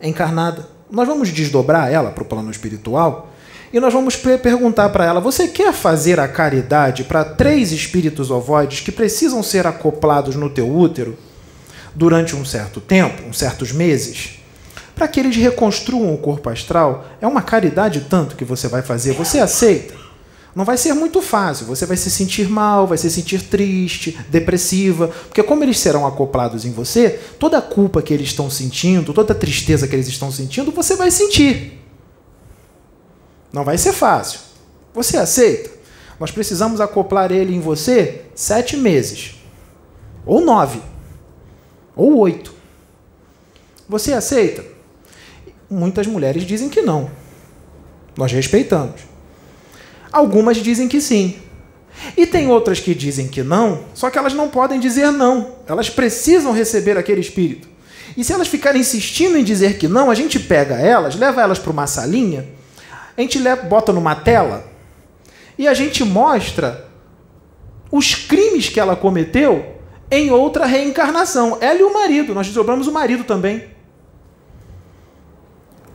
encarnada. 0.01 0.67
Nós 0.89 1.07
vamos 1.07 1.29
desdobrar 1.29 1.91
ela 1.91 2.11
para 2.11 2.23
o 2.23 2.27
plano 2.27 2.49
espiritual 2.49 3.29
e 3.73 3.79
nós 3.79 3.93
vamos 3.93 4.15
perguntar 4.15 4.89
para 4.89 5.05
ela: 5.05 5.19
você 5.19 5.47
quer 5.47 5.73
fazer 5.73 6.19
a 6.19 6.27
caridade 6.27 7.03
para 7.03 7.25
três 7.25 7.71
espíritos 7.71 8.31
ovoides 8.31 8.79
que 8.79 8.91
precisam 8.91 9.43
ser 9.43 9.67
acoplados 9.67 10.35
no 10.35 10.49
teu 10.49 10.73
útero 10.73 11.17
durante 11.93 12.35
um 12.35 12.45
certo 12.45 12.79
tempo, 12.79 13.23
uns 13.27 13.37
certos 13.37 13.71
meses? 13.71 14.34
Para 14.95 15.07
que 15.09 15.19
eles 15.19 15.35
reconstruam 15.35 16.13
o 16.13 16.17
corpo 16.17 16.49
astral, 16.49 17.05
é 17.19 17.27
uma 17.27 17.41
caridade 17.41 18.07
tanto 18.09 18.35
que 18.35 18.45
você 18.45 18.67
vai 18.69 18.81
fazer. 18.81 19.13
Você 19.13 19.39
aceita? 19.39 19.93
Não 20.55 20.63
vai 20.63 20.77
ser 20.77 20.93
muito 20.93 21.21
fácil. 21.21 21.65
Você 21.65 21.85
vai 21.85 21.97
se 21.97 22.09
sentir 22.09 22.47
mal, 22.47 22.87
vai 22.87 22.97
se 22.97 23.11
sentir 23.11 23.41
triste, 23.41 24.17
depressiva, 24.29 25.09
porque 25.09 25.43
como 25.43 25.63
eles 25.65 25.77
serão 25.77 26.07
acoplados 26.07 26.63
em 26.63 26.71
você, 26.71 27.19
toda 27.37 27.57
a 27.57 27.61
culpa 27.61 28.01
que 28.01 28.13
eles 28.13 28.29
estão 28.29 28.49
sentindo, 28.49 29.13
toda 29.13 29.33
a 29.33 29.35
tristeza 29.35 29.85
que 29.85 29.93
eles 29.93 30.07
estão 30.07 30.31
sentindo, 30.31 30.71
você 30.71 30.95
vai 30.95 31.11
sentir. 31.11 31.81
Não 33.51 33.65
vai 33.65 33.77
ser 33.77 33.91
fácil. 33.91 34.39
Você 34.93 35.17
aceita? 35.17 35.71
Nós 36.17 36.31
precisamos 36.31 36.79
acoplar 36.79 37.33
ele 37.33 37.53
em 37.53 37.59
você 37.59 38.21
sete 38.33 38.77
meses, 38.77 39.35
ou 40.25 40.39
nove, 40.39 40.81
ou 41.93 42.17
oito. 42.19 42.53
Você 43.89 44.13
aceita? 44.13 44.74
Muitas 45.69 46.05
mulheres 46.05 46.43
dizem 46.43 46.69
que 46.69 46.81
não. 46.81 47.09
Nós 48.17 48.31
respeitamos. 48.31 49.01
Algumas 50.11 50.57
dizem 50.57 50.87
que 50.87 51.01
sim. 51.01 51.35
E 52.15 52.25
tem 52.25 52.49
outras 52.49 52.79
que 52.79 52.93
dizem 52.93 53.27
que 53.27 53.41
não, 53.41 53.85
só 53.93 54.09
que 54.09 54.17
elas 54.17 54.33
não 54.33 54.49
podem 54.49 54.79
dizer 54.79 55.11
não. 55.11 55.55
Elas 55.67 55.89
precisam 55.89 56.51
receber 56.51 56.97
aquele 56.97 57.21
espírito. 57.21 57.67
E 58.15 58.23
se 58.23 58.31
elas 58.31 58.47
ficarem 58.47 58.81
insistindo 58.81 59.37
em 59.37 59.43
dizer 59.43 59.77
que 59.77 59.87
não, 59.87 60.11
a 60.11 60.15
gente 60.15 60.39
pega 60.39 60.75
elas, 60.75 61.15
leva 61.15 61.41
elas 61.41 61.59
para 61.59 61.71
uma 61.71 61.87
salinha, 61.87 62.47
a 63.17 63.21
gente 63.21 63.39
leva, 63.39 63.63
bota 63.63 63.91
numa 63.91 64.15
tela 64.15 64.65
e 65.57 65.67
a 65.67 65.73
gente 65.73 66.03
mostra 66.03 66.85
os 67.91 68.13
crimes 68.13 68.69
que 68.69 68.79
ela 68.79 68.95
cometeu 68.95 69.73
em 70.11 70.31
outra 70.31 70.65
reencarnação. 70.65 71.57
Ela 71.59 71.79
e 71.79 71.83
o 71.83 71.93
marido, 71.93 72.33
nós 72.33 72.45
desdobramos 72.45 72.87
o 72.87 72.91
marido 72.91 73.23
também 73.23 73.74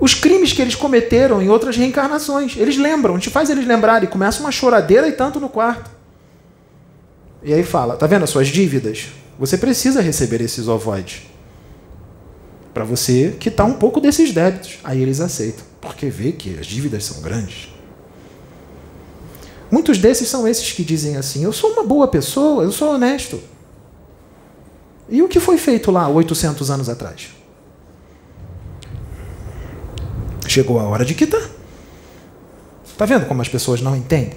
os 0.00 0.14
crimes 0.14 0.52
que 0.52 0.62
eles 0.62 0.74
cometeram 0.74 1.42
em 1.42 1.50
outras 1.50 1.76
reencarnações. 1.76 2.56
Eles 2.56 2.78
lembram, 2.78 3.14
gente 3.14 3.28
faz 3.28 3.50
eles 3.50 3.66
lembrarem, 3.66 4.08
começa 4.08 4.40
uma 4.40 4.50
choradeira 4.50 5.06
e 5.06 5.12
tanto 5.12 5.38
no 5.38 5.48
quarto. 5.48 5.90
E 7.42 7.52
aí 7.52 7.62
fala, 7.62 7.96
tá 7.96 8.06
vendo 8.06 8.22
as 8.22 8.30
suas 8.30 8.48
dívidas? 8.48 9.08
Você 9.38 9.58
precisa 9.58 10.00
receber 10.00 10.40
esses 10.40 10.66
ovoides. 10.68 11.22
Para 12.72 12.84
você 12.84 13.36
quitar 13.38 13.66
um 13.66 13.74
pouco 13.74 14.00
desses 14.00 14.32
débitos. 14.32 14.78
Aí 14.82 15.02
eles 15.02 15.20
aceitam, 15.20 15.64
porque 15.80 16.08
vê 16.08 16.32
que 16.32 16.58
as 16.58 16.66
dívidas 16.66 17.04
são 17.04 17.20
grandes. 17.20 17.68
Muitos 19.70 19.98
desses 19.98 20.28
são 20.28 20.48
esses 20.48 20.72
que 20.72 20.82
dizem 20.82 21.16
assim: 21.16 21.44
eu 21.44 21.52
sou 21.52 21.72
uma 21.72 21.84
boa 21.84 22.08
pessoa, 22.08 22.64
eu 22.64 22.72
sou 22.72 22.94
honesto. 22.94 23.40
E 25.08 25.22
o 25.22 25.28
que 25.28 25.40
foi 25.40 25.58
feito 25.58 25.90
lá 25.90 26.08
800 26.08 26.70
anos 26.70 26.88
atrás? 26.88 27.30
Chegou 30.50 30.80
a 30.80 30.82
hora 30.82 31.04
de 31.04 31.14
quitar. 31.14 31.48
Está 32.84 33.04
vendo 33.04 33.24
como 33.26 33.40
as 33.40 33.48
pessoas 33.48 33.80
não 33.80 33.94
entendem? 33.94 34.36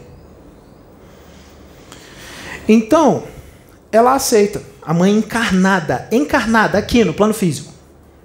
Então, 2.69 3.23
ela 3.91 4.13
aceita. 4.13 4.61
A 4.83 4.93
mãe 4.93 5.11
encarnada, 5.11 6.07
encarnada 6.11 6.77
aqui 6.77 7.03
no 7.03 7.15
plano 7.15 7.33
físico, 7.33 7.73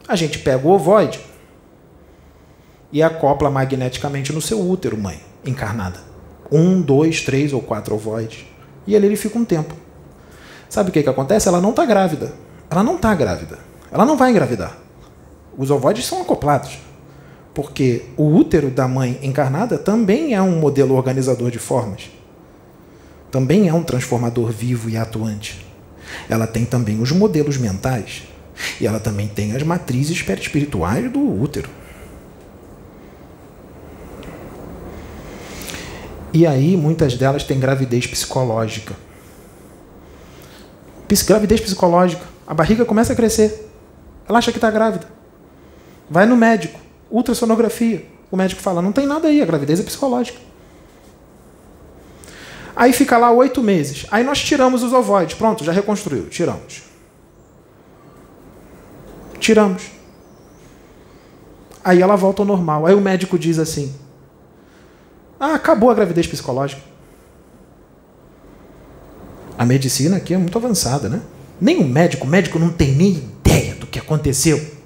A 0.07 0.14
gente 0.16 0.39
pega 0.41 0.68
o 0.68 0.72
ovoide 0.72 1.18
e 2.93 3.03
acopla 3.03 3.51
magneticamente 3.51 4.34
no 4.34 4.43
seu 4.43 4.61
útero, 4.61 4.99
mãe, 4.99 5.22
encarnada. 5.43 5.99
Um, 6.53 6.82
dois, 6.82 7.22
três 7.22 7.55
ou 7.55 7.62
quatro 7.62 7.95
ovoides. 7.95 8.45
E 8.86 8.95
ali 8.95 9.07
ele 9.07 9.16
fica 9.16 9.39
um 9.39 9.47
tempo. 9.47 9.74
Sabe 10.68 10.91
o 10.91 10.93
que, 10.93 11.03
que 11.03 11.09
acontece? 11.09 11.49
Ela 11.49 11.59
não 11.59 11.70
está 11.70 11.86
grávida. 11.86 12.34
Ela 12.68 12.82
não 12.82 12.97
está 12.97 13.14
grávida. 13.14 13.59
Ela 13.91 14.05
não 14.05 14.18
vai 14.18 14.30
engravidar. 14.30 14.76
Os 15.57 15.70
ovoides 15.70 16.05
são 16.05 16.20
acoplados. 16.20 16.86
Porque 17.59 18.05
o 18.17 18.23
útero 18.23 18.71
da 18.71 18.87
mãe 18.87 19.19
encarnada 19.21 19.77
também 19.77 20.33
é 20.33 20.41
um 20.41 20.61
modelo 20.61 20.95
organizador 20.95 21.51
de 21.51 21.59
formas. 21.59 22.09
Também 23.33 23.67
é 23.67 23.75
um 23.75 23.83
transformador 23.83 24.53
vivo 24.53 24.89
e 24.89 24.97
atuante. 24.97 25.67
Ela 26.31 26.47
tem 26.47 26.65
também 26.65 27.03
os 27.03 27.11
modelos 27.11 27.57
mentais. 27.57 28.23
E 28.81 28.87
ela 28.87 29.01
também 29.01 29.27
tem 29.27 29.57
as 29.57 29.65
matrizes 29.65 30.23
perispirituais 30.23 31.11
do 31.11 31.19
útero. 31.19 31.69
E 36.33 36.47
aí, 36.47 36.77
muitas 36.77 37.17
delas 37.17 37.43
têm 37.43 37.59
gravidez 37.59 38.07
psicológica. 38.07 38.95
Gravidez 41.27 41.61
psicológica. 41.61 42.25
A 42.47 42.55
barriga 42.55 42.85
começa 42.85 43.15
a 43.15 43.17
crescer. 43.17 43.69
Ela 44.29 44.39
acha 44.39 44.53
que 44.53 44.59
está 44.59 44.71
grávida. 44.71 45.09
Vai 46.09 46.25
no 46.25 46.37
médico. 46.37 46.87
Ultrassonografia. 47.11 48.05
O 48.31 48.37
médico 48.37 48.61
fala: 48.61 48.83
não 48.83 48.93
tem 48.93 49.07
nada 49.07 49.29
aí, 49.29 49.41
a 49.41 49.47
gravidez 49.47 49.81
é 49.81 49.83
psicológica. 49.83 50.39
Aí 52.77 52.93
fica 52.93 53.19
lá 53.19 53.31
oito 53.33 53.63
meses. 53.63 54.07
Aí 54.11 54.23
nós 54.23 54.41
tiramos 54.41 54.83
os 54.83 54.93
ovoides. 54.93 55.35
Pronto, 55.35 55.65
já 55.65 55.73
reconstruiu. 55.73 56.29
Tiramos. 56.29 56.83
Tiramos. 59.41 59.91
Aí 61.83 62.01
ela 62.01 62.17
volta 62.17 62.43
ao 62.43 62.47
normal. 62.47 62.87
Aí 62.87 62.95
o 62.95 63.01
médico 63.01 63.39
diz 63.39 63.59
assim: 63.59 63.93
ah, 65.41 65.55
acabou 65.55 65.91
a 65.91 65.95
gravidez 65.95 66.27
psicológica. 66.27 66.83
A 69.57 69.65
medicina 69.65 70.19
aqui 70.19 70.35
é 70.35 70.39
muito 70.39 70.57
avançada, 70.57 71.09
né? 71.09 71.21
Nem 71.61 71.79
o 71.79 71.89
médico, 71.89 72.25
o 72.25 72.29
médico 72.29 72.59
não 72.59 72.71
tem 72.71 72.93
nem 72.95 73.11
ideia 73.11 73.75
do 73.75 73.87
que 73.87 73.99
aconteceu. 73.99 74.78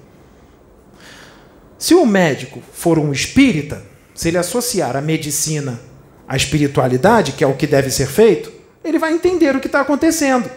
Se 1.83 1.93
o 1.93 2.05
médico 2.05 2.63
for 2.71 2.97
um 2.97 3.11
espírita, 3.11 3.83
se 4.15 4.29
ele 4.29 4.37
associar 4.37 4.95
a 4.95 5.01
medicina 5.01 5.81
à 6.25 6.33
espiritualidade, 6.33 7.33
que 7.33 7.43
é 7.43 7.47
o 7.47 7.57
que 7.57 7.67
deve 7.67 7.91
ser 7.91 8.07
feito, 8.07 8.49
ele 8.81 8.97
vai 8.97 9.11
entender 9.11 9.53
o 9.53 9.59
que 9.59 9.67
está 9.67 9.81
acontecendo. 9.81 10.49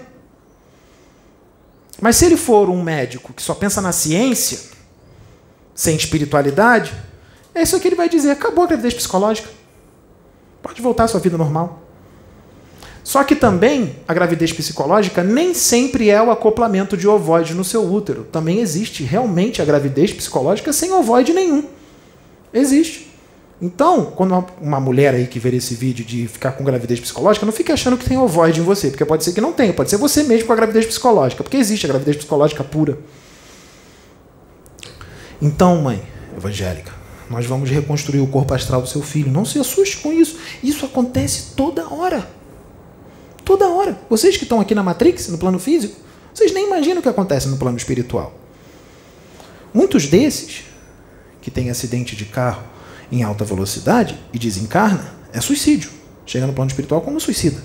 Mas 2.00 2.14
se 2.14 2.26
ele 2.26 2.36
for 2.36 2.70
um 2.70 2.80
médico 2.80 3.32
que 3.32 3.42
só 3.42 3.54
pensa 3.54 3.80
na 3.80 3.90
ciência, 3.90 4.70
sem 5.74 5.96
espiritualidade, 5.96 6.94
é 7.52 7.62
isso 7.62 7.80
que 7.80 7.88
ele 7.88 7.96
vai 7.96 8.08
dizer: 8.08 8.30
acabou 8.30 8.62
a 8.62 8.68
gravidez 8.68 8.94
psicológica. 8.94 9.50
Pode 10.62 10.80
voltar 10.80 11.02
à 11.02 11.08
sua 11.08 11.18
vida 11.18 11.36
normal. 11.36 11.85
Só 13.06 13.22
que 13.22 13.36
também 13.36 13.94
a 14.08 14.12
gravidez 14.12 14.52
psicológica 14.52 15.22
nem 15.22 15.54
sempre 15.54 16.10
é 16.10 16.20
o 16.20 16.28
acoplamento 16.28 16.96
de 16.96 17.06
ovoide 17.06 17.54
no 17.54 17.62
seu 17.62 17.88
útero. 17.88 18.24
Também 18.32 18.58
existe 18.58 19.04
realmente 19.04 19.62
a 19.62 19.64
gravidez 19.64 20.12
psicológica 20.12 20.72
sem 20.72 20.92
ovoide 20.92 21.32
nenhum. 21.32 21.62
Existe. 22.52 23.08
Então, 23.62 24.06
quando 24.06 24.44
uma 24.60 24.80
mulher 24.80 25.14
aí 25.14 25.28
que 25.28 25.38
ver 25.38 25.54
esse 25.54 25.72
vídeo 25.72 26.04
de 26.04 26.26
ficar 26.26 26.50
com 26.50 26.64
gravidez 26.64 26.98
psicológica, 26.98 27.46
não 27.46 27.52
fique 27.52 27.70
achando 27.70 27.96
que 27.96 28.04
tem 28.04 28.18
ovoide 28.18 28.58
em 28.58 28.64
você, 28.64 28.88
porque 28.88 29.04
pode 29.04 29.22
ser 29.22 29.32
que 29.32 29.40
não 29.40 29.52
tenha, 29.52 29.72
pode 29.72 29.88
ser 29.88 29.98
você 29.98 30.24
mesmo 30.24 30.48
com 30.48 30.52
a 30.52 30.56
gravidez 30.56 30.84
psicológica, 30.84 31.44
porque 31.44 31.58
existe 31.58 31.86
a 31.86 31.88
gravidez 31.88 32.16
psicológica 32.16 32.64
pura. 32.64 32.98
Então, 35.40 35.80
mãe 35.80 36.02
evangélica, 36.36 36.90
nós 37.30 37.46
vamos 37.46 37.70
reconstruir 37.70 38.18
o 38.18 38.26
corpo 38.26 38.52
astral 38.52 38.82
do 38.82 38.88
seu 38.88 39.00
filho. 39.00 39.30
Não 39.30 39.44
se 39.44 39.60
assuste 39.60 39.98
com 39.98 40.12
isso. 40.12 40.36
Isso 40.60 40.84
acontece 40.84 41.54
toda 41.54 41.88
hora. 41.88 42.34
Toda 43.46 43.66
hora. 43.68 43.98
Vocês 44.10 44.36
que 44.36 44.42
estão 44.42 44.60
aqui 44.60 44.74
na 44.74 44.82
Matrix, 44.82 45.28
no 45.28 45.38
plano 45.38 45.58
físico, 45.58 45.96
vocês 46.34 46.52
nem 46.52 46.66
imaginam 46.66 46.98
o 46.98 47.02
que 47.02 47.08
acontece 47.08 47.48
no 47.48 47.56
plano 47.56 47.78
espiritual. 47.78 48.34
Muitos 49.72 50.06
desses 50.06 50.64
que 51.40 51.50
têm 51.50 51.70
acidente 51.70 52.14
de 52.14 52.26
carro 52.26 52.62
em 53.10 53.22
alta 53.22 53.42
velocidade 53.42 54.18
e 54.34 54.38
desencarna 54.38 55.14
é 55.32 55.40
suicídio. 55.40 55.90
Chega 56.26 56.46
no 56.46 56.52
plano 56.52 56.68
espiritual 56.68 57.00
como 57.00 57.18
suicida. 57.18 57.62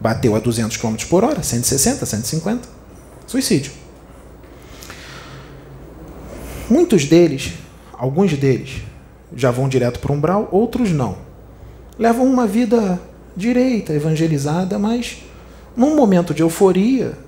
Bateu 0.00 0.34
a 0.34 0.40
200 0.40 0.76
km 0.76 0.96
por 1.08 1.22
hora, 1.22 1.40
160, 1.40 2.04
150. 2.04 2.68
Suicídio. 3.28 3.70
Muitos 6.68 7.04
deles 7.04 7.52
Alguns 8.04 8.36
deles 8.36 8.82
já 9.34 9.50
vão 9.50 9.68
direto 9.68 10.00
para 10.00 10.12
o 10.12 10.14
umbral, 10.14 10.48
outros 10.50 10.90
não. 10.90 11.16
Levam 11.98 12.26
uma 12.26 12.46
vida 12.46 13.00
direita, 13.36 13.92
evangelizada, 13.92 14.78
mas 14.78 15.24
num 15.76 15.96
momento 15.96 16.32
de 16.32 16.42
euforia, 16.42 17.18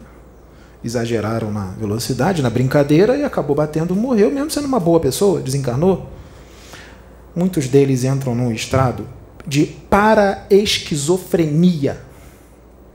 exageraram 0.85 1.51
na 1.51 1.71
velocidade, 1.73 2.43
na 2.43 2.51
brincadeira 2.51 3.17
e 3.17 3.25
acabou 3.25 3.57
batendo, 3.57 3.97
morreu, 3.97 4.31
mesmo 4.31 4.51
sendo 4.51 4.67
uma 4.67 4.79
boa 4.79 5.01
pessoa, 5.01 5.41
desencarnou. 5.41 6.07
Muitos 7.35 7.67
deles 7.69 8.05
entram 8.05 8.35
num 8.35 8.53
estrado 8.53 9.07
de 9.47 9.67
paraesquizofrenia, 9.67 12.01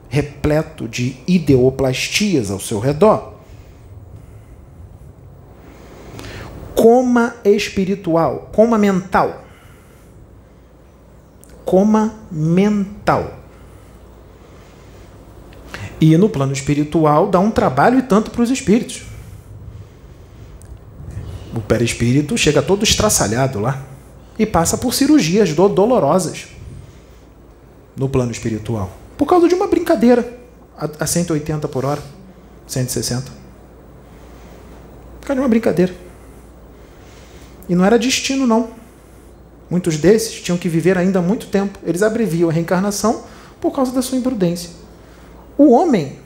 repleto 0.10 0.88
de 0.88 1.18
ideoplastias 1.28 2.50
ao 2.50 2.60
seu 2.60 2.80
redor. 2.80 3.32
coma 6.82 7.36
espiritual, 7.46 8.50
coma 8.52 8.76
mental. 8.76 9.44
Coma 11.72 12.14
mental. 12.30 13.40
E 16.02 16.18
no 16.18 16.28
plano 16.28 16.52
espiritual 16.52 17.30
dá 17.30 17.40
um 17.40 17.50
trabalho 17.50 17.98
e 17.98 18.02
tanto 18.02 18.30
para 18.30 18.42
os 18.42 18.50
espíritos. 18.50 19.04
O 21.56 21.62
perispírito 21.62 22.38
chega 22.38 22.62
todo 22.62 22.84
estraçalhado 22.84 23.62
lá 23.62 23.86
e 24.38 24.46
passa 24.46 24.78
por 24.78 24.94
cirurgias 24.94 25.54
dolorosas 25.54 26.48
no 27.96 28.10
plano 28.10 28.34
espiritual. 28.34 28.92
Por 29.18 29.26
causa 29.26 29.48
de 29.48 29.56
uma 29.56 29.68
brincadeira 29.68 30.40
a 31.00 31.08
180 31.08 31.70
por 31.70 31.86
hora, 31.86 32.04
160. 32.68 33.32
Por 35.22 35.28
causa 35.28 35.36
de 35.36 35.40
uma 35.40 35.48
brincadeira. 35.48 35.96
E 37.70 37.76
não 37.76 37.86
era 37.86 37.98
destino, 37.98 38.46
não. 38.46 38.81
Muitos 39.72 39.96
desses 39.96 40.42
tinham 40.42 40.58
que 40.58 40.68
viver 40.68 40.98
ainda 40.98 41.22
muito 41.22 41.48
tempo. 41.48 41.80
Eles 41.86 42.04
abreviam 42.04 42.50
a 42.50 42.52
reencarnação 42.52 43.24
por 43.62 43.72
causa 43.72 43.94
da 43.94 44.02
sua 44.02 44.18
imprudência. 44.18 44.70
O 45.58 45.72
homem. 45.72 46.20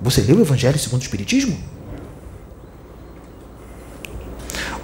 Você 0.00 0.20
leu 0.20 0.36
o 0.36 0.40
Evangelho 0.42 0.78
segundo 0.78 1.00
o 1.00 1.02
Espiritismo? 1.02 1.58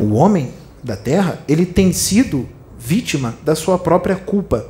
O 0.01 0.15
homem 0.15 0.53
da 0.83 0.97
terra, 0.97 1.39
ele 1.47 1.65
tem 1.65 1.93
sido 1.93 2.49
vítima 2.77 3.37
da 3.45 3.55
sua 3.55 3.79
própria 3.79 4.17
culpa. 4.17 4.67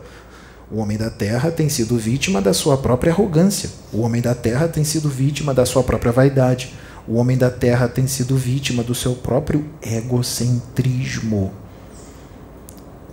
O 0.71 0.77
homem 0.77 0.99
da 0.99 1.09
terra 1.09 1.51
tem 1.51 1.71
sido 1.71 1.97
vítima 1.97 2.43
da 2.43 2.53
sua 2.53 2.77
própria 2.77 3.15
arrogância. 3.15 3.71
O 3.91 4.01
homem 4.01 4.21
da 4.21 4.35
terra 4.35 4.69
tem 4.69 4.85
sido 4.85 5.09
vítima 5.09 5.55
da 5.55 5.65
sua 5.65 5.83
própria 5.83 6.13
vaidade. 6.13 6.75
O 7.09 7.15
homem 7.15 7.39
da 7.39 7.51
terra 7.51 7.89
tem 7.89 8.07
sido 8.07 8.37
vítima 8.37 8.83
do 8.83 8.95
seu 8.95 9.15
próprio 9.15 9.65
egocentrismo. 9.81 11.62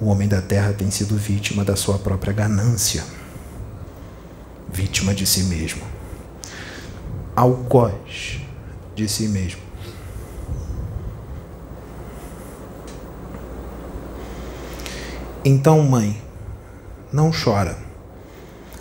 O 0.02 0.08
homem 0.08 0.30
da 0.30 0.42
terra 0.42 0.72
tem 0.72 0.90
sido 0.90 1.18
vítima 1.18 1.66
da 1.66 1.76
sua 1.76 2.00
própria 2.00 2.32
ganância. 2.32 3.04
Vítima 4.72 5.14
de 5.14 5.26
si 5.26 5.44
mesmo. 5.44 5.82
Algoz 7.36 8.40
de 8.96 9.10
si 9.10 9.28
mesmo. 9.28 9.62
Então, 15.44 15.82
mãe, 15.82 16.22
não 17.12 17.32
chora. 17.32 17.78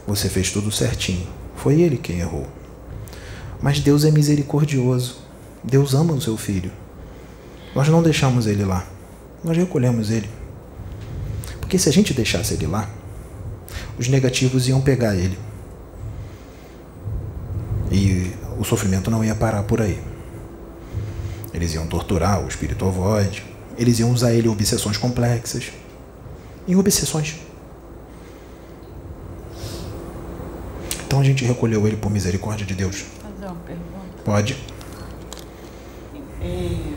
Você 0.06 0.28
fez 0.28 0.52
tudo 0.52 0.70
certinho. 0.70 1.26
Foi 1.56 1.80
ele 1.80 1.96
quem 1.96 2.20
errou. 2.20 2.46
Mas 3.60 3.80
Deus 3.80 4.04
é 4.04 4.10
misericordioso. 4.12 5.18
Deus 5.64 5.94
ama 5.94 6.12
o 6.12 6.20
seu 6.20 6.36
filho. 6.36 6.70
Nós 7.74 7.88
não 7.88 8.02
deixamos 8.02 8.46
ele 8.46 8.64
lá. 8.64 8.86
Nós 9.42 9.56
recolhemos 9.56 10.10
ele. 10.10 10.37
Porque 11.68 11.78
se 11.78 11.86
a 11.86 11.92
gente 11.92 12.14
deixasse 12.14 12.54
ele 12.54 12.66
lá, 12.66 12.88
os 13.98 14.08
negativos 14.08 14.66
iam 14.68 14.80
pegar 14.80 15.14
ele. 15.14 15.38
E 17.92 18.32
o 18.58 18.64
sofrimento 18.64 19.10
não 19.10 19.22
ia 19.22 19.34
parar 19.34 19.62
por 19.64 19.82
aí. 19.82 20.00
Eles 21.52 21.74
iam 21.74 21.86
torturar 21.86 22.42
o 22.42 22.48
espírito 22.48 22.86
ovoide. 22.86 23.44
Eles 23.76 23.98
iam 23.98 24.10
usar 24.10 24.32
ele 24.32 24.48
em 24.48 24.50
obsessões 24.50 24.96
complexas. 24.96 25.70
Em 26.66 26.74
obsessões. 26.74 27.36
Então 31.06 31.20
a 31.20 31.24
gente 31.24 31.44
recolheu 31.44 31.86
ele 31.86 31.98
por 31.98 32.10
misericórdia 32.10 32.64
de 32.64 32.72
Deus 32.72 33.04
uma 33.42 33.54
pergunta? 33.56 34.22
Pode. 34.24 34.56
É, 36.40 36.94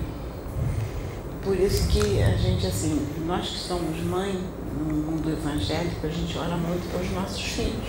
por 1.44 1.60
isso 1.60 1.90
que 1.90 2.24
a 2.24 2.38
gente, 2.38 2.66
assim, 2.66 3.06
nós 3.26 3.50
que 3.50 3.60
somos 3.60 4.00
mãe 4.02 4.42
no 4.82 5.12
mundo 5.12 5.30
evangélico, 5.30 6.06
a 6.06 6.10
gente 6.10 6.38
ora 6.38 6.56
muito 6.58 6.92
pelos 6.92 7.12
nossos 7.12 7.42
filhos. 7.42 7.88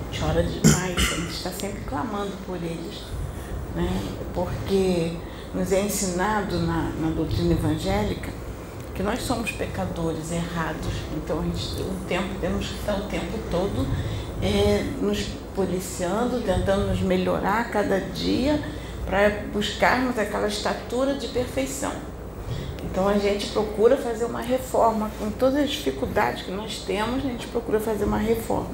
A 0.00 0.12
gente 0.12 0.24
ora 0.24 0.42
demais, 0.42 0.96
a 0.96 1.16
gente 1.16 1.30
está 1.30 1.50
sempre 1.50 1.80
clamando 1.82 2.32
por 2.46 2.56
eles. 2.56 3.02
Né? 3.74 3.88
Porque 4.34 5.12
nos 5.54 5.72
é 5.72 5.82
ensinado 5.82 6.58
na, 6.60 6.90
na 7.00 7.10
doutrina 7.10 7.52
evangélica 7.52 8.30
que 8.94 9.02
nós 9.02 9.22
somos 9.22 9.52
pecadores 9.52 10.32
errados. 10.32 10.92
Então 11.16 11.40
a 11.40 11.42
gente 11.42 11.82
o 11.82 12.06
tempo, 12.08 12.28
temos 12.40 12.66
que 12.66 12.74
estar 12.74 12.96
o 12.96 13.02
tempo 13.02 13.38
todo 13.50 13.86
é, 14.42 14.84
nos 15.00 15.26
policiando, 15.54 16.40
tentando 16.40 16.88
nos 16.88 17.00
melhorar 17.00 17.70
cada 17.70 18.00
dia 18.00 18.60
para 19.04 19.28
buscarmos 19.52 20.18
aquela 20.18 20.48
estatura 20.48 21.14
de 21.14 21.28
perfeição. 21.28 21.92
Então 22.96 23.06
a 23.06 23.18
gente 23.18 23.48
procura 23.48 23.94
fazer 23.94 24.24
uma 24.24 24.40
reforma, 24.40 25.10
com 25.18 25.30
todas 25.30 25.64
as 25.64 25.68
dificuldades 25.68 26.44
que 26.44 26.50
nós 26.50 26.78
temos, 26.78 27.18
a 27.26 27.28
gente 27.28 27.46
procura 27.48 27.78
fazer 27.78 28.06
uma 28.06 28.16
reforma. 28.16 28.70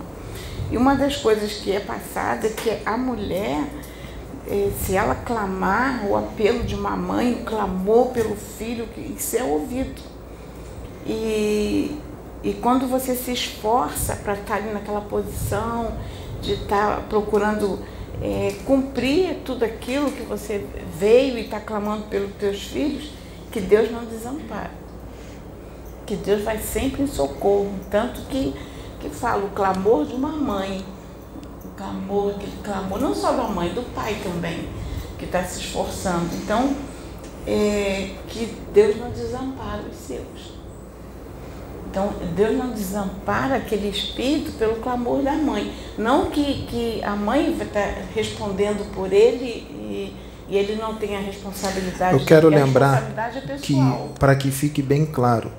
E 0.70 0.76
uma 0.76 0.94
das 0.94 1.16
coisas 1.16 1.54
que 1.54 1.72
é 1.72 1.80
passada 1.80 2.46
é 2.46 2.50
que 2.50 2.70
a 2.86 2.96
mulher, 2.96 3.64
eh, 4.46 4.70
se 4.80 4.94
ela 4.94 5.16
clamar 5.16 6.06
o 6.06 6.16
apelo 6.16 6.62
de 6.62 6.76
uma 6.76 6.96
mãe, 6.96 7.32
o 7.32 7.44
clamor 7.44 8.10
pelo 8.10 8.36
filho, 8.36 8.88
isso 8.96 9.36
é 9.36 9.42
ouvido. 9.42 10.00
E, 11.04 11.98
e 12.44 12.52
quando 12.62 12.86
você 12.86 13.16
se 13.16 13.32
esforça 13.32 14.14
para 14.14 14.34
estar 14.34 14.54
ali 14.54 14.72
naquela 14.72 15.00
posição, 15.00 15.94
de 16.40 16.52
estar 16.52 17.08
procurando 17.08 17.80
é, 18.22 18.54
cumprir 18.66 19.38
tudo 19.44 19.64
aquilo 19.64 20.12
que 20.12 20.22
você 20.22 20.64
veio 20.96 21.38
e 21.38 21.40
está 21.40 21.58
clamando 21.58 22.04
pelos 22.04 22.32
teus 22.36 22.62
filhos, 22.62 23.21
que 23.52 23.60
Deus 23.60 23.90
não 23.92 24.04
desampara. 24.04 24.70
Que 26.06 26.16
Deus 26.16 26.42
vai 26.42 26.58
sempre 26.58 27.02
em 27.02 27.06
socorro. 27.06 27.72
Tanto 27.90 28.22
que, 28.22 28.54
que 28.98 29.08
fala 29.10 29.44
o 29.44 29.50
clamor 29.50 30.06
de 30.06 30.14
uma 30.14 30.30
mãe. 30.32 30.84
O 31.64 31.68
clamor, 31.76 32.34
aquele 32.34 32.56
clamor, 32.64 33.00
não 33.00 33.14
só 33.14 33.32
da 33.32 33.44
mãe, 33.44 33.68
do 33.70 33.82
pai 33.94 34.16
também, 34.22 34.68
que 35.18 35.26
está 35.26 35.44
se 35.44 35.60
esforçando. 35.60 36.34
Então, 36.42 36.74
é, 37.46 38.14
que 38.28 38.46
Deus 38.72 38.96
não 38.96 39.10
desampara 39.10 39.82
os 39.90 39.96
seus. 39.96 40.52
Então, 41.90 42.14
Deus 42.34 42.56
não 42.56 42.70
desampara 42.70 43.56
aquele 43.56 43.88
espírito 43.88 44.52
pelo 44.52 44.76
clamor 44.76 45.22
da 45.22 45.34
mãe. 45.34 45.74
Não 45.98 46.30
que, 46.30 46.66
que 46.66 47.04
a 47.04 47.14
mãe 47.14 47.54
vai 47.54 47.66
estar 47.66 47.94
respondendo 48.14 48.90
por 48.94 49.12
ele 49.12 49.44
e, 49.44 50.16
e 50.52 50.56
ele 50.56 50.76
não 50.76 50.96
tem 50.96 51.16
a 51.16 51.20
responsabilidade. 51.20 52.12
Eu 52.12 52.26
quero 52.26 52.50
lembrar 52.50 53.02
é 53.48 53.56
que, 53.56 53.74
para 54.18 54.36
que 54.36 54.50
fique 54.50 54.82
bem 54.82 55.06
claro, 55.06 55.50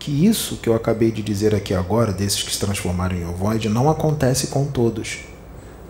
que 0.00 0.26
isso 0.26 0.56
que 0.56 0.68
eu 0.68 0.74
acabei 0.74 1.12
de 1.12 1.22
dizer 1.22 1.54
aqui 1.54 1.72
agora, 1.72 2.12
desses 2.12 2.42
que 2.42 2.52
se 2.52 2.58
transformaram 2.58 3.14
em 3.14 3.24
ovoide, 3.24 3.68
não 3.68 3.88
acontece 3.88 4.48
com 4.48 4.66
todos. 4.66 5.20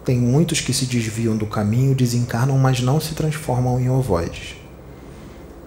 Tem 0.04 0.18
muitos 0.18 0.60
que 0.60 0.74
se 0.74 0.84
desviam 0.84 1.34
do 1.34 1.46
caminho, 1.46 1.94
desencarnam, 1.94 2.58
mas 2.58 2.82
não 2.82 3.00
se 3.00 3.14
transformam 3.14 3.80
em 3.80 3.88
ovoides. 3.88 4.54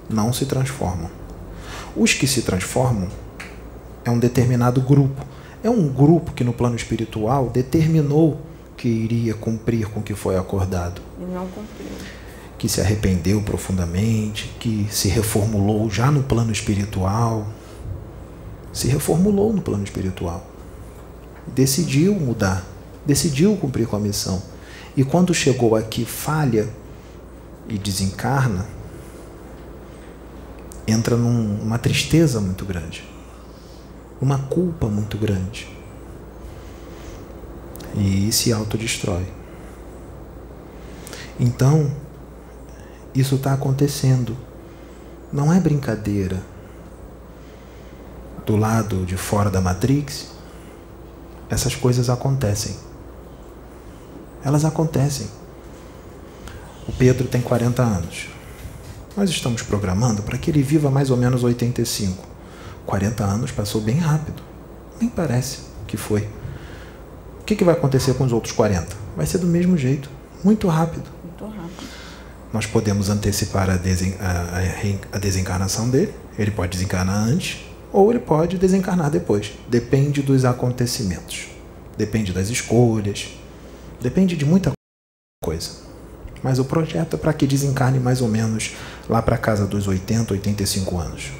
Não 0.07 0.31
se 0.31 0.45
transformam. 0.45 1.09
Os 1.97 2.13
que 2.13 2.27
se 2.27 2.43
transformam 2.43 3.07
é 4.03 4.11
um 4.11 4.19
determinado 4.19 4.79
grupo. 4.79 5.25
É 5.63 5.69
um 5.71 5.87
grupo 5.87 6.33
que 6.33 6.43
no 6.43 6.53
plano 6.53 6.75
espiritual 6.75 7.49
determinou 7.49 8.39
que 8.77 8.87
iria 8.87 9.33
cumprir 9.33 9.87
com 9.87 10.01
o 10.01 10.03
que 10.03 10.13
foi 10.13 10.37
acordado. 10.37 11.01
E 11.19 11.23
não 11.23 11.47
cumpriu. 11.47 11.87
Que 12.57 12.69
se 12.69 12.81
arrependeu 12.81 13.41
profundamente, 13.41 14.55
que 14.59 14.87
se 14.89 15.07
reformulou 15.07 15.89
já 15.89 16.09
no 16.09 16.23
plano 16.23 16.51
espiritual. 16.51 17.47
Se 18.71 18.87
reformulou 18.87 19.53
no 19.53 19.61
plano 19.61 19.83
espiritual. 19.83 20.45
Decidiu 21.47 22.15
mudar, 22.15 22.65
decidiu 23.05 23.55
cumprir 23.57 23.87
com 23.87 23.95
a 23.95 23.99
missão. 23.99 24.41
E 24.97 25.03
quando 25.03 25.33
chegou 25.33 25.75
aqui, 25.75 26.05
falha 26.05 26.67
e 27.67 27.77
desencarna, 27.77 28.65
entra 30.87 31.15
numa 31.15 31.77
tristeza 31.77 32.39
muito 32.39 32.65
grande 32.65 33.15
uma 34.21 34.39
culpa 34.39 34.87
muito 34.87 35.17
grande. 35.17 35.67
E 37.95 38.31
se 38.31 38.51
autodestrói. 38.51 39.25
Então, 41.39 41.91
isso 43.15 43.35
está 43.35 43.53
acontecendo. 43.53 44.35
Não 45.31 45.51
é 45.51 45.59
brincadeira. 45.59 46.41
Do 48.45 48.55
lado 48.55 49.05
de 49.05 49.17
fora 49.17 49.49
da 49.49 49.61
Matrix, 49.61 50.27
essas 51.49 51.75
coisas 51.75 52.09
acontecem. 52.09 52.75
Elas 54.43 54.65
acontecem. 54.65 55.27
O 56.87 56.91
Pedro 56.91 57.27
tem 57.27 57.41
40 57.41 57.81
anos. 57.81 58.27
Nós 59.17 59.29
estamos 59.29 59.61
programando 59.63 60.21
para 60.21 60.37
que 60.37 60.51
ele 60.51 60.61
viva 60.61 60.91
mais 60.91 61.09
ou 61.09 61.17
menos 61.17 61.43
85. 61.43 62.23
40 62.85 63.23
anos 63.23 63.51
passou 63.51 63.81
bem 63.81 63.97
rápido. 63.97 64.43
Nem 64.99 65.09
parece 65.09 65.61
que 65.87 65.97
foi. 65.97 66.29
O 67.41 67.45
que, 67.45 67.55
que 67.55 67.63
vai 67.63 67.73
acontecer 67.73 68.13
com 68.15 68.25
os 68.25 68.33
outros 68.33 68.53
40? 68.53 68.95
Vai 69.15 69.25
ser 69.25 69.37
do 69.37 69.47
mesmo 69.47 69.77
jeito, 69.77 70.09
muito 70.43 70.67
rápido. 70.67 71.05
Muito 71.05 71.07
rápido. 71.07 71.14
Nós 72.55 72.65
podemos 72.65 73.09
antecipar 73.09 73.69
a, 73.69 73.75
desen 73.75 74.15
a, 74.17 75.17
a 75.17 75.19
desencarnação 75.19 75.89
dele, 75.89 76.13
ele 76.39 76.51
pode 76.51 76.71
desencarnar 76.71 77.17
antes, 77.17 77.65
ou 77.91 78.09
ele 78.09 78.21
pode 78.21 78.57
desencarnar 78.57 79.11
depois. 79.11 79.51
Depende 79.67 80.21
dos 80.21 80.45
acontecimentos, 80.45 81.49
depende 81.97 82.31
das 82.31 82.47
escolhas, 82.47 83.27
depende 84.01 84.37
de 84.37 84.45
muita 84.45 84.71
coisa. 85.43 85.69
Mas 86.41 86.57
o 86.57 86.63
projeto 86.63 87.17
é 87.17 87.19
para 87.19 87.33
que 87.33 87.45
desencarne 87.45 87.99
mais 87.99 88.21
ou 88.21 88.29
menos 88.29 88.73
lá 89.09 89.21
para 89.21 89.37
casa 89.37 89.67
dos 89.67 89.85
80, 89.85 90.35
85 90.35 90.97
anos. 90.97 91.33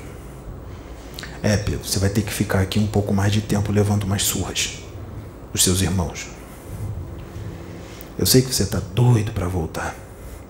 É, 1.41 1.55
Pedro, 1.55 1.87
você 1.87 1.97
vai 1.97 2.09
ter 2.09 2.23
que 2.23 2.33
ficar 2.33 2.59
aqui 2.59 2.77
um 2.77 2.87
pouco 2.87 3.13
mais 3.13 3.31
de 3.31 3.39
tempo 3.39 3.71
levando 3.71 4.03
umas 4.03 4.23
surras 4.23 4.79
dos 5.53 5.63
seus 5.63 5.81
irmãos. 5.81 6.27
Eu 8.19 8.25
sei 8.25 8.41
que 8.41 8.53
você 8.53 8.63
está 8.63 8.81
doido 8.93 9.31
para 9.31 9.47
voltar, 9.47 9.95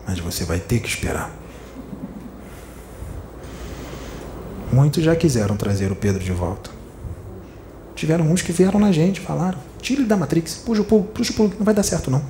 mas 0.08 0.20
você 0.20 0.44
vai 0.46 0.60
ter 0.60 0.80
que 0.80 0.88
esperar. 0.88 1.32
Muitos 4.72 5.04
já 5.04 5.16
quiseram 5.16 5.56
trazer 5.56 5.92
o 5.92 5.96
Pedro 5.96 6.24
de 6.24 6.32
volta. 6.32 6.70
Tiveram 7.96 8.26
uns 8.26 8.42
que 8.42 8.52
vieram 8.52 8.80
na 8.80 8.92
gente, 8.92 9.22
falaram: 9.22 9.58
tira 9.82 10.02
ele 10.02 10.08
da 10.08 10.18
Matrix, 10.18 10.56
puxa 10.56 10.82
o 10.82 10.86
pulo, 10.86 11.06
puxa 11.06 11.32
o 11.32 11.36
pulo, 11.36 11.54
não 11.58 11.66
vai 11.66 11.74
dar 11.74 11.84
certo 11.84 12.12
não. 12.12 12.22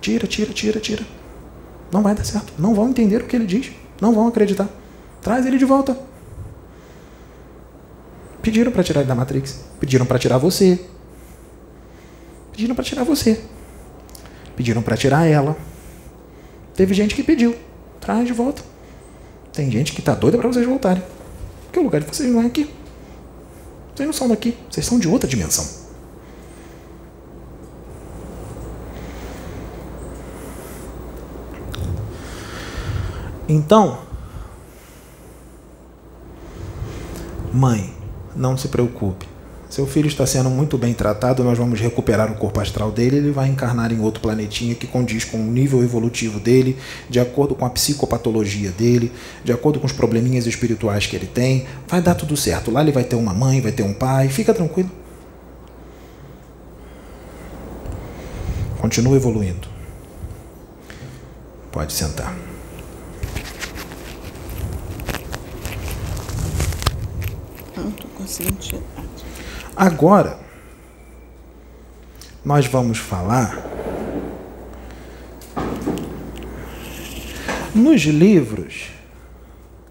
Tira, 0.00 0.26
tira, 0.26 0.52
tira, 0.52 0.80
tira. 0.80 1.04
Não 1.92 2.02
vai 2.02 2.14
dar 2.14 2.24
certo. 2.24 2.52
Não 2.58 2.74
vão 2.74 2.88
entender 2.88 3.22
o 3.22 3.26
que 3.26 3.36
ele 3.36 3.46
diz. 3.46 3.70
Não 4.00 4.12
vão 4.12 4.26
acreditar. 4.26 4.68
Traz 5.20 5.46
ele 5.46 5.58
de 5.58 5.64
volta. 5.64 5.96
Pediram 8.42 8.72
para 8.72 8.82
tirar 8.82 9.00
ele 9.00 9.08
da 9.08 9.14
Matrix. 9.14 9.64
Pediram 9.78 10.04
para 10.04 10.18
tirar 10.18 10.38
você. 10.38 10.84
Pediram 12.50 12.74
para 12.74 12.82
tirar 12.82 13.04
você. 13.04 13.40
Pediram 14.56 14.82
para 14.82 14.96
tirar 14.96 15.26
ela. 15.26 15.56
Teve 16.74 16.94
gente 16.94 17.14
que 17.14 17.22
pediu. 17.22 17.56
Traz 18.00 18.26
de 18.26 18.32
volta. 18.32 18.62
Tem 19.52 19.70
gente 19.70 19.92
que 19.92 20.02
tá 20.02 20.14
doida 20.14 20.38
para 20.38 20.48
vocês 20.48 20.66
voltarem. 20.66 21.02
Porque 21.64 21.78
o 21.78 21.82
lugar 21.82 22.00
de 22.00 22.06
vocês 22.06 22.30
não 22.30 22.42
é 22.42 22.46
aqui. 22.46 22.70
Vocês 23.94 24.06
não 24.06 24.12
são 24.12 24.28
daqui. 24.28 24.56
Vocês 24.70 24.86
são 24.86 24.98
de 24.98 25.08
outra 25.08 25.28
dimensão. 25.28 25.82
Então, 33.48 33.98
mãe, 37.52 37.94
não 38.34 38.56
se 38.56 38.68
preocupe. 38.68 39.31
Seu 39.72 39.86
filho 39.86 40.06
está 40.06 40.26
sendo 40.26 40.50
muito 40.50 40.76
bem 40.76 40.92
tratado, 40.92 41.42
nós 41.42 41.56
vamos 41.56 41.80
recuperar 41.80 42.30
o 42.30 42.34
corpo 42.34 42.60
astral 42.60 42.92
dele, 42.92 43.16
ele 43.16 43.30
vai 43.30 43.48
encarnar 43.48 43.90
em 43.90 44.00
outro 44.00 44.20
planetinha 44.20 44.74
que 44.74 44.86
condiz 44.86 45.24
com 45.24 45.38
o 45.38 45.50
nível 45.50 45.82
evolutivo 45.82 46.38
dele, 46.38 46.76
de 47.08 47.18
acordo 47.18 47.54
com 47.54 47.64
a 47.64 47.70
psicopatologia 47.70 48.70
dele, 48.70 49.10
de 49.42 49.50
acordo 49.50 49.80
com 49.80 49.86
os 49.86 49.92
probleminhas 49.92 50.46
espirituais 50.46 51.06
que 51.06 51.16
ele 51.16 51.26
tem. 51.26 51.66
Vai 51.88 52.02
dar 52.02 52.14
tudo 52.14 52.36
certo. 52.36 52.70
Lá 52.70 52.82
ele 52.82 52.92
vai 52.92 53.02
ter 53.02 53.16
uma 53.16 53.32
mãe, 53.32 53.62
vai 53.62 53.72
ter 53.72 53.82
um 53.82 53.94
pai, 53.94 54.28
fica 54.28 54.52
tranquilo. 54.52 54.90
Continua 58.78 59.16
evoluindo. 59.16 59.68
Pode 61.72 61.94
sentar. 61.94 62.36
Agora, 69.76 70.38
nós 72.44 72.66
vamos 72.66 72.98
falar 72.98 73.70
nos 77.74 78.02
livros 78.02 78.92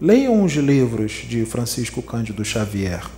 Leiam 0.04 0.42
os 0.42 0.54
livros 0.54 1.12
de 1.28 1.44
Francisco 1.44 2.02
Cândido 2.02 2.44
Xavier, 2.44 3.08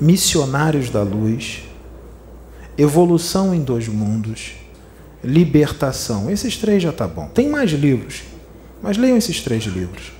Missionários 0.00 0.88
da 0.88 1.02
Luz, 1.02 1.64
Evolução 2.78 3.54
em 3.54 3.60
Dois 3.60 3.86
Mundos, 3.86 4.54
Libertação. 5.22 6.30
Esses 6.30 6.56
três 6.56 6.82
já 6.82 6.90
tá 6.90 7.06
bom. 7.06 7.28
Tem 7.28 7.50
mais 7.50 7.70
livros, 7.70 8.22
mas 8.82 8.96
leiam 8.96 9.18
esses 9.18 9.42
três 9.42 9.64
livros. 9.64 10.10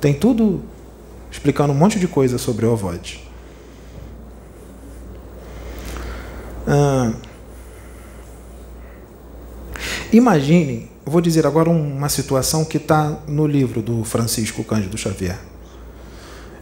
Tem 0.00 0.14
tudo 0.14 0.62
explicando 1.28 1.72
um 1.72 1.76
monte 1.76 1.98
de 1.98 2.06
coisa 2.06 2.38
sobre 2.38 2.66
o 2.66 2.72
ovoide. 2.72 3.28
Ah, 6.72 7.10
imagine, 10.12 10.88
vou 11.04 11.20
dizer 11.20 11.44
agora 11.44 11.68
uma 11.68 12.08
situação 12.08 12.64
que 12.64 12.76
está 12.76 13.18
no 13.26 13.44
livro 13.44 13.82
do 13.82 14.04
Francisco 14.04 14.62
Cândido 14.62 14.96
Xavier. 14.96 15.36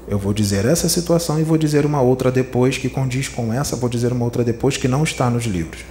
Eu 0.08 0.18
vou 0.18 0.32
dizer 0.32 0.64
essa 0.64 0.88
situação 0.88 1.38
e 1.38 1.42
vou 1.42 1.58
dizer 1.58 1.84
uma 1.84 2.00
outra 2.00 2.32
depois 2.32 2.78
que 2.78 2.88
condiz 2.88 3.28
com 3.28 3.52
essa, 3.52 3.76
vou 3.76 3.90
dizer 3.90 4.10
uma 4.10 4.24
outra 4.24 4.42
depois 4.42 4.78
que 4.78 4.88
não 4.88 5.04
está 5.04 5.28
nos 5.28 5.44
livros. 5.44 5.84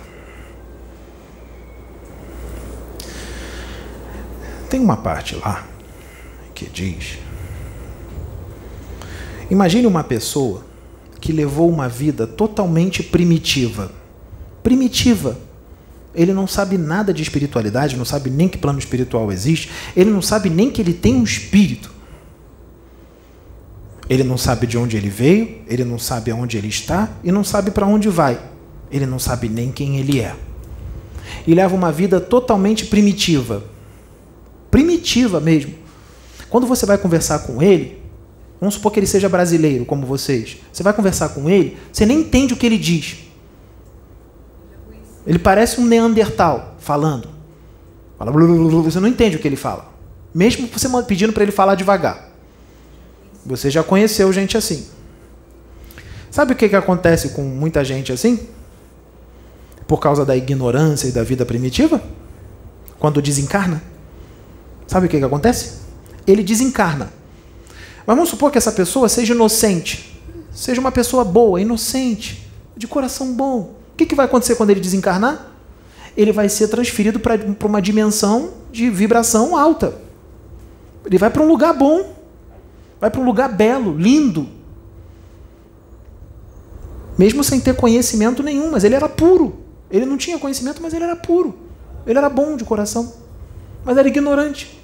Tem 4.68 4.80
uma 4.80 4.98
parte 4.98 5.35
lá 5.35 5.64
que 6.56 6.65
diz: 6.65 7.19
Imagine 9.52 9.85
uma 9.85 10.03
pessoa 10.03 10.65
que 11.22 11.31
levou 11.31 11.69
uma 11.69 11.88
vida 11.88 12.26
totalmente 12.26 13.03
primitiva. 13.03 13.91
Primitiva. 14.68 15.38
Ele 16.14 16.34
não 16.34 16.45
sabe 16.45 16.77
nada 16.77 17.14
de 17.14 17.23
espiritualidade, 17.23 17.95
não 17.95 18.03
sabe 18.03 18.30
nem 18.30 18.49
que 18.49 18.57
plano 18.57 18.77
espiritual 18.77 19.31
existe, 19.31 19.72
ele 19.95 20.10
não 20.10 20.22
sabe 20.22 20.49
nem 20.49 20.69
que 20.69 20.81
ele 20.81 20.94
tem 20.94 21.15
um 21.15 21.23
espírito. 21.23 21.89
Ele 24.10 24.26
não 24.26 24.38
sabe 24.38 24.68
de 24.68 24.77
onde 24.77 24.98
ele 24.98 25.07
veio, 25.07 25.60
ele 25.69 25.85
não 25.85 25.98
sabe 25.98 26.31
aonde 26.31 26.57
ele 26.57 26.68
está 26.68 27.10
e 27.23 27.31
não 27.31 27.45
sabe 27.45 27.72
para 27.72 27.88
onde 27.88 28.10
vai. 28.10 28.41
Ele 28.91 29.06
não 29.06 29.18
sabe 29.18 29.48
nem 29.48 29.72
quem 29.72 29.99
ele 29.99 30.19
é. 30.19 30.35
E 31.48 31.56
leva 31.56 31.73
uma 31.73 31.89
vida 31.89 32.19
totalmente 32.19 32.88
primitiva. 32.88 33.64
Primitiva 34.69 35.39
mesmo. 35.39 35.76
Quando 36.49 36.68
você 36.68 36.85
vai 36.85 36.98
conversar 36.98 37.39
com 37.39 37.61
ele, 37.61 38.03
vamos 38.60 38.76
supor 38.76 38.91
que 38.91 38.99
ele 38.99 39.07
seja 39.07 39.30
brasileiro, 39.30 39.85
como 39.85 40.06
vocês. 40.06 40.57
Você 40.73 40.84
vai 40.84 40.91
conversar 40.91 41.30
com 41.30 41.49
ele, 41.49 41.77
você 41.89 42.06
nem 42.06 42.19
entende 42.19 42.53
o 42.53 42.57
que 42.57 42.65
ele 42.65 42.77
diz. 42.77 43.26
Ele 45.27 45.37
parece 45.37 45.81
um 45.81 45.85
Neandertal 45.85 46.75
falando. 46.79 47.27
Fala, 48.17 48.31
você 48.31 48.99
não 48.99 49.09
entende 49.09 49.35
o 49.35 49.39
que 49.39 49.47
ele 49.47 49.57
fala. 49.57 49.91
Mesmo 50.33 50.67
você 50.67 50.87
pedindo 51.03 51.33
para 51.33 51.43
ele 51.43 51.51
falar 51.51 51.75
devagar. 51.75 52.29
Você 53.45 53.69
já 53.69 53.83
conheceu 53.83 54.31
gente 54.31 54.57
assim. 54.57 54.87
Sabe 56.31 56.53
o 56.53 56.55
que, 56.55 56.69
que 56.69 56.75
acontece 56.75 57.29
com 57.29 57.41
muita 57.41 57.83
gente 57.83 58.11
assim? 58.11 58.47
Por 59.85 59.99
causa 59.99 60.25
da 60.25 60.35
ignorância 60.35 61.07
e 61.07 61.11
da 61.11 61.23
vida 61.23 61.45
primitiva? 61.45 62.01
Quando 62.97 63.21
desencarna? 63.21 63.83
Sabe 64.87 65.07
o 65.07 65.09
que, 65.09 65.17
que 65.19 65.25
acontece? 65.25 65.79
Ele 66.25 66.43
desencarna. 66.43 67.11
Mas 68.05 68.15
vamos 68.15 68.29
supor 68.29 68.51
que 68.51 68.57
essa 68.57 68.71
pessoa 68.71 69.09
seja 69.09 69.33
inocente, 69.33 70.21
seja 70.53 70.79
uma 70.79 70.91
pessoa 70.91 71.25
boa, 71.25 71.59
inocente, 71.59 72.49
de 72.75 72.87
coração 72.87 73.33
bom. 73.33 73.76
O 73.98 74.03
que, 74.06 74.06
que 74.06 74.14
vai 74.14 74.28
acontecer 74.28 74.56
quando 74.56 74.69
ele 74.69 74.80
desencarnar? 74.80 75.48
Ele 76.15 76.32
vai 76.32 76.48
ser 76.49 76.68
transferido 76.68 77.19
para 77.19 77.36
uma 77.65 77.82
dimensão 77.82 78.53
de 78.72 78.91
vibração 78.91 79.57
alta. 79.57 79.95
Ele 81.03 81.18
vai 81.18 81.32
para 81.32 81.41
um 81.41 81.48
lugar 81.48 81.74
bom. 81.74 82.15
Vai 83.02 83.10
para 83.10 83.19
um 83.19 83.26
lugar 83.26 83.52
belo, 83.52 83.98
lindo. 83.98 84.48
Mesmo 87.18 87.44
sem 87.44 87.60
ter 87.60 87.76
conhecimento 87.76 88.44
nenhum, 88.44 88.69
mas 88.69 88.84
ele 88.84 88.94
era 88.94 89.10
puro. 89.10 89.57
Ele 89.90 90.06
não 90.06 90.15
tinha 90.15 90.38
conhecimento, 90.38 90.80
mas 90.80 90.94
ele 90.94 91.03
era 91.03 91.15
puro. 91.15 91.57
Ele 92.06 92.19
era 92.19 92.30
bom 92.30 92.56
de 92.56 92.64
coração, 92.64 93.11
mas 93.84 93.98
era 93.98 94.07
ignorante. 94.07 94.80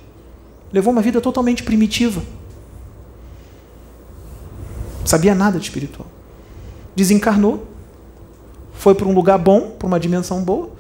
Levou 0.72 0.92
uma 0.92 1.04
vida 1.04 1.22
totalmente 1.22 1.62
primitiva. 1.62 2.24
Sabia 5.06 5.36
nada 5.36 5.60
de 5.60 5.66
espiritual. 5.66 6.08
Desencarnou, 6.96 7.68
foi 8.84 8.94
para 8.94 9.08
um 9.08 9.14
lugar 9.14 9.40
bom, 9.40 9.72
para 9.80 9.88
uma 9.88 10.00
dimensão 10.00 10.44
boa, 10.44 10.72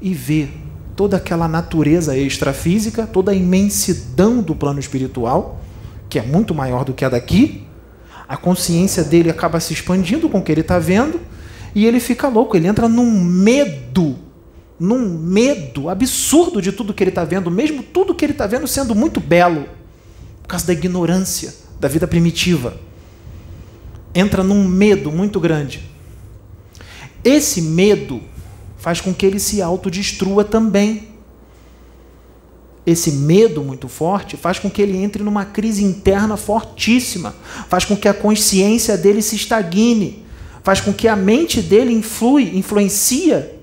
e 0.00 0.14
vê 0.14 0.48
toda 0.94 1.16
aquela 1.16 1.48
natureza 1.48 2.16
extrafísica, 2.16 3.04
toda 3.04 3.32
a 3.32 3.34
imensidão 3.34 4.40
do 4.40 4.54
plano 4.54 4.78
espiritual 4.78 5.58
que 6.08 6.18
é 6.18 6.22
muito 6.22 6.54
maior 6.54 6.84
do 6.84 6.94
que 6.94 7.04
a 7.04 7.08
daqui, 7.08 7.64
a 8.28 8.36
consciência 8.36 9.04
dele 9.04 9.28
acaba 9.28 9.60
se 9.60 9.72
expandindo 9.72 10.28
com 10.28 10.38
o 10.38 10.42
que 10.42 10.52
ele 10.52 10.62
está 10.62 10.78
vendo 10.78 11.20
e 11.74 11.84
ele 11.84 12.00
fica 12.00 12.28
louco, 12.28 12.56
ele 12.56 12.66
entra 12.66 12.88
num 12.88 13.10
medo, 13.10 14.16
num 14.78 15.18
medo 15.18 15.88
absurdo 15.88 16.62
de 16.62 16.72
tudo 16.72 16.94
que 16.94 17.02
ele 17.02 17.10
está 17.10 17.24
vendo, 17.24 17.50
mesmo 17.50 17.82
tudo 17.82 18.14
que 18.14 18.24
ele 18.24 18.32
está 18.32 18.46
vendo 18.46 18.66
sendo 18.66 18.94
muito 18.94 19.20
belo, 19.20 19.66
por 20.42 20.48
causa 20.48 20.66
da 20.66 20.72
ignorância 20.72 21.52
da 21.78 21.88
vida 21.88 22.06
primitiva. 22.06 22.74
Entra 24.14 24.42
num 24.42 24.66
medo 24.66 25.12
muito 25.12 25.38
grande. 25.38 25.97
Esse 27.24 27.62
medo 27.62 28.20
faz 28.76 29.00
com 29.00 29.12
que 29.12 29.26
ele 29.26 29.38
se 29.38 29.60
autodestrua 29.60 30.44
também 30.44 31.08
esse 32.90 33.12
medo 33.12 33.62
muito 33.62 33.86
forte 33.86 34.34
faz 34.34 34.58
com 34.58 34.70
que 34.70 34.80
ele 34.80 34.96
entre 34.96 35.22
numa 35.22 35.44
crise 35.44 35.84
interna 35.84 36.38
fortíssima, 36.38 37.34
faz 37.68 37.84
com 37.84 37.94
que 37.94 38.08
a 38.08 38.14
consciência 38.14 38.96
dele 38.96 39.20
se 39.20 39.36
estagne, 39.36 40.24
faz 40.62 40.80
com 40.80 40.90
que 40.90 41.06
a 41.06 41.14
mente 41.14 41.60
dele 41.60 41.92
influi, 41.92 42.56
influencia 42.56 43.58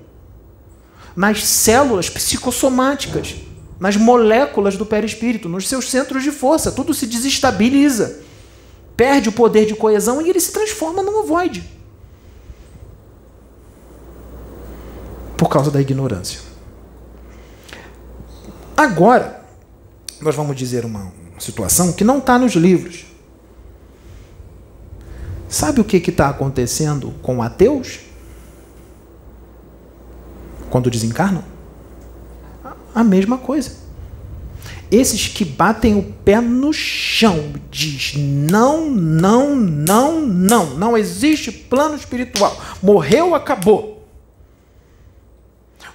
nas 1.16 1.44
células 1.44 2.08
psicossomáticas, 2.08 3.34
nas 3.80 3.96
moléculas 3.96 4.76
do 4.76 4.86
perispírito, 4.86 5.48
nos 5.48 5.66
seus 5.66 5.90
centros 5.90 6.22
de 6.22 6.30
força, 6.30 6.70
tudo 6.70 6.94
se 6.94 7.06
desestabiliza, 7.06 8.20
perde 8.96 9.28
o 9.28 9.32
poder 9.32 9.66
de 9.66 9.74
coesão 9.74 10.22
e 10.22 10.30
ele 10.30 10.38
se 10.38 10.52
transforma 10.52 11.02
num 11.02 11.18
ovoide. 11.18 11.64
Por 15.36 15.48
causa 15.48 15.70
da 15.70 15.80
ignorância. 15.80 16.40
Agora, 18.76 19.44
nós 20.20 20.34
vamos 20.34 20.56
dizer 20.56 20.84
uma, 20.84 21.12
situação 21.38 21.92
que 21.92 22.04
não 22.04 22.18
está 22.18 22.38
nos 22.38 22.52
livros. 22.52 23.06
Sabe 25.48 25.80
o 25.80 25.84
que 25.84 25.96
está 25.96 26.28
acontecendo 26.28 27.14
com 27.22 27.42
ateus? 27.42 28.00
Quando 30.70 30.90
desencarnam? 30.90 31.44
A 32.94 33.04
mesma 33.04 33.38
coisa. 33.38 33.84
Esses 34.90 35.28
que 35.28 35.44
batem 35.44 35.98
o 35.98 36.02
pé 36.02 36.40
no 36.40 36.72
chão, 36.72 37.52
diz 37.70 38.14
não, 38.16 38.90
não, 38.90 39.54
não, 39.54 40.20
não, 40.20 40.66
não 40.76 40.96
existe 40.96 41.50
plano 41.50 41.96
espiritual. 41.96 42.56
Morreu, 42.82 43.34
acabou. 43.34 43.95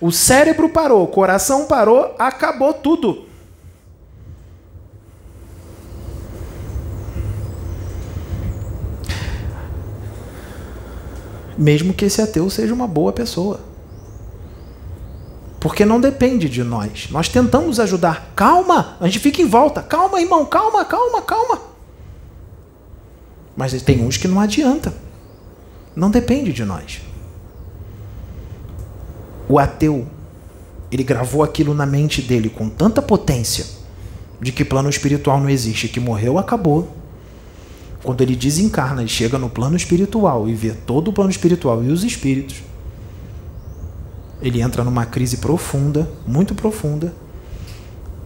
O 0.01 0.11
cérebro 0.11 0.67
parou, 0.67 1.03
o 1.03 1.07
coração 1.07 1.67
parou, 1.67 2.15
acabou 2.17 2.73
tudo. 2.73 3.25
Mesmo 11.55 11.93
que 11.93 12.05
esse 12.05 12.19
ateu 12.19 12.49
seja 12.49 12.73
uma 12.73 12.87
boa 12.87 13.13
pessoa. 13.13 13.59
Porque 15.59 15.85
não 15.85 16.01
depende 16.01 16.49
de 16.49 16.63
nós. 16.63 17.07
Nós 17.11 17.29
tentamos 17.29 17.79
ajudar. 17.79 18.31
Calma, 18.35 18.97
a 18.99 19.05
gente 19.05 19.19
fica 19.19 19.43
em 19.43 19.47
volta. 19.47 19.83
Calma, 19.83 20.19
irmão, 20.19 20.43
calma, 20.43 20.83
calma, 20.83 21.21
calma. 21.21 21.61
Mas 23.55 23.79
tem 23.83 24.03
uns 24.03 24.17
que 24.17 24.27
não 24.27 24.39
adianta. 24.39 24.91
Não 25.95 26.09
depende 26.09 26.51
de 26.51 26.65
nós. 26.65 27.01
O 29.51 29.59
ateu, 29.59 30.07
ele 30.89 31.03
gravou 31.03 31.43
aquilo 31.43 31.73
na 31.73 31.85
mente 31.85 32.21
dele 32.21 32.47
com 32.47 32.69
tanta 32.69 33.01
potência 33.01 33.65
de 34.39 34.49
que 34.49 34.63
plano 34.63 34.89
espiritual 34.89 35.41
não 35.41 35.49
existe, 35.49 35.89
que 35.89 35.99
morreu, 35.99 36.37
acabou. 36.37 36.95
Quando 38.01 38.21
ele 38.21 38.33
desencarna 38.33 39.03
e 39.03 39.09
chega 39.09 39.37
no 39.37 39.49
plano 39.49 39.75
espiritual 39.75 40.47
e 40.47 40.53
vê 40.53 40.71
todo 40.71 41.09
o 41.09 41.13
plano 41.13 41.29
espiritual 41.29 41.83
e 41.83 41.89
os 41.89 42.05
espíritos, 42.05 42.63
ele 44.41 44.61
entra 44.61 44.85
numa 44.85 45.05
crise 45.05 45.35
profunda, 45.35 46.09
muito 46.25 46.55
profunda, 46.55 47.13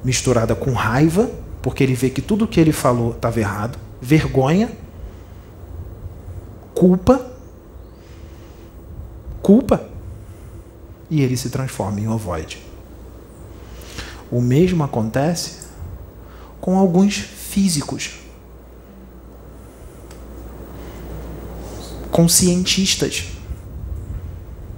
misturada 0.03 0.53
com 0.53 0.73
raiva, 0.73 1.27
porque 1.59 1.83
ele 1.83 1.95
vê 1.95 2.11
que 2.11 2.21
tudo 2.21 2.47
que 2.47 2.59
ele 2.59 2.71
falou 2.71 3.13
estava 3.13 3.39
errado, 3.39 3.79
vergonha, 3.99 4.71
culpa, 6.75 7.19
culpa 9.41 9.94
e 11.09 11.21
ele 11.21 11.37
se 11.37 11.49
transforma 11.49 11.99
em 11.99 12.07
ovoide. 12.07 12.61
O 14.31 14.41
mesmo 14.41 14.83
acontece 14.83 15.65
com 16.59 16.77
alguns 16.77 17.15
físicos, 17.15 18.19
com 22.11 22.27
cientistas 22.27 23.25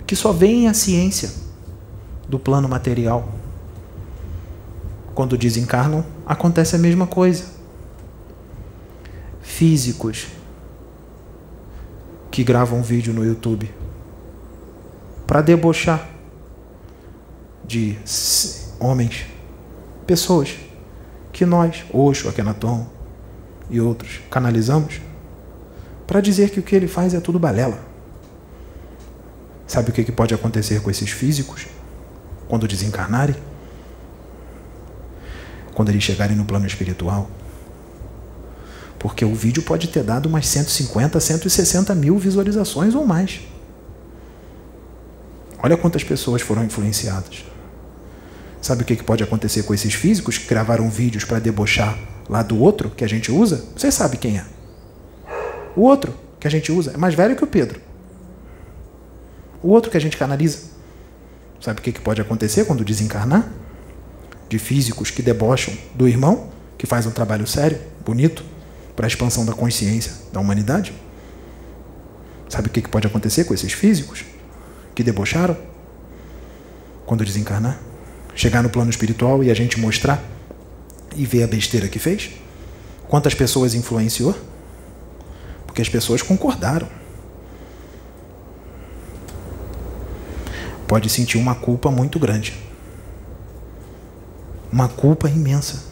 que 0.06 0.16
só 0.16 0.32
veem 0.32 0.68
a 0.68 0.74
ciência 0.74 1.32
do 2.28 2.38
plano 2.38 2.68
material. 2.68 3.30
Quando 5.16 5.38
desencarnam, 5.38 6.06
acontece 6.26 6.76
a 6.76 6.80
mesma 6.80 7.08
coisa. 7.08 7.46
Físicos 9.42 10.28
que 12.30 12.44
gravam 12.44 12.84
vídeo 12.84 13.14
no 13.14 13.26
YouTube 13.26 13.74
para 15.26 15.42
debochar 15.42 16.17
de 17.68 17.98
homens, 18.80 19.26
pessoas 20.06 20.56
que 21.34 21.46
nós, 21.46 21.84
Osho, 21.94 22.30
Akhenaton 22.30 22.88
e 23.70 23.82
outros, 23.82 24.22
canalizamos 24.32 25.02
para 26.08 26.22
dizer 26.22 26.50
que 26.50 26.60
o 26.60 26.64
que 26.64 26.76
ele 26.76 26.88
faz 26.88 27.14
é 27.14 27.20
tudo 27.20 27.38
balela. 27.38 27.78
Sabe 29.68 29.90
o 29.90 29.94
que 29.94 30.10
pode 30.12 30.34
acontecer 30.34 30.82
com 30.82 30.90
esses 30.90 31.10
físicos 31.10 31.68
quando 32.48 32.68
desencarnarem? 32.68 33.36
Quando 35.76 35.90
eles 35.90 36.02
chegarem 36.02 36.38
no 36.38 36.46
plano 36.46 36.66
espiritual? 36.66 37.30
Porque 38.98 39.26
o 39.26 39.36
vídeo 39.36 39.62
pode 39.62 39.90
ter 39.90 40.04
dado 40.04 40.28
umas 40.28 40.48
150, 40.48 41.20
160 41.20 41.94
mil 41.94 42.18
visualizações 42.18 42.96
ou 42.96 43.06
mais. 43.06 43.42
Olha 45.62 45.76
quantas 45.76 46.04
pessoas 46.04 46.42
foram 46.42 46.64
influenciadas. 46.64 47.44
Sabe 48.62 48.82
o 48.82 48.86
que 48.86 48.96
pode 49.04 49.24
acontecer 49.24 49.64
com 49.64 49.74
esses 49.74 49.94
físicos 49.94 50.38
que 50.38 50.48
gravaram 50.48 50.90
vídeos 50.90 51.24
para 51.24 51.40
debochar 51.40 51.98
lá 52.28 52.42
do 52.42 52.60
outro 52.60 52.90
que 52.90 53.04
a 53.04 53.08
gente 53.08 53.32
usa? 53.32 53.64
Você 53.76 53.92
sabe 53.92 54.18
quem 54.18 54.38
é. 54.38 54.46
O 55.76 55.82
outro 55.82 56.14
que 56.40 56.48
a 56.48 56.52
gente 56.52 56.72
usa 56.72 56.92
é 56.92 56.98
mais 56.98 57.14
velho 57.14 57.36
que 57.36 57.44
o 57.44 57.48
Pedro. 57.48 57.80
O 59.62 59.70
outro 59.70 59.92
que 59.92 59.98
a 59.98 60.02
gente 60.02 60.18
canaliza. 60.18 60.60
Sabe 61.62 61.80
o 61.80 61.84
que 61.84 61.92
pode 62.00 62.22
acontecer 62.22 62.66
quando 62.66 62.84
desencarnar? 62.84 63.48
De 64.50 64.60
físicos 64.60 65.12
que 65.12 65.22
debocham 65.22 65.74
do 65.94 66.08
irmão, 66.08 66.50
que 66.78 66.86
faz 66.86 67.06
um 67.06 67.12
trabalho 67.12 67.46
sério, 67.46 67.80
bonito, 68.06 68.44
para 68.96 69.06
a 69.06 69.10
expansão 69.10 69.46
da 69.46 69.54
consciência 69.54 70.14
da 70.32 70.40
humanidade? 70.40 70.94
Sabe 72.50 72.68
o 72.68 72.72
que 72.72 72.82
pode 72.88 73.08
acontecer 73.08 73.44
com 73.44 73.54
esses 73.54 73.74
físicos 73.74 74.24
que 74.96 75.04
debocharam 75.04 75.58
quando 77.06 77.26
desencarnar? 77.26 77.80
Chegar 78.38 78.62
no 78.62 78.70
plano 78.70 78.90
espiritual 78.92 79.44
e 79.44 79.50
a 79.50 79.54
gente 79.54 79.80
mostrar 79.80 80.24
e 81.16 81.26
ver 81.26 81.44
a 81.44 81.48
besteira 81.48 81.88
que 81.90 81.98
fez? 81.98 82.30
Quantas 83.10 83.34
pessoas 83.34 83.74
influenciou? 83.74 84.38
Porque 85.66 85.82
as 85.82 85.90
pessoas 85.90 86.22
concordaram. 86.22 86.88
Pode 90.88 91.10
sentir 91.10 91.38
uma 91.38 91.56
culpa 91.56 91.90
muito 91.90 92.20
grande. 92.20 92.54
Uma 94.72 94.88
culpa 94.88 95.28
imensa. 95.28 95.86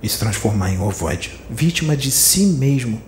E 0.00 0.08
se 0.08 0.18
transformar 0.18 0.70
em 0.70 0.80
ovoide, 0.80 1.40
vítima 1.50 1.96
de 1.96 2.12
si 2.12 2.46
mesmo 2.46 3.02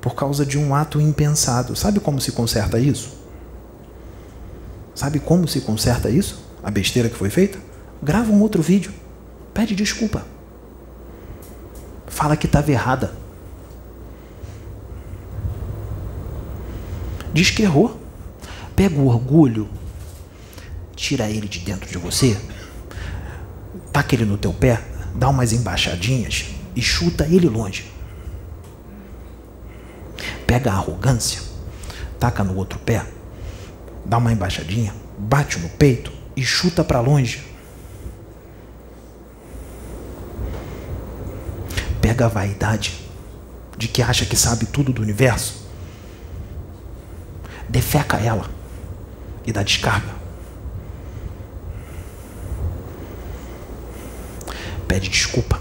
por 0.00 0.14
causa 0.14 0.44
de 0.44 0.58
um 0.58 0.74
ato 0.74 1.00
impensado. 1.00 1.76
Sabe 1.76 2.00
como 2.00 2.20
se 2.20 2.32
conserta 2.32 2.80
isso? 2.80 3.16
Sabe 4.94 5.20
como 5.20 5.46
se 5.46 5.60
conserta 5.60 6.10
isso? 6.10 6.43
A 6.64 6.70
besteira 6.70 7.10
que 7.10 7.16
foi 7.16 7.28
feita, 7.28 7.58
grava 8.02 8.32
um 8.32 8.40
outro 8.40 8.62
vídeo, 8.62 8.90
pede 9.52 9.74
desculpa. 9.74 10.26
Fala 12.06 12.36
que 12.36 12.46
estava 12.46 12.72
errada. 12.72 13.14
Diz 17.34 17.50
que 17.50 17.62
errou. 17.62 18.00
Pega 18.74 18.98
o 18.98 19.06
orgulho, 19.06 19.68
tira 20.96 21.30
ele 21.30 21.46
de 21.46 21.60
dentro 21.60 21.88
de 21.88 21.96
você, 21.96 22.36
taca 23.92 24.12
ele 24.16 24.24
no 24.24 24.36
teu 24.36 24.52
pé, 24.52 24.82
dá 25.14 25.28
umas 25.28 25.52
embaixadinhas 25.52 26.46
e 26.74 26.82
chuta 26.82 27.24
ele 27.24 27.48
longe. 27.48 27.88
Pega 30.44 30.72
a 30.72 30.74
arrogância, 30.74 31.40
taca 32.18 32.42
no 32.42 32.56
outro 32.56 32.80
pé, 32.80 33.06
dá 34.04 34.18
uma 34.18 34.32
embaixadinha, 34.32 34.92
bate 35.16 35.60
no 35.60 35.68
peito 35.68 36.23
e 36.36 36.44
chuta 36.44 36.82
para 36.82 37.00
longe. 37.00 37.44
Pega 42.00 42.26
a 42.26 42.28
vaidade 42.28 43.08
de 43.76 43.88
que 43.88 44.02
acha 44.02 44.26
que 44.26 44.36
sabe 44.36 44.66
tudo 44.66 44.92
do 44.92 45.02
universo, 45.02 45.66
defeca 47.68 48.18
ela 48.18 48.48
e 49.46 49.52
dá 49.52 49.62
descarga. 49.62 50.14
Pede 54.86 55.08
desculpa. 55.08 55.60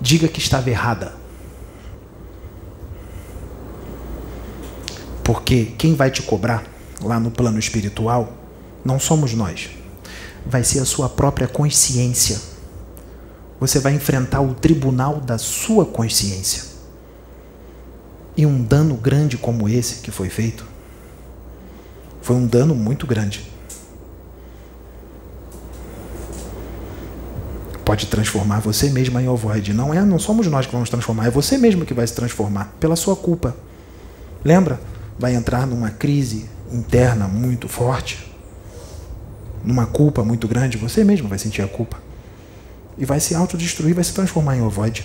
Diga 0.00 0.28
que 0.28 0.38
estava 0.38 0.70
errada. 0.70 1.14
Porque 5.24 5.74
quem 5.78 5.94
vai 5.94 6.10
te 6.10 6.22
cobrar 6.22 6.62
lá 7.00 7.18
no 7.18 7.30
plano 7.30 7.58
espiritual 7.58 8.43
não 8.84 9.00
somos 9.00 9.32
nós. 9.32 9.70
Vai 10.44 10.62
ser 10.62 10.80
a 10.80 10.84
sua 10.84 11.08
própria 11.08 11.48
consciência. 11.48 12.38
Você 13.58 13.78
vai 13.78 13.94
enfrentar 13.94 14.42
o 14.42 14.54
tribunal 14.54 15.20
da 15.20 15.38
sua 15.38 15.86
consciência. 15.86 16.74
E 18.36 18.44
um 18.44 18.62
dano 18.62 18.96
grande 18.96 19.38
como 19.38 19.68
esse 19.68 20.02
que 20.02 20.10
foi 20.10 20.28
feito, 20.28 20.66
foi 22.20 22.36
um 22.36 22.46
dano 22.46 22.74
muito 22.74 23.06
grande. 23.06 23.50
Pode 27.84 28.06
transformar 28.06 28.60
você 28.60 28.90
mesma 28.90 29.22
em 29.22 29.28
ovoide. 29.28 29.72
Não 29.72 29.94
é, 29.94 30.02
não 30.02 30.18
somos 30.18 30.46
nós 30.48 30.66
que 30.66 30.72
vamos 30.72 30.90
transformar, 30.90 31.26
é 31.26 31.30
você 31.30 31.56
mesmo 31.56 31.86
que 31.86 31.94
vai 31.94 32.06
se 32.06 32.14
transformar 32.14 32.74
pela 32.80 32.96
sua 32.96 33.14
culpa. 33.14 33.54
Lembra? 34.44 34.80
Vai 35.18 35.34
entrar 35.34 35.66
numa 35.66 35.90
crise 35.90 36.50
interna 36.72 37.28
muito 37.28 37.68
forte 37.68 38.33
numa 39.64 39.86
culpa 39.86 40.22
muito 40.22 40.46
grande, 40.46 40.76
você 40.76 41.02
mesmo 41.02 41.28
vai 41.28 41.38
sentir 41.38 41.62
a 41.62 41.68
culpa. 41.68 41.96
E 42.98 43.04
vai 43.04 43.18
se 43.18 43.34
autodestruir, 43.34 43.94
vai 43.94 44.04
se 44.04 44.12
transformar 44.12 44.56
em 44.56 44.62
ovoide. 44.62 45.04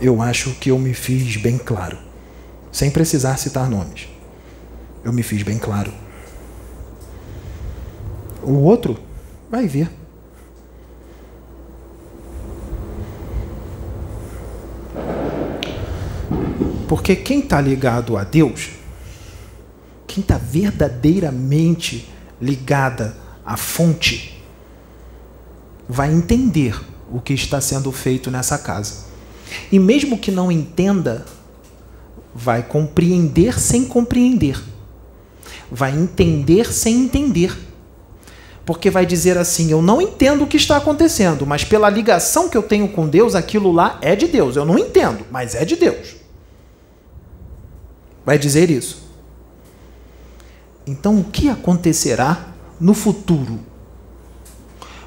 Eu 0.00 0.20
acho 0.20 0.50
que 0.54 0.70
eu 0.70 0.78
me 0.78 0.92
fiz 0.92 1.36
bem 1.36 1.56
claro, 1.56 1.98
sem 2.72 2.90
precisar 2.90 3.36
citar 3.36 3.68
nomes. 3.68 4.08
Eu 5.04 5.12
me 5.12 5.22
fiz 5.22 5.42
bem 5.42 5.58
claro. 5.58 5.92
O 8.42 8.54
outro 8.54 8.98
vai 9.50 9.66
ver. 9.66 9.90
Porque 16.88 17.16
quem 17.16 17.40
está 17.40 17.60
ligado 17.60 18.16
a 18.16 18.24
Deus 18.24 18.83
quem 20.14 20.22
está 20.22 20.38
verdadeiramente 20.38 22.08
ligada 22.40 23.16
à 23.44 23.56
fonte 23.56 24.40
vai 25.88 26.12
entender 26.12 26.80
o 27.10 27.20
que 27.20 27.34
está 27.34 27.60
sendo 27.60 27.90
feito 27.90 28.30
nessa 28.30 28.56
casa. 28.56 29.06
E 29.72 29.78
mesmo 29.80 30.16
que 30.16 30.30
não 30.30 30.52
entenda, 30.52 31.26
vai 32.32 32.62
compreender 32.62 33.58
sem 33.58 33.84
compreender. 33.84 34.62
Vai 35.68 35.90
entender 35.90 36.72
sem 36.72 36.94
entender. 37.02 37.52
Porque 38.64 38.90
vai 38.90 39.04
dizer 39.04 39.36
assim: 39.36 39.72
eu 39.72 39.82
não 39.82 40.00
entendo 40.00 40.44
o 40.44 40.46
que 40.46 40.56
está 40.56 40.76
acontecendo, 40.76 41.44
mas 41.44 41.64
pela 41.64 41.90
ligação 41.90 42.48
que 42.48 42.56
eu 42.56 42.62
tenho 42.62 42.86
com 42.88 43.08
Deus, 43.08 43.34
aquilo 43.34 43.72
lá 43.72 43.98
é 44.00 44.14
de 44.14 44.28
Deus. 44.28 44.54
Eu 44.54 44.64
não 44.64 44.78
entendo, 44.78 45.26
mas 45.28 45.56
é 45.56 45.64
de 45.64 45.74
Deus. 45.74 46.14
Vai 48.24 48.38
dizer 48.38 48.70
isso. 48.70 49.03
Então, 50.86 51.18
o 51.18 51.24
que 51.24 51.48
acontecerá 51.48 52.48
no 52.78 52.92
futuro? 52.92 53.58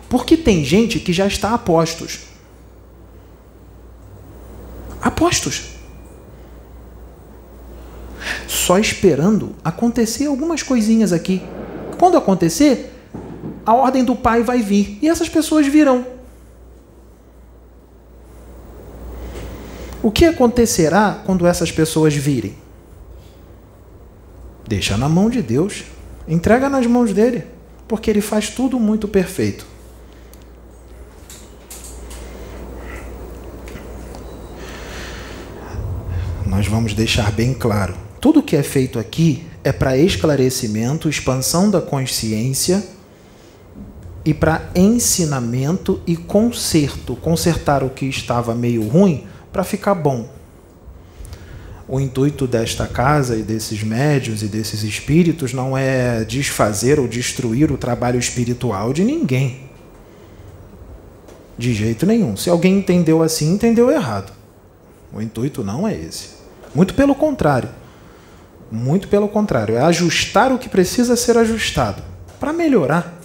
Porque 0.09 0.37
tem 0.37 0.63
gente 0.63 0.99
que 0.99 1.13
já 1.13 1.27
está 1.27 1.53
a 1.53 1.57
postos. 1.57 2.21
Apostos. 5.01 5.75
Só 8.47 8.79
esperando 8.79 9.55
acontecer 9.63 10.25
algumas 10.25 10.63
coisinhas 10.63 11.13
aqui. 11.13 11.41
Quando 11.99 12.17
acontecer, 12.17 12.93
a 13.65 13.73
ordem 13.73 14.03
do 14.03 14.15
Pai 14.15 14.43
vai 14.43 14.61
vir 14.61 14.97
e 15.01 15.09
essas 15.09 15.29
pessoas 15.29 15.67
virão. 15.67 16.05
O 20.01 20.11
que 20.11 20.25
acontecerá 20.25 21.21
quando 21.25 21.45
essas 21.45 21.71
pessoas 21.71 22.13
virem? 22.13 22.55
Deixa 24.67 24.97
na 24.97 25.07
mão 25.07 25.29
de 25.29 25.41
Deus. 25.41 25.85
Entrega 26.27 26.69
nas 26.69 26.85
mãos 26.85 27.13
dele. 27.13 27.43
porque 27.87 28.09
ele 28.09 28.19
faz 28.19 28.49
tudo 28.49 28.77
muito 28.79 29.07
perfeito. 29.07 29.65
Nós 36.45 36.67
vamos 36.67 36.93
deixar 36.93 37.31
bem 37.31 37.53
claro: 37.53 37.95
tudo 38.19 38.43
que 38.43 38.55
é 38.55 38.63
feito 38.63 38.99
aqui 38.99 39.45
é 39.63 39.71
para 39.71 39.97
esclarecimento, 39.97 41.07
expansão 41.07 41.71
da 41.71 41.79
consciência 41.79 42.83
e 44.25 44.33
para 44.33 44.69
ensinamento 44.75 46.01
e 46.05 46.17
conserto 46.17 47.15
consertar 47.15 47.83
o 47.83 47.89
que 47.89 48.05
estava 48.05 48.53
meio 48.53 48.85
ruim 48.85 49.25
para 49.53 49.63
ficar 49.63 49.95
bom. 49.95 50.36
O 51.87 52.01
intuito 52.01 52.45
desta 52.45 52.85
casa 52.85 53.37
e 53.37 53.43
desses 53.43 53.81
médios 53.81 54.43
e 54.43 54.47
desses 54.47 54.83
espíritos 54.83 55.53
não 55.53 55.77
é 55.77 56.25
desfazer 56.25 56.99
ou 56.99 57.07
destruir 57.07 57.71
o 57.71 57.77
trabalho 57.77 58.19
espiritual 58.19 58.91
de 58.91 59.05
ninguém. 59.05 59.69
De 61.57 61.73
jeito 61.73 62.05
nenhum. 62.05 62.35
Se 62.35 62.49
alguém 62.49 62.79
entendeu 62.79 63.23
assim, 63.23 63.53
entendeu 63.53 63.89
errado. 63.89 64.33
O 65.13 65.21
intuito 65.21 65.63
não 65.63 65.87
é 65.87 65.95
esse. 65.95 66.31
Muito 66.75 66.93
pelo 66.93 67.15
contrário. 67.15 67.69
Muito 68.69 69.07
pelo 69.07 69.29
contrário. 69.29 69.77
É 69.77 69.81
ajustar 69.81 70.51
o 70.51 70.59
que 70.59 70.67
precisa 70.67 71.15
ser 71.15 71.37
ajustado 71.37 72.03
para 72.37 72.51
melhorar. 72.51 73.17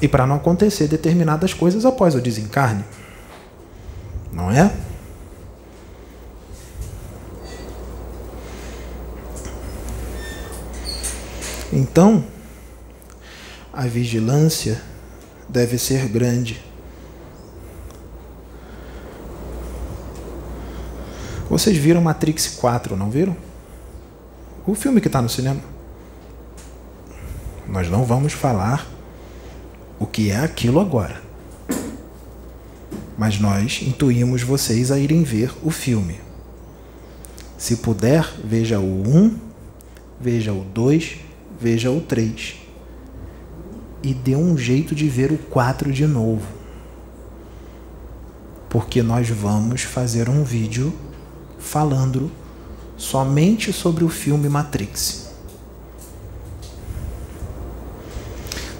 E 0.00 0.06
para 0.06 0.24
não 0.24 0.36
acontecer 0.36 0.86
determinadas 0.86 1.52
coisas 1.52 1.84
após 1.84 2.14
o 2.14 2.20
desencarne. 2.20 2.84
Não 4.32 4.52
é? 4.52 4.70
Então, 11.76 12.24
a 13.70 13.82
vigilância 13.82 14.80
deve 15.46 15.76
ser 15.76 16.08
grande. 16.08 16.58
Vocês 21.50 21.76
viram 21.76 22.00
Matrix 22.00 22.46
4, 22.56 22.96
não 22.96 23.10
viram? 23.10 23.36
O 24.66 24.74
filme 24.74 25.02
que 25.02 25.06
está 25.06 25.20
no 25.20 25.28
cinema. 25.28 25.60
Nós 27.68 27.90
não 27.90 28.06
vamos 28.06 28.32
falar 28.32 28.88
o 29.98 30.06
que 30.06 30.30
é 30.30 30.38
aquilo 30.38 30.80
agora. 30.80 31.20
Mas 33.18 33.38
nós 33.38 33.82
intuímos 33.82 34.42
vocês 34.42 34.90
a 34.90 34.98
irem 34.98 35.22
ver 35.22 35.52
o 35.62 35.70
filme. 35.70 36.22
Se 37.58 37.76
puder, 37.76 38.26
veja 38.42 38.80
o 38.80 39.06
1, 39.06 39.38
veja 40.18 40.54
o 40.54 40.64
2 40.64 41.25
veja 41.60 41.90
o 41.90 42.00
3. 42.00 42.56
E 44.02 44.14
dê 44.14 44.36
um 44.36 44.56
jeito 44.56 44.94
de 44.94 45.08
ver 45.08 45.32
o 45.32 45.38
4 45.38 45.92
de 45.92 46.06
novo. 46.06 46.46
Porque 48.68 49.02
nós 49.02 49.28
vamos 49.28 49.82
fazer 49.82 50.28
um 50.28 50.44
vídeo 50.44 50.92
falando 51.58 52.30
somente 52.96 53.72
sobre 53.72 54.04
o 54.04 54.08
filme 54.08 54.48
Matrix. 54.48 55.26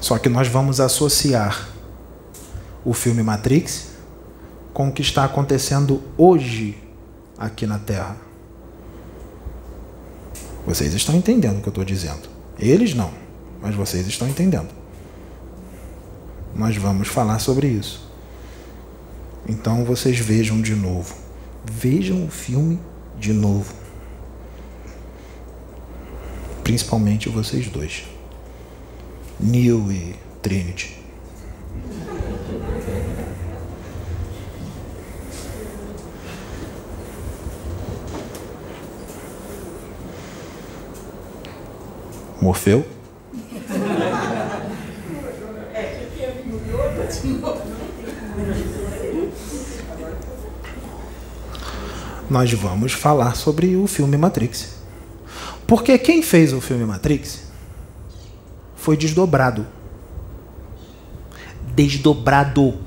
Só 0.01 0.19
que 0.19 0.29
nós 0.29 0.47
vamos 0.47 0.81
associar 0.81 1.69
o 2.85 2.93
filme 2.93 3.23
Matrix 3.23 3.89
com 4.73 4.89
o 4.89 4.93
que 4.93 5.03
está 5.03 5.25
acontecendo 5.25 6.01
hoje 6.17 6.79
aqui 7.37 7.67
na 7.67 7.79
Terra. 7.79 8.17
Vocês 10.67 10.95
estão 10.95 11.15
entendendo 11.17 11.59
o 11.59 11.63
que 11.63 11.69
eu 11.69 11.71
estou 11.71 11.85
dizendo. 11.85 12.36
Eles 12.59 12.95
não, 12.95 13.13
mas 13.61 13.75
vocês 13.75 14.07
estão 14.07 14.29
entendendo. 14.29 14.71
Nós 16.55 16.77
vamos 16.77 17.09
falar 17.09 17.39
sobre 17.39 17.67
isso. 17.69 18.11
Então 19.49 19.85
vocês 19.85 20.19
vejam 20.19 20.61
de 20.61 20.75
novo. 20.75 21.15
Vejam 21.71 22.25
o 22.25 22.29
filme 22.29 22.81
de 23.19 23.33
novo. 23.33 23.75
Principalmente 26.65 27.29
vocês 27.29 27.69
dois. 27.69 28.05
Neil 29.39 29.93
e 29.93 30.17
Trinity. 30.43 30.99
Morfeu? 42.47 42.87
Nós 52.31 52.53
vamos 52.53 52.93
falar 52.93 53.35
sobre 53.35 53.75
o 53.75 53.89
filme 53.89 54.17
Matrix. 54.17 54.77
Porque 55.67 55.99
quem 55.99 56.23
fez 56.23 56.53
o 56.53 56.61
filme 56.61 56.85
Matrix 56.85 57.49
foi 58.77 58.97
desdobrado. 58.97 59.67
Desdobrado. 61.75 62.79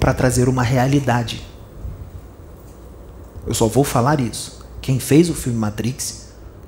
Para 0.00 0.14
trazer 0.14 0.48
uma 0.48 0.62
realidade. 0.62 1.44
Eu 3.46 3.52
só 3.52 3.66
vou 3.66 3.84
falar 3.84 4.20
isso. 4.20 4.64
Quem 4.80 4.98
fez 4.98 5.28
o 5.28 5.34
filme 5.34 5.58
Matrix 5.58 6.23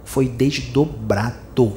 foi 0.06 0.28
desdobrado. 0.28 1.76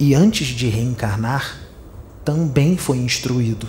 E 0.00 0.14
antes 0.14 0.48
de 0.48 0.66
reencarnar, 0.66 1.60
também 2.24 2.76
foi 2.76 2.96
instruído. 2.96 3.68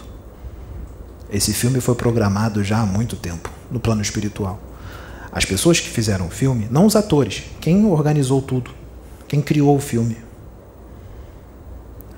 Esse 1.30 1.54
filme 1.54 1.80
foi 1.82 1.94
programado 1.94 2.64
já 2.64 2.80
há 2.80 2.86
muito 2.86 3.16
tempo, 3.16 3.52
no 3.70 3.80
plano 3.80 4.02
espiritual. 4.02 4.60
As 5.32 5.44
pessoas 5.44 5.80
que 5.80 5.90
fizeram 5.90 6.28
o 6.28 6.32
filme, 6.32 6.68
não 6.72 6.86
os 6.86 6.96
atores, 6.96 7.44
quem 7.60 7.86
organizou 7.86 8.42
tudo, 8.42 8.72
quem 9.28 9.42
criou 9.42 9.76
o 9.76 9.82
filme, 9.82 10.18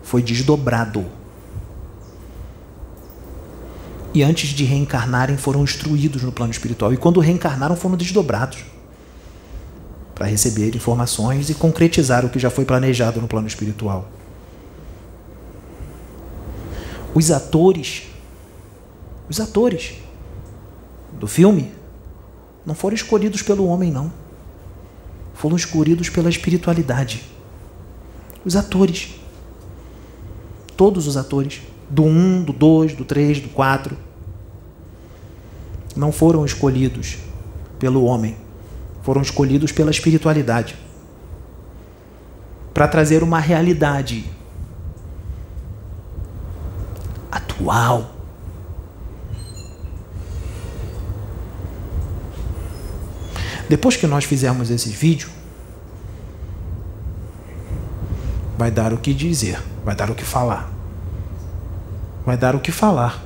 foi 0.04 0.22
desdobrado. 0.22 1.06
E 4.14 4.24
antes 4.24 4.50
de 4.50 4.64
reencarnarem, 4.64 5.38
foram 5.38 5.64
instruídos 5.64 6.22
no 6.22 6.32
plano 6.32 6.52
espiritual. 6.52 6.94
E 6.94 6.98
quando 6.98 7.20
reencarnaram, 7.20 7.76
foram 7.76 7.98
desdobrados 7.98 8.77
para 10.18 10.26
receber 10.26 10.76
informações 10.76 11.48
e 11.48 11.54
concretizar 11.54 12.26
o 12.26 12.30
que 12.30 12.40
já 12.40 12.50
foi 12.50 12.66
planejado 12.66 13.22
no 13.22 13.28
plano 13.28 13.48
espiritual. 13.48 14.10
Os 17.14 17.30
atores, 17.30 18.08
os 19.30 19.40
atores 19.40 19.94
do 21.14 21.28
filme 21.28 21.72
não 22.66 22.74
foram 22.74 22.96
escolhidos 22.96 23.44
pelo 23.44 23.68
homem, 23.68 23.92
não. 23.92 24.12
Foram 25.36 25.56
escolhidos 25.56 26.10
pela 26.10 26.30
espiritualidade. 26.30 27.24
Os 28.44 28.56
atores. 28.56 29.20
Todos 30.76 31.06
os 31.06 31.16
atores. 31.16 31.62
Do 31.92 32.04
1, 32.04 32.44
do 32.44 32.54
2, 32.54 32.96
do 32.96 33.06
3, 33.06 33.40
do 33.42 33.50
4. 33.50 33.96
Não 35.96 36.12
foram 36.12 36.44
escolhidos 36.44 37.18
pelo 37.78 38.04
homem 38.04 38.47
foram 39.08 39.22
escolhidos 39.22 39.72
pela 39.72 39.90
espiritualidade 39.90 40.76
para 42.74 42.90
trazer 42.90 43.24
uma 43.24 43.40
realidade 43.40 44.30
atual. 47.32 48.12
Depois 53.70 53.96
que 53.96 54.06
nós 54.06 54.26
fizermos 54.26 54.70
esse 54.70 54.90
vídeo, 54.90 55.30
vai 58.58 58.70
dar 58.70 58.92
o 58.92 58.98
que 58.98 59.14
dizer, 59.14 59.58
vai 59.86 59.96
dar 59.96 60.12
o 60.12 60.16
que 60.16 60.26
falar. 60.26 60.70
Vai 62.26 62.36
dar 62.36 62.58
o 62.58 62.60
que 62.60 62.74
falar. 62.74 63.24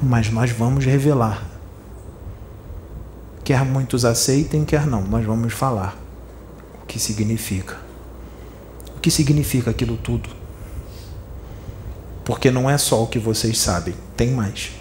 Mas 0.00 0.30
nós 0.30 0.52
vamos 0.52 0.84
revelar 0.84 1.47
Quer 3.48 3.64
muitos 3.64 4.04
aceitem, 4.04 4.62
quer 4.62 4.86
não. 4.86 5.00
Nós 5.00 5.24
vamos 5.24 5.54
falar 5.54 5.96
o 6.82 6.86
que 6.86 6.98
significa. 6.98 7.78
O 8.94 9.00
que 9.00 9.10
significa 9.10 9.70
aquilo 9.70 9.96
tudo? 9.96 10.28
Porque 12.26 12.50
não 12.50 12.68
é 12.68 12.76
só 12.76 13.02
o 13.02 13.06
que 13.06 13.18
vocês 13.18 13.58
sabem, 13.58 13.94
tem 14.14 14.32
mais. 14.32 14.72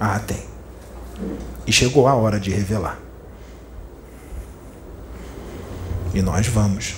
Ah, 0.00 0.18
tem. 0.18 0.42
E 1.66 1.70
chegou 1.70 2.08
a 2.08 2.14
hora 2.14 2.40
de 2.40 2.50
revelar. 2.50 2.98
E 6.14 6.22
nós 6.22 6.46
vamos. 6.46 6.94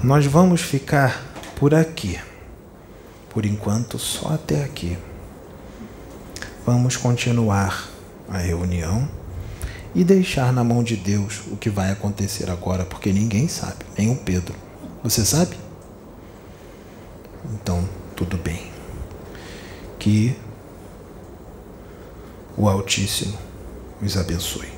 Nós 0.00 0.24
vamos 0.26 0.60
ficar 0.60 1.26
por 1.56 1.74
aqui. 1.74 2.20
Por 3.30 3.44
enquanto, 3.44 3.98
só 3.98 4.28
até 4.28 4.62
aqui. 4.62 4.96
Vamos 6.66 6.96
continuar 6.96 7.88
a 8.28 8.38
reunião 8.38 9.08
e 9.94 10.02
deixar 10.02 10.52
na 10.52 10.64
mão 10.64 10.82
de 10.82 10.96
Deus 10.96 11.42
o 11.46 11.56
que 11.56 11.70
vai 11.70 11.92
acontecer 11.92 12.50
agora, 12.50 12.84
porque 12.84 13.12
ninguém 13.12 13.46
sabe, 13.46 13.86
nem 13.96 14.10
o 14.10 14.16
Pedro. 14.16 14.54
Você 15.02 15.24
sabe? 15.24 15.56
Então, 17.54 17.88
tudo 18.16 18.36
bem. 18.36 18.66
Que 19.96 20.36
o 22.56 22.68
Altíssimo 22.68 23.38
os 24.02 24.16
abençoe. 24.16 24.75